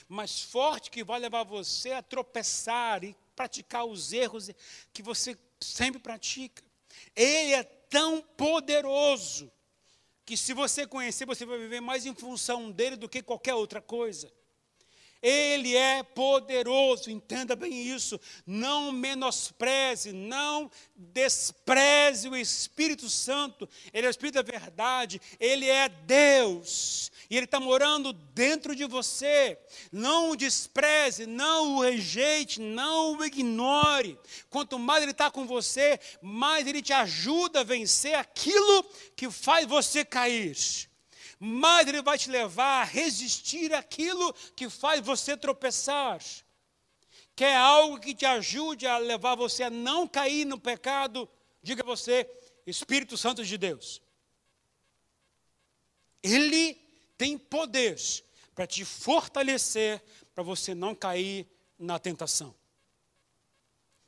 mais 0.07 0.41
forte 0.41 0.91
que 0.91 1.03
vai 1.03 1.19
levar 1.19 1.43
você 1.43 1.91
a 1.93 2.03
tropeçar 2.03 3.03
e 3.03 3.15
praticar 3.35 3.85
os 3.85 4.11
erros 4.11 4.49
que 4.91 5.01
você 5.01 5.37
sempre 5.59 5.99
pratica. 5.99 6.63
Ele 7.15 7.53
é 7.53 7.63
tão 7.63 8.21
poderoso 8.21 9.51
que 10.25 10.35
se 10.35 10.53
você 10.53 10.87
conhecer, 10.87 11.25
você 11.25 11.45
vai 11.45 11.57
viver 11.57 11.81
mais 11.81 12.05
em 12.05 12.15
função 12.15 12.71
dele 12.71 12.95
do 12.95 13.07
que 13.07 13.21
qualquer 13.21 13.53
outra 13.53 13.81
coisa. 13.81 14.31
Ele 15.21 15.75
é 15.75 16.03
poderoso, 16.03 17.09
entenda 17.09 17.55
bem 17.55 17.73
isso. 17.73 18.19
Não 18.45 18.91
menospreze, 18.91 20.11
não 20.13 20.69
despreze 20.95 22.29
o 22.29 22.35
Espírito 22.35 23.09
Santo. 23.09 23.67
Ele 23.93 24.05
é 24.05 24.09
o 24.09 24.11
Espírito 24.11 24.35
da 24.35 24.41
verdade, 24.41 25.21
ele 25.39 25.67
é 25.67 25.89
Deus. 25.89 27.11
E 27.29 27.35
ele 27.35 27.45
está 27.45 27.59
morando 27.59 28.13
dentro 28.13 28.75
de 28.75 28.85
você. 28.85 29.57
Não 29.91 30.31
o 30.31 30.35
despreze, 30.35 31.25
não 31.25 31.77
o 31.77 31.81
rejeite, 31.81 32.61
não 32.61 33.17
o 33.17 33.25
ignore. 33.25 34.19
Quanto 34.49 34.77
mais 34.77 35.01
ele 35.01 35.11
está 35.11 35.31
com 35.31 35.47
você, 35.47 35.99
mais 36.21 36.67
ele 36.67 36.81
te 36.81 36.93
ajuda 36.93 37.61
a 37.61 37.63
vencer 37.63 38.15
aquilo 38.15 38.83
que 39.15 39.29
faz 39.31 39.65
você 39.65 40.05
cair 40.05 40.55
mais 41.45 41.87
ele 41.87 42.01
vai 42.01 42.17
te 42.17 42.29
levar 42.29 42.81
a 42.81 42.83
resistir 42.83 43.71
aquilo 43.71 44.33
que 44.55 44.67
faz 44.67 44.99
você 45.05 45.37
tropeçar. 45.37 46.19
Quer 47.35 47.55
algo 47.55 47.99
que 47.99 48.15
te 48.15 48.25
ajude 48.25 48.87
a 48.87 48.97
levar 48.97 49.35
você 49.35 49.61
a 49.61 49.69
não 49.69 50.07
cair 50.07 50.43
no 50.43 50.59
pecado? 50.59 51.29
Diga 51.61 51.83
você, 51.83 52.27
Espírito 52.65 53.15
Santo 53.15 53.45
de 53.45 53.57
Deus. 53.59 54.01
Ele 56.23 56.73
tem 57.15 57.37
poder 57.37 57.95
para 58.55 58.65
te 58.65 58.83
fortalecer, 58.83 60.01
para 60.33 60.43
você 60.43 60.73
não 60.73 60.95
cair 60.95 61.47
na 61.77 61.99
tentação. 61.99 62.55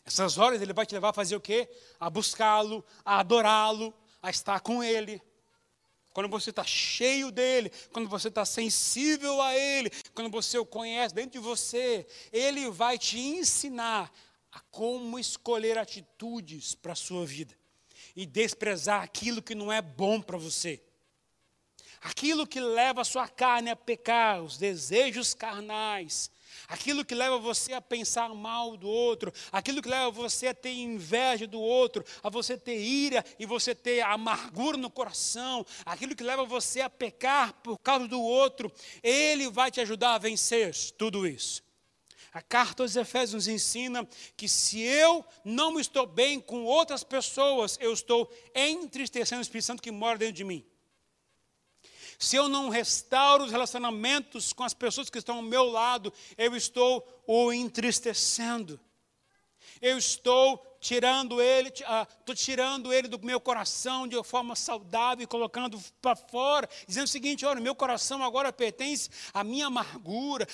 Essas 0.03 0.39
horas 0.39 0.59
ele 0.59 0.73
vai 0.73 0.87
te 0.87 0.95
levar 0.95 1.09
a 1.09 1.13
fazer 1.13 1.35
o 1.35 1.41
quê? 1.41 1.69
A 1.99 2.09
buscá-lo, 2.09 2.83
a 3.05 3.19
adorá-lo, 3.19 3.93
a 4.23 4.31
estar 4.31 4.59
com 4.61 4.83
ele 4.83 5.21
quando 6.17 6.29
você 6.29 6.49
está 6.49 6.63
cheio 6.63 7.29
dele, 7.29 7.71
quando 7.93 8.09
você 8.09 8.27
está 8.27 8.43
sensível 8.43 9.39
a 9.39 9.55
ele, 9.55 9.91
quando 10.15 10.31
você 10.31 10.57
o 10.57 10.65
conhece 10.65 11.13
dentro 11.13 11.33
de 11.33 11.37
você, 11.37 12.07
ele 12.33 12.71
vai 12.71 12.97
te 12.97 13.19
ensinar 13.19 14.11
a 14.51 14.59
como 14.71 15.19
escolher 15.19 15.77
atitudes 15.77 16.73
para 16.73 16.93
a 16.93 16.95
sua 16.95 17.23
vida 17.23 17.53
e 18.15 18.25
desprezar 18.25 19.03
aquilo 19.03 19.43
que 19.43 19.53
não 19.53 19.71
é 19.71 19.79
bom 19.79 20.19
para 20.19 20.39
você. 20.39 20.81
Aquilo 22.01 22.47
que 22.47 22.59
leva 22.59 23.01
a 23.01 23.05
sua 23.05 23.27
carne 23.27 23.69
a 23.69 23.75
pecar, 23.75 24.41
os 24.41 24.57
desejos 24.57 25.35
carnais, 25.35 26.31
aquilo 26.67 27.05
que 27.05 27.15
leva 27.15 27.37
você 27.37 27.73
a 27.73 27.81
pensar 27.81 28.29
mal 28.29 28.75
do 28.77 28.87
outro, 28.87 29.33
aquilo 29.51 29.81
que 29.81 29.89
leva 29.89 30.09
você 30.11 30.47
a 30.47 30.53
ter 30.53 30.73
inveja 30.73 31.47
do 31.47 31.59
outro, 31.59 32.03
a 32.23 32.29
você 32.29 32.57
ter 32.57 32.79
ira 32.79 33.23
e 33.39 33.45
você 33.45 33.73
ter 33.73 34.01
amargura 34.01 34.77
no 34.77 34.89
coração, 34.89 35.65
aquilo 35.85 36.15
que 36.15 36.23
leva 36.23 36.45
você 36.45 36.81
a 36.81 36.89
pecar 36.89 37.53
por 37.63 37.77
causa 37.79 38.07
do 38.07 38.21
outro, 38.21 38.71
ele 39.01 39.49
vai 39.49 39.71
te 39.71 39.81
ajudar 39.81 40.15
a 40.15 40.17
vencer 40.17 40.75
tudo 40.97 41.27
isso. 41.27 41.63
A 42.33 42.41
carta 42.41 42.83
aos 42.83 42.95
Efésios 42.95 43.33
nos 43.33 43.47
ensina 43.47 44.07
que 44.35 44.47
se 44.47 44.79
eu 44.79 45.25
não 45.43 45.79
estou 45.79 46.05
bem 46.05 46.39
com 46.39 46.65
outras 46.65 47.03
pessoas, 47.03 47.77
eu 47.81 47.91
estou 47.91 48.31
entristecendo 48.53 49.39
o 49.39 49.41
Espírito 49.41 49.65
Santo 49.65 49.81
que 49.81 49.91
mora 49.91 50.19
dentro 50.19 50.35
de 50.35 50.43
mim 50.43 50.65
se 52.17 52.35
eu 52.35 52.49
não 52.49 52.69
restauro 52.69 53.43
os 53.43 53.51
relacionamentos 53.51 54.51
com 54.51 54.63
as 54.63 54.73
pessoas 54.73 55.09
que 55.09 55.19
estão 55.19 55.37
ao 55.37 55.41
meu 55.41 55.65
lado, 55.65 56.11
eu 56.37 56.55
estou 56.55 57.05
o 57.27 57.53
entristecendo. 57.53 58.79
Eu 59.79 59.97
estou 59.97 60.57
tirando 60.79 61.41
ele, 61.41 61.69
estou 61.69 62.33
tirando 62.33 62.91
ele 62.91 63.07
do 63.07 63.19
meu 63.19 63.39
coração 63.39 64.07
de 64.07 64.21
forma 64.23 64.55
saudável 64.55 65.23
e 65.23 65.27
colocando 65.27 65.79
para 66.01 66.15
fora, 66.15 66.67
dizendo 66.87 67.05
o 67.05 67.09
seguinte: 67.09 67.45
olha, 67.45 67.61
meu 67.61 67.75
coração 67.75 68.23
agora 68.23 68.51
pertence 68.51 69.09
à 69.33 69.43
minha 69.43 69.67
amargura, 69.67 70.47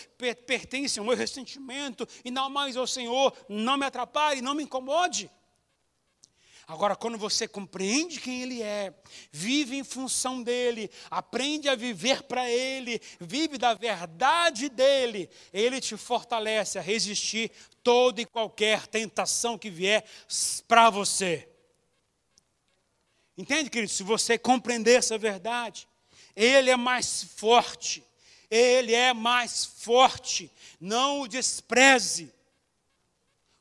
pertence 0.45 0.99
ao 0.99 1.05
meu 1.05 1.15
ressentimento, 1.15 2.07
e 2.25 2.31
não 2.31 2.49
mais 2.49 2.75
ao 2.75 2.87
Senhor, 2.87 3.33
não 3.47 3.77
me 3.77 3.85
atrapalhe, 3.85 4.41
não 4.41 4.55
me 4.55 4.63
incomode. 4.63 5.31
Agora, 6.65 6.95
quando 6.95 7.17
você 7.17 7.47
compreende 7.47 8.21
quem 8.21 8.41
Ele 8.41 8.61
é, 8.61 8.93
vive 9.31 9.75
em 9.75 9.83
função 9.83 10.41
dEle, 10.41 10.89
aprende 11.11 11.67
a 11.67 11.75
viver 11.75 12.23
para 12.23 12.49
Ele, 12.49 13.01
vive 13.19 13.57
da 13.57 13.73
verdade 13.73 14.69
dEle, 14.69 15.29
Ele 15.51 15.81
te 15.81 15.97
fortalece 15.97 16.79
a 16.79 16.81
resistir 16.81 17.51
toda 17.83 18.21
e 18.21 18.25
qualquer 18.25 18.87
tentação 18.87 19.57
que 19.57 19.69
vier 19.69 20.05
para 20.65 20.89
você. 20.89 21.49
Entende, 23.37 23.69
querido? 23.69 23.91
Se 23.91 24.03
você 24.03 24.37
compreender 24.37 24.93
essa 24.93 25.17
verdade, 25.17 25.85
Ele 26.33 26.69
é 26.69 26.77
mais 26.77 27.23
forte, 27.35 28.01
Ele 28.49 28.93
é 28.93 29.13
mais 29.13 29.65
forte, 29.65 30.49
não 30.79 31.21
o 31.21 31.27
despreze. 31.27 32.33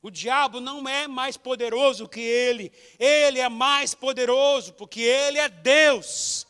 O 0.03 0.11
diabo 0.11 0.61
não 0.61 0.88
é 0.88 1.07
mais 1.07 1.36
poderoso 1.36 2.09
que 2.09 2.20
ele, 2.20 2.72
ele 2.98 3.38
é 3.38 3.48
mais 3.48 3.94
poderoso 3.94 4.72
porque 4.72 5.00
ele 5.00 5.38
é 5.38 5.48
Deus 5.48 6.44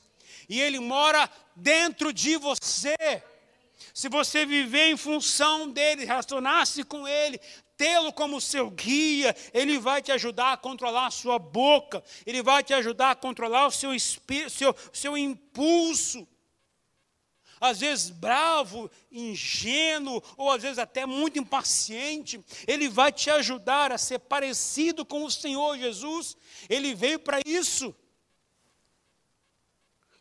e 0.49 0.59
ele 0.61 0.81
mora 0.81 1.29
dentro 1.55 2.13
de 2.13 2.37
você. 2.37 2.97
se 3.93 4.09
você 4.09 4.47
viver 4.47 4.87
em 4.87 4.97
função 4.97 5.69
dele, 5.69 6.07
relacionar-se 6.07 6.83
com 6.83 7.07
ele, 7.07 7.39
tê-lo 7.77 8.11
como 8.13 8.41
seu 8.41 8.71
guia, 8.71 9.37
ele 9.53 9.79
vai 9.79 10.01
te 10.01 10.13
ajudar 10.13 10.53
a 10.53 10.57
controlar 10.57 11.09
a 11.09 11.11
sua 11.11 11.39
boca, 11.39 12.03
ele 12.25 12.43
vai 12.43 12.63
te 12.63 12.73
ajudar 12.73 13.11
a 13.11 13.15
controlar 13.15 13.67
o 13.67 13.71
seu 13.71 13.95
espírito, 13.95 14.51
seu, 14.51 14.75
seu 14.93 15.17
impulso. 15.17 16.27
Às 17.63 17.79
vezes 17.79 18.11
bravo, 18.11 18.91
ingênuo, 19.13 20.21
ou 20.37 20.51
às 20.51 20.61
vezes 20.61 20.81
até 20.81 21.07
muito 21.07 21.39
impaciente, 21.39 22.45
ele 22.67 22.89
vai 22.89 23.13
te 23.13 23.31
ajudar 23.31 23.93
a 23.93 23.99
ser 23.99 24.19
parecido 24.19 25.05
com 25.07 25.25
o 25.25 25.31
Senhor 25.31 25.79
Jesus. 25.79 26.37
Ele 26.69 26.93
veio 26.93 27.21
para 27.21 27.39
isso. 27.47 27.95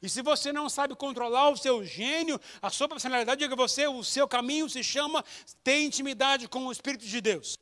E 0.04 0.08
se 0.08 0.22
você 0.22 0.54
não 0.54 0.70
sabe 0.70 0.94
controlar 0.94 1.50
o 1.50 1.58
seu 1.58 1.84
gênio, 1.84 2.40
a 2.62 2.70
sua 2.70 2.88
personalidade, 2.88 3.48
você, 3.56 3.88
o 3.88 4.04
seu 4.04 4.28
caminho 4.28 4.70
se 4.70 4.84
chama 4.84 5.26
ter 5.64 5.82
intimidade 5.82 6.48
com 6.48 6.68
o 6.68 6.72
Espírito 6.72 7.08
de 7.08 7.20
Deus. 7.20 7.58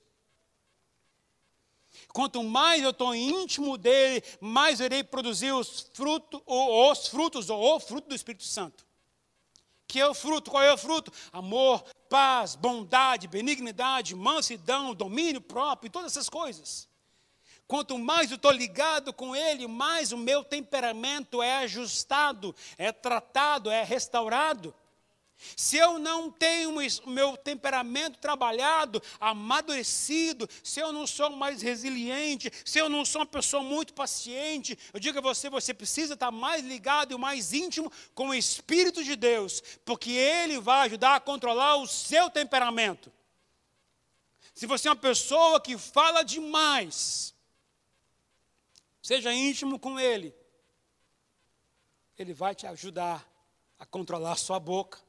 Quanto 2.11 2.43
mais 2.43 2.83
eu 2.83 2.89
estou 2.89 3.15
íntimo 3.15 3.77
dele, 3.77 4.21
mais 4.41 4.81
eu 4.81 4.87
irei 4.87 5.05
produzir 5.05 5.53
os 5.53 5.89
frutos, 5.93 6.41
os 6.45 7.07
frutos, 7.07 7.49
ou 7.49 7.77
o 7.77 7.79
fruto 7.79 8.09
do 8.09 8.15
Espírito 8.15 8.43
Santo. 8.43 8.88
Que 9.89 9.99
é 9.99 10.07
o 10.07 10.13
fruto? 10.13 10.51
Qual 10.51 10.61
é 10.61 10.71
o 10.71 10.77
fruto? 10.77 11.11
Amor, 11.33 11.83
paz, 12.07 12.53
bondade, 12.55 13.27
benignidade, 13.27 14.15
mansidão, 14.15 14.93
domínio 14.93 15.41
próprio, 15.41 15.87
e 15.87 15.89
todas 15.89 16.11
essas 16.11 16.29
coisas. 16.29 16.87
Quanto 17.67 17.97
mais 17.97 18.29
eu 18.29 18.35
estou 18.35 18.51
ligado 18.51 19.11
com 19.11 19.35
Ele, 19.35 19.67
mais 19.67 20.11
o 20.11 20.17
meu 20.17 20.43
temperamento 20.43 21.41
é 21.41 21.63
ajustado, 21.63 22.55
é 22.77 22.91
tratado, 22.91 23.71
é 23.71 23.83
restaurado. 23.83 24.75
Se 25.55 25.77
eu 25.77 25.97
não 25.97 26.29
tenho 26.29 26.71
o 26.71 27.09
meu 27.09 27.37
temperamento 27.37 28.19
trabalhado, 28.19 29.01
amadurecido, 29.19 30.49
se 30.63 30.79
eu 30.79 30.91
não 30.91 31.07
sou 31.07 31.29
mais 31.31 31.61
resiliente, 31.61 32.51
se 32.65 32.79
eu 32.79 32.89
não 32.89 33.05
sou 33.05 33.21
uma 33.21 33.25
pessoa 33.25 33.63
muito 33.63 33.93
paciente, 33.93 34.77
eu 34.93 34.99
digo 34.99 35.17
a 35.17 35.21
você, 35.21 35.49
você 35.49 35.73
precisa 35.73 36.13
estar 36.13 36.31
mais 36.31 36.63
ligado 36.63 37.13
e 37.13 37.17
mais 37.17 37.53
íntimo 37.53 37.91
com 38.13 38.29
o 38.29 38.35
Espírito 38.35 39.03
de 39.03 39.15
Deus, 39.15 39.61
porque 39.85 40.11
Ele 40.11 40.59
vai 40.59 40.87
ajudar 40.87 41.15
a 41.15 41.19
controlar 41.19 41.77
o 41.77 41.87
seu 41.87 42.29
temperamento. 42.29 43.11
Se 44.53 44.65
você 44.65 44.87
é 44.87 44.91
uma 44.91 44.97
pessoa 44.97 45.61
que 45.61 45.77
fala 45.77 46.21
demais, 46.21 47.33
Seja 49.01 49.33
íntimo 49.33 49.79
com 49.79 49.99
Ele. 49.99 50.35
Ele 52.17 52.31
vai 52.31 52.53
te 52.53 52.67
ajudar 52.67 53.27
a 53.79 53.85
controlar 53.85 54.33
a 54.33 54.35
sua 54.35 54.59
boca, 54.59 54.99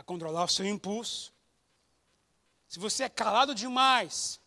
a 0.00 0.02
controlar 0.02 0.44
o 0.44 0.48
seu 0.48 0.64
impulso. 0.64 1.30
Se 2.66 2.78
você 2.78 3.04
é 3.04 3.08
calado 3.08 3.54
demais, 3.54 4.40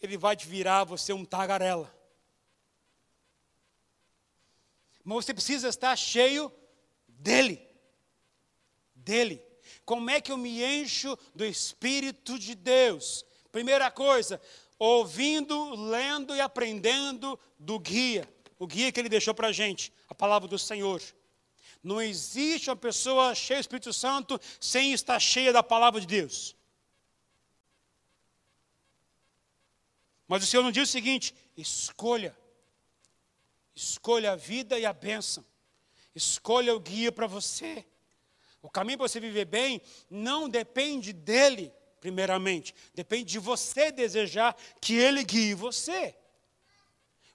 ele 0.00 0.16
vai 0.16 0.34
te 0.34 0.48
virar 0.48 0.84
você 0.84 1.12
um 1.12 1.22
tagarela. 1.22 1.94
Mas 5.04 5.16
você 5.16 5.34
precisa 5.34 5.68
estar 5.68 5.94
cheio 5.96 6.50
dele. 7.06 7.60
Dele. 8.94 9.44
Como 9.84 10.08
é 10.08 10.18
que 10.18 10.32
eu 10.32 10.38
me 10.38 10.64
encho 10.64 11.14
do 11.34 11.44
Espírito 11.44 12.38
de 12.38 12.54
Deus? 12.54 13.22
Primeira 13.52 13.90
coisa, 13.90 14.40
ouvindo, 14.78 15.74
lendo 15.74 16.34
e 16.34 16.40
aprendendo 16.40 17.38
do 17.58 17.78
guia, 17.78 18.26
o 18.58 18.66
guia 18.66 18.90
que 18.90 18.98
ele 18.98 19.10
deixou 19.10 19.34
para 19.34 19.48
a 19.48 19.52
gente, 19.52 19.92
a 20.08 20.14
palavra 20.14 20.48
do 20.48 20.58
Senhor. 20.58 21.02
Não 21.84 22.00
existe 22.00 22.70
uma 22.70 22.76
pessoa 22.76 23.34
cheia 23.34 23.60
do 23.60 23.60
Espírito 23.60 23.92
Santo 23.92 24.40
sem 24.58 24.94
estar 24.94 25.20
cheia 25.20 25.52
da 25.52 25.62
palavra 25.62 26.00
de 26.00 26.06
Deus. 26.06 26.56
Mas 30.26 30.42
o 30.42 30.46
Senhor 30.46 30.62
não 30.62 30.72
diz 30.72 30.88
o 30.88 30.92
seguinte: 30.92 31.34
escolha, 31.54 32.34
escolha 33.76 34.32
a 34.32 34.36
vida 34.36 34.78
e 34.78 34.86
a 34.86 34.94
bênção, 34.94 35.44
escolha 36.14 36.74
o 36.74 36.80
guia 36.80 37.12
para 37.12 37.26
você. 37.26 37.84
O 38.62 38.70
caminho 38.70 38.96
para 38.96 39.06
você 39.06 39.20
viver 39.20 39.44
bem 39.44 39.82
não 40.08 40.48
depende 40.48 41.12
dele, 41.12 41.70
primeiramente. 42.00 42.74
Depende 42.94 43.24
de 43.24 43.38
você 43.38 43.92
desejar 43.92 44.56
que 44.80 44.94
ele 44.94 45.22
guie 45.22 45.52
você. 45.52 46.16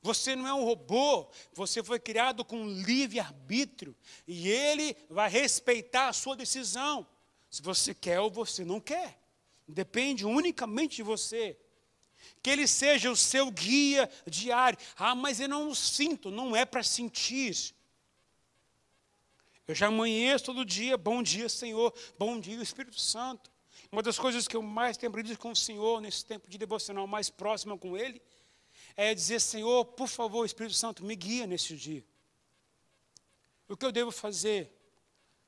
Você 0.02 0.36
não 0.36 0.47
é 0.47 0.54
um 0.54 0.64
robô, 0.64 1.30
você 1.54 1.84
foi 1.84 2.00
criado 2.00 2.45
com 2.45 2.66
livre-arbítrio 2.66 3.95
e 4.26 4.47
ele 4.47 4.95
vai 5.10 5.30
respeitar 5.30 6.08
a 6.08 6.14
sua 6.14 6.36
decisão. 6.36 7.06
Se 7.50 7.62
você 7.62 7.93
quer 7.93 8.20
ou 8.20 8.30
você 8.30 8.64
não 8.64 8.80
quer. 8.80 9.20
Depende 9.68 10.26
unicamente 10.26 10.97
de 10.97 11.04
você. 11.04 11.58
Que 12.41 12.50
ele 12.50 12.68
seja 12.68 13.12
o 13.12 13.16
seu 13.16 13.52
guia 13.52 14.10
diário. 14.26 14.80
Ah, 14.95 15.16
mas 15.16 15.39
eu 15.39 15.50
não 15.50 15.76
sinto, 15.76 16.32
não 16.32 16.56
é 16.56 16.64
para 16.64 16.82
sentir. 16.82 17.74
Eu 19.68 19.76
já 19.76 19.88
amanheço 19.88 20.45
todo 20.45 20.66
dia, 20.66 20.97
bom 20.97 21.22
dia, 21.22 21.50
Senhor, 21.50 21.93
bom 22.18 22.39
dia, 22.39 22.62
Espírito 22.62 23.00
Santo. 23.00 23.52
Uma 23.91 24.02
das 24.02 24.18
coisas 24.18 24.47
que 24.47 24.56
eu 24.56 24.62
mais 24.62 24.97
tenho 24.97 25.10
aprendido 25.10 25.38
com 25.38 25.52
o 25.52 25.56
Senhor 25.56 26.00
nesse 26.00 26.26
tempo 26.26 26.50
de 26.50 26.58
devocional 26.58 27.06
mais 27.06 27.30
próximo 27.30 27.78
com 27.78 27.97
Ele 27.97 28.22
é 29.02 29.16
dizer: 29.16 29.39
Senhor, 29.39 29.86
por 29.86 30.10
favor, 30.10 30.45
Espírito 30.45 30.76
Santo, 30.76 31.06
me 31.06 31.16
guia 31.16 31.47
nesse 31.47 31.74
dia. 31.74 32.04
O 33.70 33.78
que 33.78 33.86
eu 33.86 33.93
devo 33.93 34.12
fazer? 34.12 34.70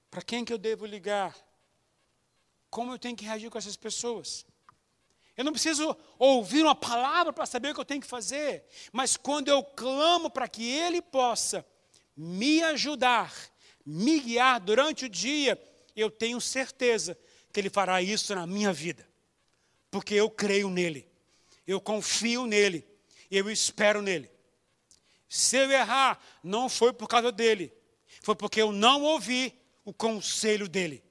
Para 0.09 0.21
quem 0.21 0.45
que 0.45 0.53
eu 0.53 0.57
devo 0.57 0.85
ligar? 0.85 1.35
Como 2.69 2.93
eu 2.93 2.99
tenho 2.99 3.15
que 3.15 3.25
reagir 3.25 3.49
com 3.49 3.57
essas 3.57 3.75
pessoas? 3.75 4.45
Eu 5.35 5.43
não 5.43 5.51
preciso 5.51 5.97
ouvir 6.17 6.63
uma 6.63 6.75
palavra 6.75 7.33
para 7.33 7.45
saber 7.45 7.71
o 7.71 7.73
que 7.73 7.81
eu 7.81 7.85
tenho 7.85 7.99
que 7.99 8.07
fazer, 8.07 8.63
mas 8.91 9.17
quando 9.17 9.49
eu 9.49 9.61
clamo 9.63 10.29
para 10.29 10.47
que 10.47 10.69
Ele 10.69 11.01
possa 11.01 11.65
me 12.15 12.61
ajudar, 12.63 13.33
me 13.85 14.19
guiar 14.19 14.61
durante 14.61 15.05
o 15.05 15.09
dia, 15.09 15.61
eu 15.93 16.09
tenho 16.09 16.39
certeza 16.39 17.17
que 17.51 17.59
Ele 17.59 17.69
fará 17.69 18.01
isso 18.01 18.33
na 18.33 18.47
minha 18.47 18.71
vida, 18.71 19.05
porque 19.89 20.13
eu 20.13 20.29
creio 20.29 20.69
nele, 20.69 21.09
eu 21.65 21.81
confio 21.81 22.45
nele, 22.45 22.90
eu 23.31 23.49
espero 23.49 24.01
nele. 24.01 24.29
Se 25.27 25.55
eu 25.55 25.71
errar, 25.71 26.21
não 26.43 26.67
foi 26.67 26.91
por 26.91 27.07
causa 27.07 27.31
dele, 27.31 27.73
foi 28.21 28.35
porque 28.35 28.61
eu 28.61 28.71
não 28.71 29.01
ouvi 29.03 29.57
o 29.85 29.93
conselho 29.93 30.67
dele. 30.67 31.03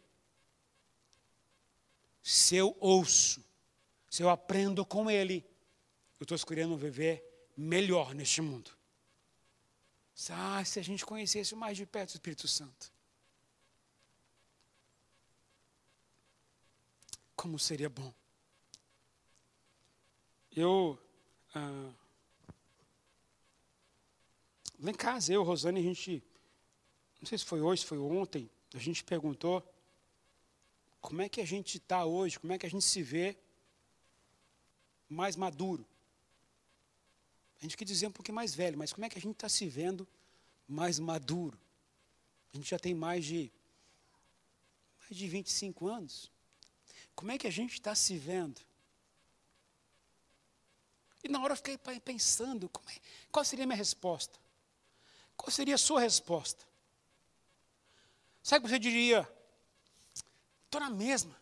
Se 2.22 2.54
eu 2.54 2.76
ouço, 2.78 3.42
se 4.10 4.22
eu 4.22 4.28
aprendo 4.28 4.84
com 4.84 5.10
ele, 5.10 5.44
eu 6.18 6.24
estou 6.24 6.36
escolhendo 6.36 6.76
viver 6.76 7.24
melhor 7.56 8.14
neste 8.14 8.42
mundo. 8.42 8.70
Ah, 10.28 10.62
se 10.64 10.78
a 10.78 10.82
gente 10.82 11.06
conhecesse 11.06 11.54
mais 11.54 11.76
de 11.76 11.86
perto 11.86 12.10
o 12.10 12.12
Espírito 12.12 12.46
Santo. 12.46 12.92
Como 17.34 17.58
seria 17.58 17.88
bom. 17.88 18.12
Eu. 20.54 20.98
Ah, 21.54 21.90
lá 24.80 24.90
em 24.90 24.94
casa, 24.94 25.32
eu, 25.32 25.42
Rosane, 25.42 25.80
a 25.80 25.82
gente. 25.82 26.22
Não 27.20 27.26
sei 27.26 27.36
se 27.36 27.44
foi 27.44 27.60
hoje, 27.60 27.82
se 27.82 27.86
foi 27.86 27.98
ontem, 27.98 28.50
a 28.74 28.78
gente 28.78 29.04
perguntou 29.04 29.62
como 31.00 31.20
é 31.20 31.28
que 31.28 31.40
a 31.40 31.44
gente 31.44 31.76
está 31.76 32.04
hoje, 32.04 32.38
como 32.38 32.52
é 32.52 32.58
que 32.58 32.66
a 32.66 32.70
gente 32.70 32.84
se 32.84 33.02
vê 33.02 33.36
mais 35.08 35.36
maduro. 35.36 35.86
A 37.58 37.62
gente 37.62 37.76
quer 37.76 37.84
dizer 37.84 38.06
um 38.06 38.12
pouquinho 38.12 38.36
mais 38.36 38.54
velho, 38.54 38.78
mas 38.78 38.92
como 38.92 39.04
é 39.04 39.08
que 39.10 39.18
a 39.18 39.20
gente 39.20 39.34
está 39.34 39.48
se 39.48 39.66
vendo 39.66 40.08
mais 40.66 40.98
maduro? 40.98 41.58
A 42.52 42.56
gente 42.56 42.70
já 42.70 42.78
tem 42.78 42.94
mais 42.94 43.24
de 43.24 43.52
mais 45.00 45.16
de 45.16 45.28
25 45.28 45.88
anos. 45.88 46.30
Como 47.14 47.30
é 47.30 47.36
que 47.36 47.46
a 47.46 47.50
gente 47.50 47.74
está 47.74 47.94
se 47.94 48.16
vendo? 48.16 48.60
E 51.22 51.28
na 51.28 51.42
hora 51.42 51.52
eu 51.52 51.56
fiquei 51.56 51.78
pensando, 52.00 52.70
é, 52.88 53.00
qual 53.30 53.44
seria 53.44 53.64
a 53.64 53.66
minha 53.66 53.76
resposta? 53.76 54.38
Qual 55.40 55.50
seria 55.50 55.74
a 55.74 55.78
sua 55.78 56.00
resposta? 56.00 56.66
Sabe 58.42 58.60
o 58.60 58.68
que 58.68 58.74
você 58.74 58.78
diria? 58.78 59.26
Estou 60.66 60.82
na 60.82 60.90
mesma. 60.90 61.34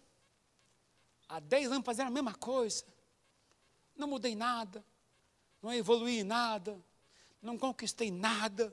Há 1.28 1.40
10 1.40 1.72
anos 1.72 1.84
fazendo 1.84 2.06
a 2.06 2.10
mesma 2.10 2.32
coisa. 2.32 2.84
Não 3.96 4.06
mudei 4.06 4.36
nada. 4.36 4.84
Não 5.60 5.72
evoluí 5.74 6.22
nada. 6.22 6.80
Não 7.42 7.58
conquistei 7.58 8.08
nada. 8.08 8.72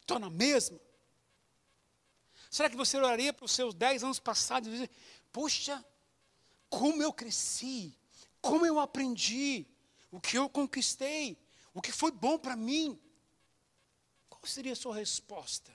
Estou 0.00 0.18
na 0.18 0.30
mesma. 0.30 0.80
Será 2.50 2.70
que 2.70 2.76
você 2.76 2.96
olharia 2.96 3.34
para 3.34 3.44
os 3.44 3.52
seus 3.52 3.74
10 3.74 4.04
anos 4.04 4.18
passados 4.18 4.66
e 4.66 4.72
dizer, 4.72 4.90
puxa, 5.30 5.84
como 6.70 7.02
eu 7.02 7.12
cresci, 7.12 7.94
como 8.40 8.64
eu 8.64 8.80
aprendi, 8.80 9.66
o 10.10 10.18
que 10.18 10.38
eu 10.38 10.48
conquistei, 10.48 11.36
o 11.74 11.82
que 11.82 11.92
foi 11.92 12.10
bom 12.10 12.38
para 12.38 12.56
mim. 12.56 12.98
Qual 14.40 14.50
seria 14.50 14.72
a 14.72 14.76
sua 14.76 14.94
resposta? 14.94 15.72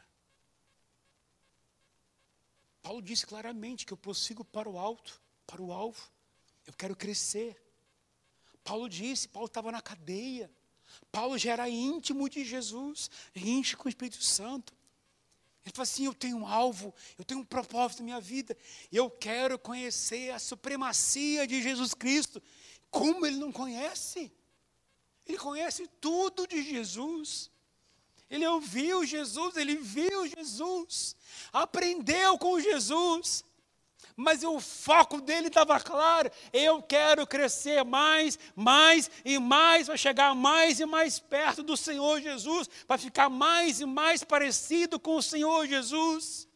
Paulo 2.81 3.01
disse 3.01 3.25
claramente 3.25 3.85
que 3.85 3.93
eu 3.93 3.97
prossigo 3.97 4.43
para 4.43 4.69
o 4.69 4.77
alto, 4.77 5.21
para 5.47 5.61
o 5.61 5.71
alvo. 5.71 6.11
Eu 6.65 6.73
quero 6.73 6.95
crescer. 6.95 7.61
Paulo 8.63 8.89
disse, 8.89 9.27
Paulo 9.27 9.47
estava 9.47 9.71
na 9.71 9.81
cadeia. 9.81 10.51
Paulo 11.11 11.37
já 11.37 11.53
era 11.53 11.69
íntimo 11.69 12.29
de 12.29 12.43
Jesus, 12.43 13.09
íntimo 13.35 13.81
com 13.81 13.87
o 13.87 13.89
Espírito 13.89 14.21
Santo. 14.21 14.73
Ele 15.65 15.73
falou 15.73 15.83
assim: 15.83 16.05
Eu 16.05 16.13
tenho 16.13 16.37
um 16.37 16.47
alvo, 16.47 16.93
eu 17.17 17.23
tenho 17.23 17.39
um 17.39 17.45
propósito 17.45 17.99
na 17.99 18.05
minha 18.05 18.21
vida, 18.21 18.55
eu 18.91 19.09
quero 19.09 19.57
conhecer 19.57 20.31
a 20.31 20.39
supremacia 20.39 21.47
de 21.47 21.61
Jesus 21.61 21.93
Cristo. 21.93 22.41
Como 22.91 23.25
ele 23.25 23.37
não 23.37 23.51
conhece? 23.51 24.31
Ele 25.25 25.37
conhece 25.37 25.87
tudo 26.01 26.45
de 26.45 26.61
Jesus. 26.61 27.49
Ele 28.33 28.47
ouviu 28.47 29.05
Jesus, 29.05 29.55
ele 29.55 29.75
viu 29.75 30.27
Jesus, 30.27 31.15
aprendeu 31.51 32.35
com 32.39 32.59
Jesus 32.59 33.45
mas 34.15 34.43
o 34.43 34.59
foco 34.59 35.19
dele 35.19 35.47
estava 35.47 35.79
claro. 35.79 36.29
Eu 36.51 36.83
quero 36.83 37.25
crescer 37.25 37.83
mais, 37.83 38.37
mais 38.55 39.09
e 39.25 39.39
mais, 39.39 39.87
para 39.87 39.97
chegar 39.97 40.35
mais 40.35 40.79
e 40.79 40.85
mais 40.85 41.17
perto 41.17 41.63
do 41.63 41.75
Senhor 41.75 42.21
Jesus, 42.21 42.69
para 42.87 42.97
ficar 42.97 43.27
mais 43.27 43.79
e 43.79 43.85
mais 43.85 44.23
parecido 44.23 44.99
com 44.99 45.15
o 45.15 45.23
Senhor 45.23 45.65
Jesus. 45.65 46.47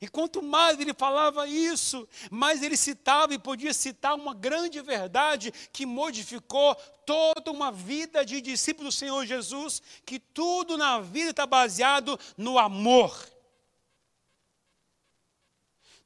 E 0.00 0.08
quanto 0.08 0.42
mais 0.42 0.78
ele 0.80 0.92
falava 0.92 1.46
isso, 1.46 2.08
mais 2.30 2.62
ele 2.62 2.76
citava 2.76 3.34
e 3.34 3.38
podia 3.38 3.72
citar 3.72 4.14
uma 4.14 4.34
grande 4.34 4.80
verdade 4.80 5.52
que 5.72 5.86
modificou 5.86 6.74
toda 7.06 7.50
uma 7.50 7.70
vida 7.70 8.24
de 8.24 8.40
discípulo 8.40 8.88
do 8.88 8.92
Senhor 8.92 9.24
Jesus, 9.26 9.82
que 10.04 10.18
tudo 10.18 10.76
na 10.76 11.00
vida 11.00 11.30
está 11.30 11.46
baseado 11.46 12.18
no 12.36 12.58
amor 12.58 13.34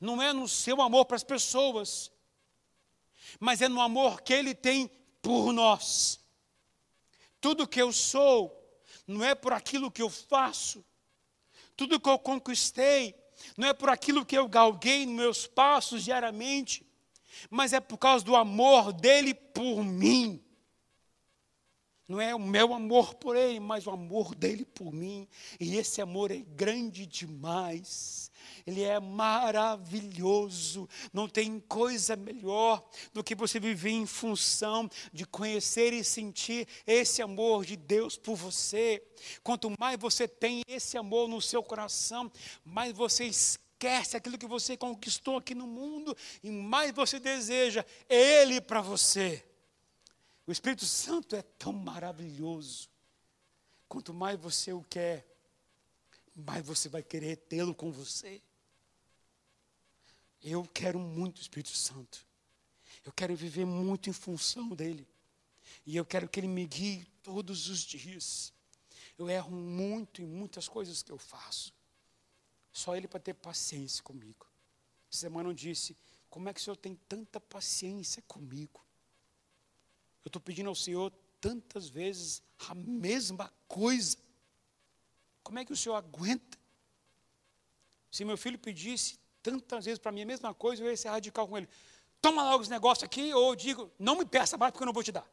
não 0.01 0.23
é 0.23 0.33
no 0.33 0.49
seu 0.49 0.81
amor 0.81 1.07
para 1.07 1.17
as 1.17 1.25
pessoas, 1.25 2.11
mas 3.41 3.61
é 3.61 3.69
no 3.69 3.81
amor 3.81 4.23
que 4.23 4.33
Ele 4.33 4.55
tem 4.55 4.89
por 5.21 5.53
nós. 5.53 6.21
Tudo 7.41 7.67
que 7.67 7.81
eu 7.81 7.93
sou 7.93 8.55
não 9.07 9.25
é 9.25 9.35
por 9.35 9.53
aquilo 9.53 9.91
que 9.91 10.03
eu 10.03 10.11
faço, 10.11 10.85
tudo 11.77 12.01
que 12.01 12.09
eu 12.09 12.19
conquistei 12.19 13.15
não 13.59 13.67
é 13.67 13.75
por 13.75 13.89
aquilo 13.89 14.25
que 14.25 14.39
eu 14.39 14.47
galguei 14.47 15.05
nos 15.05 15.17
meus 15.17 15.47
passos 15.49 16.05
diariamente, 16.05 16.87
mas 17.51 17.73
é 17.73 17.81
por 17.81 17.99
causa 17.99 18.25
do 18.25 18.37
amor 18.37 18.93
dele 18.93 19.35
por 19.35 19.83
mim. 19.83 20.41
Não 22.07 22.21
é 22.21 22.33
o 22.33 22.39
meu 22.39 22.73
amor 22.73 23.15
por 23.15 23.35
ele, 23.35 23.59
mas 23.59 23.85
o 23.85 23.91
amor 23.91 24.33
dele 24.37 24.65
por 24.65 24.93
mim. 24.93 25.27
E 25.59 25.77
esse 25.77 26.01
amor 26.01 26.31
é 26.31 26.39
grande 26.39 27.05
demais. 27.05 28.28
Ele 28.69 28.83
é 28.83 29.01
maravilhoso. 29.01 30.87
Não 31.11 31.27
tem 31.27 31.59
coisa 31.59 32.15
melhor 32.15 32.87
do 33.15 33.25
que 33.25 33.35
você 33.35 33.59
viver 33.59 33.93
em 33.93 34.05
função 34.05 34.91
de 35.11 35.25
conhecer 35.25 35.95
e 35.95 36.05
sentir 36.05 36.69
esse 36.87 37.23
amor 37.23 37.65
de 37.65 37.77
Deus 37.79 38.19
por 38.19 38.37
você. 38.37 39.03
Quanto 39.43 39.73
mais 39.81 39.99
você 39.99 40.29
tem 40.29 40.61
esse 40.69 40.99
amor 40.99 41.29
no 41.29 41.41
seu 41.41 41.63
coração, 41.63 42.31
mais 42.63 42.93
você 42.93 43.25
esquece 43.25 44.19
aquilo 44.19 44.37
que 44.37 44.47
você 44.47 44.77
conquistou 44.77 45.39
aqui 45.39 45.55
no 45.55 45.67
mundo 45.67 46.15
e 46.43 46.51
mais 46.51 46.93
você 46.93 47.19
deseja 47.19 47.87
Ele 48.07 48.61
para 48.61 48.83
você. 48.83 49.43
O 50.47 50.53
Espírito 50.53 50.85
Santo 50.85 51.35
é 51.35 51.41
tão 51.41 51.73
maravilhoso. 51.73 52.91
Quanto 53.89 54.13
mais 54.13 54.39
você 54.39 54.75
o 54.75 54.83
quer, 54.83 55.27
mais 56.37 56.63
você 56.67 56.91
vai 56.91 57.03
querer 57.03 57.37
tê-lo 57.37 57.75
com 57.75 57.91
você. 57.91 58.43
Eu 60.43 60.65
quero 60.73 60.99
muito 60.99 61.39
o 61.39 61.41
Espírito 61.41 61.77
Santo. 61.77 62.27
Eu 63.05 63.13
quero 63.13 63.35
viver 63.35 63.65
muito 63.65 64.09
em 64.09 64.13
função 64.13 64.69
dele. 64.71 65.07
E 65.85 65.97
eu 65.97 66.05
quero 66.05 66.29
que 66.29 66.39
ele 66.41 66.49
me 66.49 66.67
guie 66.67 67.05
todos 67.23 67.69
os 67.69 67.81
dias. 67.81 68.53
Eu 69.17 69.29
erro 69.29 69.51
muito 69.51 70.23
em 70.23 70.27
muitas 70.27 70.69
coisas 70.69 71.03
que 71.03 71.11
eu 71.11 71.19
faço. 71.19 71.75
Só 72.73 72.95
ele 72.95 73.09
para 73.09 73.19
ter 73.19 73.35
paciência 73.35 74.03
comigo. 74.03 74.47
Essa 75.11 75.21
semana 75.21 75.49
eu 75.49 75.55
disse: 75.55 75.97
Como 76.31 76.49
é 76.49 76.55
que 76.55 76.61
o 76.61 76.63
Senhor 76.63 76.77
tem 76.77 76.95
tanta 77.09 77.41
paciência 77.41 78.23
comigo? 78.23 78.85
Eu 80.25 80.29
estou 80.29 80.41
pedindo 80.41 80.69
ao 80.69 80.75
Senhor 80.75 81.13
tantas 81.41 81.89
vezes 81.89 82.43
a 82.69 82.75
mesma 82.75 83.53
coisa. 83.67 84.17
Como 85.43 85.59
é 85.59 85.65
que 85.65 85.73
o 85.73 85.77
Senhor 85.77 85.95
aguenta? 85.95 86.59
Se 88.11 88.25
meu 88.25 88.37
filho 88.37 88.59
pedisse 88.59 89.19
tantas 89.51 89.85
vezes 89.85 89.99
para 89.99 90.13
mim 90.13 90.23
a 90.23 90.27
mesma 90.27 90.55
coisa, 90.55 90.83
eu 90.83 90.91
ia 90.91 90.97
ser 90.97 91.09
radical 91.09 91.47
com 91.47 91.57
ele. 91.57 91.69
Toma 92.21 92.43
logo 92.43 92.63
os 92.63 92.69
negócios 92.69 93.05
aqui, 93.05 93.33
ou 93.33 93.51
eu 93.51 93.57
digo, 93.57 93.91
não 93.99 94.17
me 94.17 94.25
peça 94.25 94.57
mais 94.57 94.73
porque 94.73 94.83
eu 94.83 94.87
não 94.87 94.93
vou 94.93 95.03
te 95.03 95.13
dar. 95.13 95.29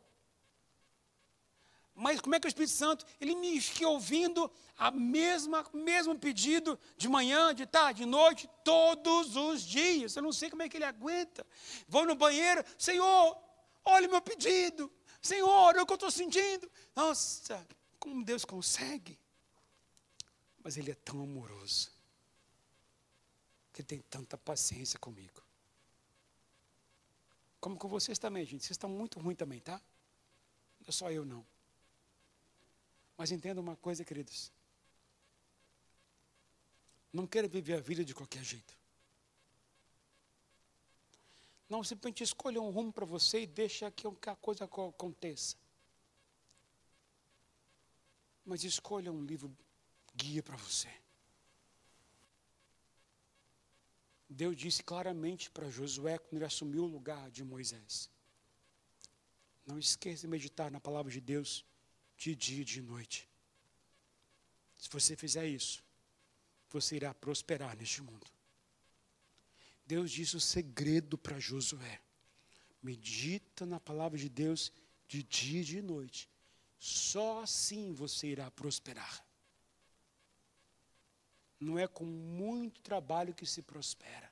Mas 1.94 2.20
como 2.20 2.36
é 2.36 2.40
que 2.40 2.46
o 2.46 2.50
Espírito 2.50 2.74
Santo, 2.74 3.06
ele 3.22 3.36
me 3.36 3.60
fica 3.62 3.88
ouvindo 3.88 4.52
a 4.78 4.92
mesma 4.92 5.66
mesmo 5.74 6.18
pedido 6.20 6.78
de 6.98 7.08
manhã, 7.08 7.56
de 7.56 7.66
tarde, 7.66 8.04
de 8.04 8.06
noite, 8.06 8.50
todos 8.66 9.38
os 9.38 9.62
dias. 9.62 10.16
Eu 10.16 10.22
não 10.22 10.34
sei 10.34 10.50
como 10.50 10.62
é 10.62 10.68
que 10.68 10.76
ele 10.78 10.84
aguenta. 10.84 11.48
Vou 11.88 12.06
no 12.06 12.14
banheiro, 12.14 12.64
Senhor, 12.78 13.38
olha 13.86 14.08
o 14.08 14.12
meu 14.12 14.22
pedido. 14.22 14.92
Senhor, 15.22 15.50
olha 15.50 15.82
o 15.82 15.86
que 15.86 15.94
eu 15.94 15.96
estou 15.96 16.12
sentindo. 16.12 16.70
Nossa, 16.94 17.66
como 17.98 18.24
Deus 18.24 18.44
consegue. 18.44 19.18
Mas 20.62 20.78
Ele 20.78 20.92
é 20.92 20.96
tão 20.96 21.24
amoroso. 21.24 21.95
Que 23.76 23.84
tem 23.84 24.00
tanta 24.00 24.38
paciência 24.38 24.98
comigo. 24.98 25.44
Como 27.60 27.76
com 27.76 27.90
vocês 27.90 28.18
também, 28.18 28.46
gente. 28.46 28.62
Vocês 28.62 28.72
estão 28.72 28.90
muito 28.90 29.20
ruins 29.20 29.36
também, 29.36 29.60
tá? 29.60 29.82
Não 30.80 30.88
é 30.88 30.92
só 30.94 31.12
eu, 31.12 31.26
não. 31.26 31.46
Mas 33.18 33.34
entenda 33.34 33.60
uma 33.60 33.76
coisa, 33.76 34.06
queridos. 34.06 34.50
Não 37.12 37.28
quero 37.28 37.50
viver 37.50 37.74
a 37.74 37.82
vida 37.82 38.06
de 38.06 38.16
qualquer 38.16 38.46
jeito. 38.46 38.74
Não 41.68 41.84
simplesmente 41.84 42.24
escolha 42.24 42.62
um 42.62 42.70
rumo 42.70 42.94
para 42.94 43.04
você 43.06 43.42
e 43.42 43.46
deixa 43.46 43.92
que 43.92 44.08
a 44.08 44.36
coisa 44.38 44.64
aconteça. 44.64 45.58
Mas 48.46 48.64
escolha 48.64 49.12
um 49.12 49.26
livro 49.26 49.54
guia 50.16 50.42
para 50.42 50.56
você. 50.56 50.90
Deus 54.36 54.56
disse 54.58 54.84
claramente 54.84 55.50
para 55.50 55.70
Josué 55.70 56.18
quando 56.18 56.36
ele 56.36 56.46
assumiu 56.46 56.84
o 56.84 56.88
lugar 56.88 57.32
de 57.32 57.42
Moisés. 57.42 58.10
Não 59.66 59.80
esqueça 59.80 60.22
de 60.24 60.28
meditar 60.28 60.70
na 60.70 60.80
palavra 60.80 61.10
de 61.10 61.22
Deus 61.22 61.66
de 62.18 62.36
dia 62.36 62.62
e 62.62 62.66
de 62.66 62.82
noite. 62.82 63.30
Se 64.78 64.90
você 64.90 65.16
fizer 65.16 65.48
isso, 65.48 65.82
você 66.70 66.98
irá 66.98 67.14
prosperar 67.14 67.78
neste 67.78 68.02
mundo. 68.02 68.28
Deus 69.88 70.12
disse 70.12 70.36
o 70.36 70.42
segredo 70.42 71.18
para 71.18 71.40
Josué. 71.40 72.02
Medita 72.84 73.66
na 73.66 73.80
palavra 73.80 74.18
de 74.18 74.28
Deus 74.28 74.72
de 75.08 75.24
dia 75.24 75.62
e 75.62 75.66
de 75.66 75.82
noite. 75.82 76.30
Só 76.78 77.42
assim 77.42 77.94
você 77.94 78.28
irá 78.28 78.52
prosperar. 78.52 79.26
Não 81.60 81.80
é 81.80 81.88
com 81.88 82.06
muito 82.06 82.82
trabalho 82.82 83.34
que 83.34 83.46
se 83.46 83.62
prospera. 83.62 84.32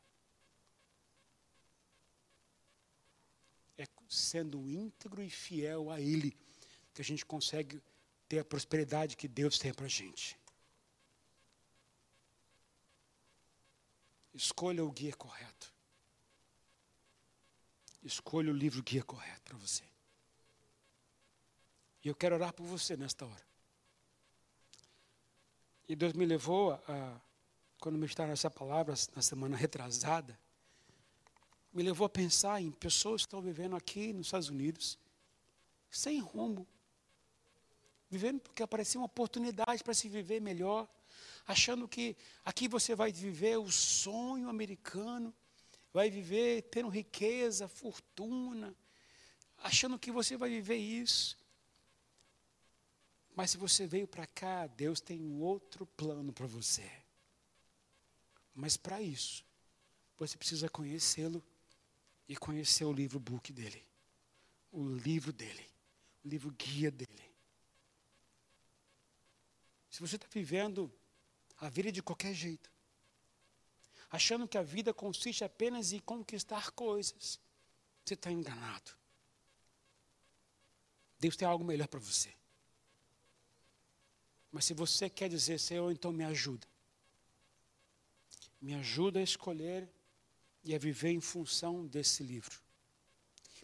É 3.77 3.87
sendo 4.14 4.70
íntegro 4.70 5.22
e 5.22 5.30
fiel 5.30 5.91
a 5.91 5.99
Ele 5.99 6.36
que 6.93 7.01
a 7.01 7.05
gente 7.05 7.26
consegue 7.26 7.82
ter 8.28 8.39
a 8.39 8.45
prosperidade 8.45 9.18
que 9.18 9.28
Deus 9.28 9.57
tem 9.57 9.74
para 9.74 9.86
a 9.86 9.89
gente. 9.89 10.38
Escolha 14.34 14.84
o 14.84 14.91
guia 14.91 15.14
correto. 15.14 15.74
Escolha 18.03 18.51
o 18.51 18.55
livro 18.55 18.82
guia 18.84 19.03
correto 19.03 19.41
para 19.43 19.57
você. 19.57 19.84
E 22.03 22.07
eu 22.07 22.16
quero 22.16 22.36
orar 22.36 22.53
por 22.53 22.66
você 22.66 22.97
nesta 22.97 23.26
hora. 23.26 23.45
E 25.88 25.95
Deus 25.95 26.14
me 26.14 26.26
levou 26.26 26.74
a, 26.74 27.22
quando 27.80 27.97
me 27.97 28.05
estavam 28.05 28.34
essa 28.34 28.49
palavra 28.49 28.93
na 29.16 29.22
semana 29.22 29.55
retrasada, 29.55 30.38
me 31.74 31.82
levou 31.82 32.05
a 32.05 32.09
pensar 32.09 32.61
em 32.61 32.71
pessoas 32.71 33.24
que 33.24 33.28
estão 33.28 33.41
vivendo 33.41 33.76
aqui 33.76 34.13
nos 34.13 34.28
Estados 34.28 34.49
Unidos, 34.49 34.97
sem 35.89 36.19
rumo, 36.19 36.67
vivendo 38.09 38.39
porque 38.39 38.61
aparecia 38.61 38.99
uma 38.99 39.07
oportunidade 39.07 39.84
para 39.84 39.93
se 39.93 40.07
viver 40.07 40.39
melhor, 40.39 40.88
achando 41.47 41.88
que 41.88 42.15
aqui 42.45 42.67
você 42.67 42.95
vai 42.95 43.11
viver 43.11 43.57
o 43.57 43.71
sonho 43.71 44.49
americano, 44.49 45.34
vai 45.91 46.11
viver 46.11 46.61
tendo 46.63 46.89
riqueza, 46.89 47.67
fortuna, 47.67 48.76
achando 49.57 49.97
que 49.97 50.11
você 50.11 50.38
vai 50.38 50.49
viver 50.49 50.78
isso. 50.78 51.38
Mas 53.36 53.49
se 53.49 53.57
você 53.57 53.88
veio 53.88 54.07
para 54.07 54.28
cá, 54.28 54.67
Deus 54.67 55.01
tem 55.01 55.19
um 55.19 55.41
outro 55.41 55.88
plano 55.88 56.32
para 56.32 56.45
você. 56.45 56.89
Mas 58.53 58.78
para 58.78 59.01
isso, 59.01 59.43
você 60.17 60.38
precisa 60.38 60.69
conhecê-lo 60.69 61.43
e 62.28 62.36
conhecer 62.36 62.86
o 62.86 62.93
livro 62.93 63.19
book 63.19 63.51
dele, 63.51 63.86
o 64.71 64.84
livro 64.88 65.32
dele, 65.32 65.65
o 66.24 66.28
livro 66.28 66.51
guia 66.51 66.89
dele. 66.89 67.34
Se 69.89 69.99
você 69.99 70.15
está 70.15 70.28
vivendo 70.32 70.91
a 71.59 71.69
vida 71.69 71.91
de 71.91 72.01
qualquer 72.01 72.34
jeito, 72.34 72.71
achando 74.09 74.47
que 74.47 74.57
a 74.57 74.63
vida 74.63 74.93
consiste 74.93 75.43
apenas 75.43 75.91
em 75.91 75.99
conquistar 75.99 76.71
coisas, 76.71 77.39
você 78.03 78.13
está 78.13 78.32
enganado. 78.32 78.91
Deus 81.19 81.36
tem 81.38 81.47
algo 81.47 81.63
melhor 81.63 81.88
para 81.88 81.99
você. 81.99 82.34
Mas 84.51 84.65
se 84.65 84.74
você 84.74 85.09
quer 85.09 85.30
dizer, 85.30 85.59
Senhor, 85.59 85.91
então 85.91 86.11
me 86.11 86.24
ajuda. 86.24 86.67
Me 88.61 88.74
ajuda 88.76 89.19
a 89.19 89.24
escolher 89.24 89.89
e 90.64 90.74
a 90.74 90.80
viver 90.80 91.11
em 91.11 91.22
função 91.22 91.86
desse 91.86 92.24
livro. 92.24 92.61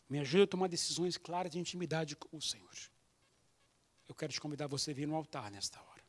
Me 0.09 0.19
ajuda 0.19 0.43
a 0.43 0.47
tomar 0.47 0.67
decisões 0.67 1.17
claras 1.17 1.51
de 1.51 1.59
intimidade 1.59 2.15
com 2.15 2.37
o 2.37 2.41
Senhor. 2.41 2.75
Eu 4.07 4.15
quero 4.15 4.33
te 4.33 4.41
convidar 4.41 4.67
você 4.67 4.91
a 4.91 4.93
vir 4.93 5.07
no 5.07 5.15
altar 5.15 5.51
nesta 5.51 5.79
hora. 5.81 6.03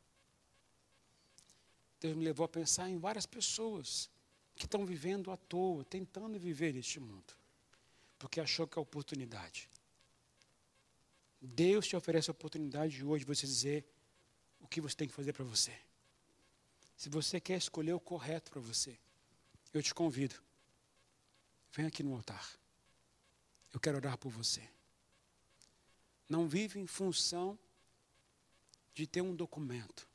Deus 1.99 2.15
me 2.15 2.23
levou 2.23 2.43
a 2.43 2.49
pensar 2.49 2.89
em 2.89 2.97
várias 2.97 3.27
pessoas 3.27 4.09
que 4.55 4.65
estão 4.65 4.85
vivendo 4.85 5.31
à 5.31 5.37
toa, 5.37 5.85
tentando 5.85 6.39
viver 6.39 6.75
este 6.75 6.99
mundo, 6.99 7.33
porque 8.17 8.41
achou 8.41 8.67
que 8.67 8.77
é 8.77 8.81
oportunidade. 8.81 9.69
Deus 11.39 11.87
te 11.87 11.95
oferece 11.95 12.29
a 12.29 12.33
oportunidade 12.33 12.95
de 12.95 13.05
hoje 13.05 13.23
você 13.23 13.45
dizer 13.45 13.85
o 14.59 14.67
que 14.67 14.81
você 14.81 14.95
tem 14.95 15.07
que 15.07 15.13
fazer 15.13 15.33
para 15.33 15.45
você. 15.45 15.75
Se 16.97 17.09
você 17.09 17.39
quer 17.39 17.57
escolher 17.57 17.93
o 17.93 17.99
correto 17.99 18.51
para 18.51 18.61
você, 18.61 18.97
eu 19.73 19.81
te 19.81 19.93
convido. 19.93 20.35
Vem 21.73 21.85
aqui 21.85 22.03
no 22.03 22.13
altar. 22.13 22.45
Eu 23.73 23.79
quero 23.79 23.97
orar 23.97 24.17
por 24.17 24.29
você. 24.29 24.67
Não 26.27 26.47
vive 26.47 26.79
em 26.79 26.87
função 26.87 27.57
de 28.93 29.07
ter 29.07 29.21
um 29.21 29.35
documento. 29.35 30.07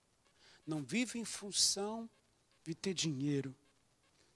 Não 0.66 0.82
vive 0.82 1.18
em 1.18 1.24
função 1.24 2.08
de 2.64 2.74
ter 2.74 2.92
dinheiro. 2.92 3.54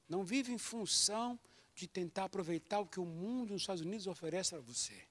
Não 0.08 0.24
vive 0.24 0.52
em 0.52 0.58
função 0.58 1.38
de 1.74 1.86
tentar 1.86 2.24
aproveitar 2.24 2.80
o 2.80 2.86
que 2.86 3.00
o 3.00 3.04
mundo 3.04 3.52
nos 3.52 3.62
Estados 3.62 3.82
Unidos 3.82 4.06
oferece 4.06 4.54
a 4.54 4.60
você. 4.60 5.06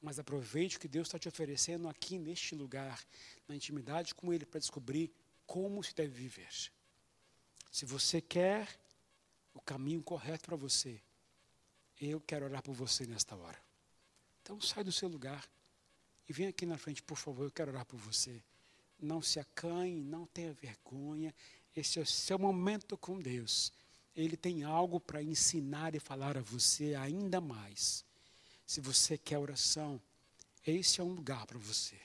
Mas 0.00 0.18
aproveite 0.18 0.76
o 0.76 0.80
que 0.80 0.88
Deus 0.88 1.08
está 1.08 1.18
te 1.18 1.28
oferecendo 1.28 1.88
aqui 1.88 2.18
neste 2.18 2.54
lugar, 2.54 3.04
na 3.48 3.56
intimidade 3.56 4.14
com 4.14 4.32
Ele, 4.32 4.44
para 4.44 4.60
descobrir 4.60 5.10
como 5.46 5.82
se 5.82 5.94
deve 5.94 6.12
viver. 6.12 6.48
Se 7.70 7.84
você 7.84 8.20
quer 8.20 8.78
o 9.54 9.60
caminho 9.60 10.02
correto 10.02 10.46
para 10.46 10.56
você, 10.56 11.00
eu 12.00 12.20
quero 12.20 12.44
orar 12.44 12.62
por 12.62 12.74
você 12.74 13.06
nesta 13.06 13.34
hora. 13.36 13.58
Então 14.42 14.60
sai 14.60 14.84
do 14.84 14.92
seu 14.92 15.08
lugar 15.08 15.48
e 16.28 16.32
vem 16.32 16.46
aqui 16.48 16.66
na 16.66 16.76
frente, 16.76 17.02
por 17.02 17.16
favor, 17.16 17.44
eu 17.44 17.50
quero 17.50 17.70
orar 17.70 17.84
por 17.84 17.98
você. 17.98 18.42
Não 18.98 19.22
se 19.22 19.38
acanhe, 19.38 20.02
não 20.02 20.26
tenha 20.26 20.52
vergonha. 20.52 21.34
Esse 21.74 21.98
é 21.98 22.02
o 22.02 22.06
seu 22.06 22.38
momento 22.38 22.96
com 22.96 23.20
Deus. 23.20 23.72
Ele 24.14 24.36
tem 24.36 24.64
algo 24.64 24.98
para 24.98 25.22
ensinar 25.22 25.94
e 25.94 26.00
falar 26.00 26.36
a 26.36 26.40
você 26.40 26.94
ainda 26.94 27.40
mais. 27.40 28.04
Se 28.66 28.80
você 28.80 29.16
quer 29.18 29.38
oração, 29.38 30.00
esse 30.66 31.00
é 31.00 31.04
um 31.04 31.12
lugar 31.12 31.46
para 31.46 31.58
você. 31.58 31.96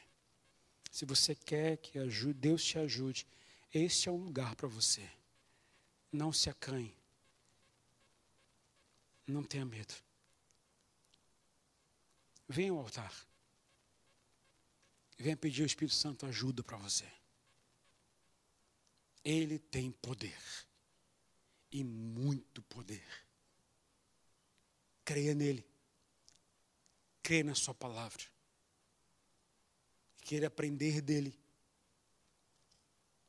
Se 0.91 1.05
você 1.05 1.33
quer 1.33 1.77
que 1.77 1.97
Deus 2.33 2.63
te 2.63 2.77
ajude, 2.77 3.25
esse 3.73 4.09
é 4.09 4.11
um 4.11 4.17
lugar 4.17 4.55
para 4.55 4.67
você. 4.67 5.09
Não 6.11 6.33
se 6.33 6.49
acanhe. 6.49 6.93
Não 9.27 9.43
tenha 9.43 9.65
medo. 9.65 9.93
Venha 12.47 12.71
ao 12.71 12.79
altar. 12.79 13.13
Venha 15.17 15.37
pedir 15.37 15.61
ao 15.61 15.67
Espírito 15.67 15.95
Santo 15.95 16.25
ajuda 16.25 16.63
para 16.63 16.77
você. 16.77 17.09
Ele 19.23 19.59
tem 19.59 19.91
poder. 19.91 20.41
E 21.71 21.83
muito 21.83 22.61
poder. 22.63 23.05
Creia 25.05 25.33
nele. 25.33 25.65
Creia 27.23 27.43
na 27.43 27.55
sua 27.55 27.73
palavra. 27.73 28.23
Queira 30.21 30.47
aprender 30.47 31.01
dele. 31.01 31.37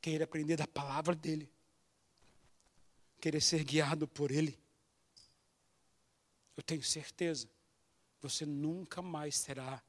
Queira 0.01 0.25
aprender 0.25 0.57
da 0.57 0.67
palavra 0.67 1.15
dele. 1.15 1.51
Querer 3.21 3.41
ser 3.41 3.63
guiado 3.65 4.09
por 4.09 4.31
ele. 4.31 4.62
Eu 6.57 6.63
tenho 6.63 6.83
certeza, 6.83 7.49
você 8.21 8.45
nunca 8.47 9.03
mais 9.03 9.37
será 9.37 9.83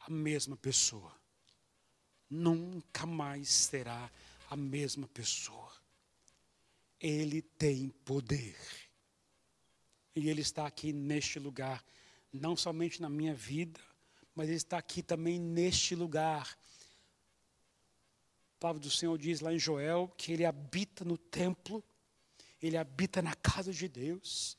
a 0.00 0.10
mesma 0.10 0.56
pessoa. 0.56 1.12
Nunca 2.28 3.06
mais 3.06 3.48
será 3.48 4.10
a 4.48 4.56
mesma 4.56 5.08
pessoa. 5.08 5.72
Ele 7.00 7.42
tem 7.42 7.88
poder. 8.04 8.56
E 10.14 10.28
Ele 10.28 10.42
está 10.42 10.66
aqui 10.66 10.92
neste 10.92 11.38
lugar, 11.38 11.84
não 12.32 12.56
somente 12.56 13.00
na 13.00 13.08
minha 13.08 13.34
vida, 13.34 13.80
mas 14.34 14.48
Ele 14.48 14.56
está 14.56 14.78
aqui 14.78 15.02
também 15.02 15.38
neste 15.38 15.94
lugar. 15.94 16.56
A 18.56 18.60
palavra 18.60 18.80
do 18.80 18.90
Senhor 18.90 19.16
diz 19.18 19.40
lá 19.40 19.52
em 19.52 19.58
Joel 19.58 20.12
que 20.16 20.32
Ele 20.32 20.44
habita 20.44 21.04
no 21.04 21.16
templo, 21.16 21.82
Ele 22.60 22.76
habita 22.76 23.20
na 23.22 23.34
casa 23.34 23.72
de 23.72 23.88
Deus, 23.88 24.56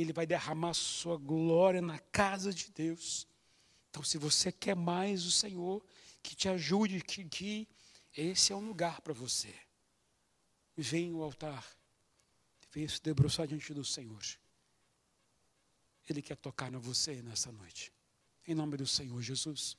Ele 0.00 0.12
vai 0.12 0.26
derramar 0.26 0.74
sua 0.74 1.16
glória 1.16 1.80
na 1.80 1.98
casa 1.98 2.52
de 2.52 2.70
Deus. 2.70 3.26
Então, 3.90 4.02
se 4.02 4.18
você 4.18 4.52
quer 4.52 4.76
mais 4.76 5.24
o 5.24 5.30
Senhor, 5.30 5.84
que 6.22 6.36
te 6.36 6.48
ajude, 6.48 7.00
que 7.00 7.24
guie, 7.24 7.68
esse 8.16 8.52
é 8.52 8.56
um 8.56 8.66
lugar 8.66 9.00
para 9.00 9.12
você. 9.12 9.54
Venha 10.76 11.14
ao 11.14 11.22
altar, 11.22 11.66
venha 12.70 12.88
se 12.88 13.02
debruçar 13.02 13.46
diante 13.46 13.72
do 13.74 13.84
Senhor. 13.84 14.22
Ele 16.08 16.22
quer 16.22 16.36
tocar 16.36 16.70
na 16.70 16.78
você 16.78 17.22
nessa 17.22 17.52
noite. 17.52 17.92
Em 18.46 18.54
nome 18.54 18.76
do 18.76 18.86
Senhor 18.86 19.20
Jesus. 19.20 19.76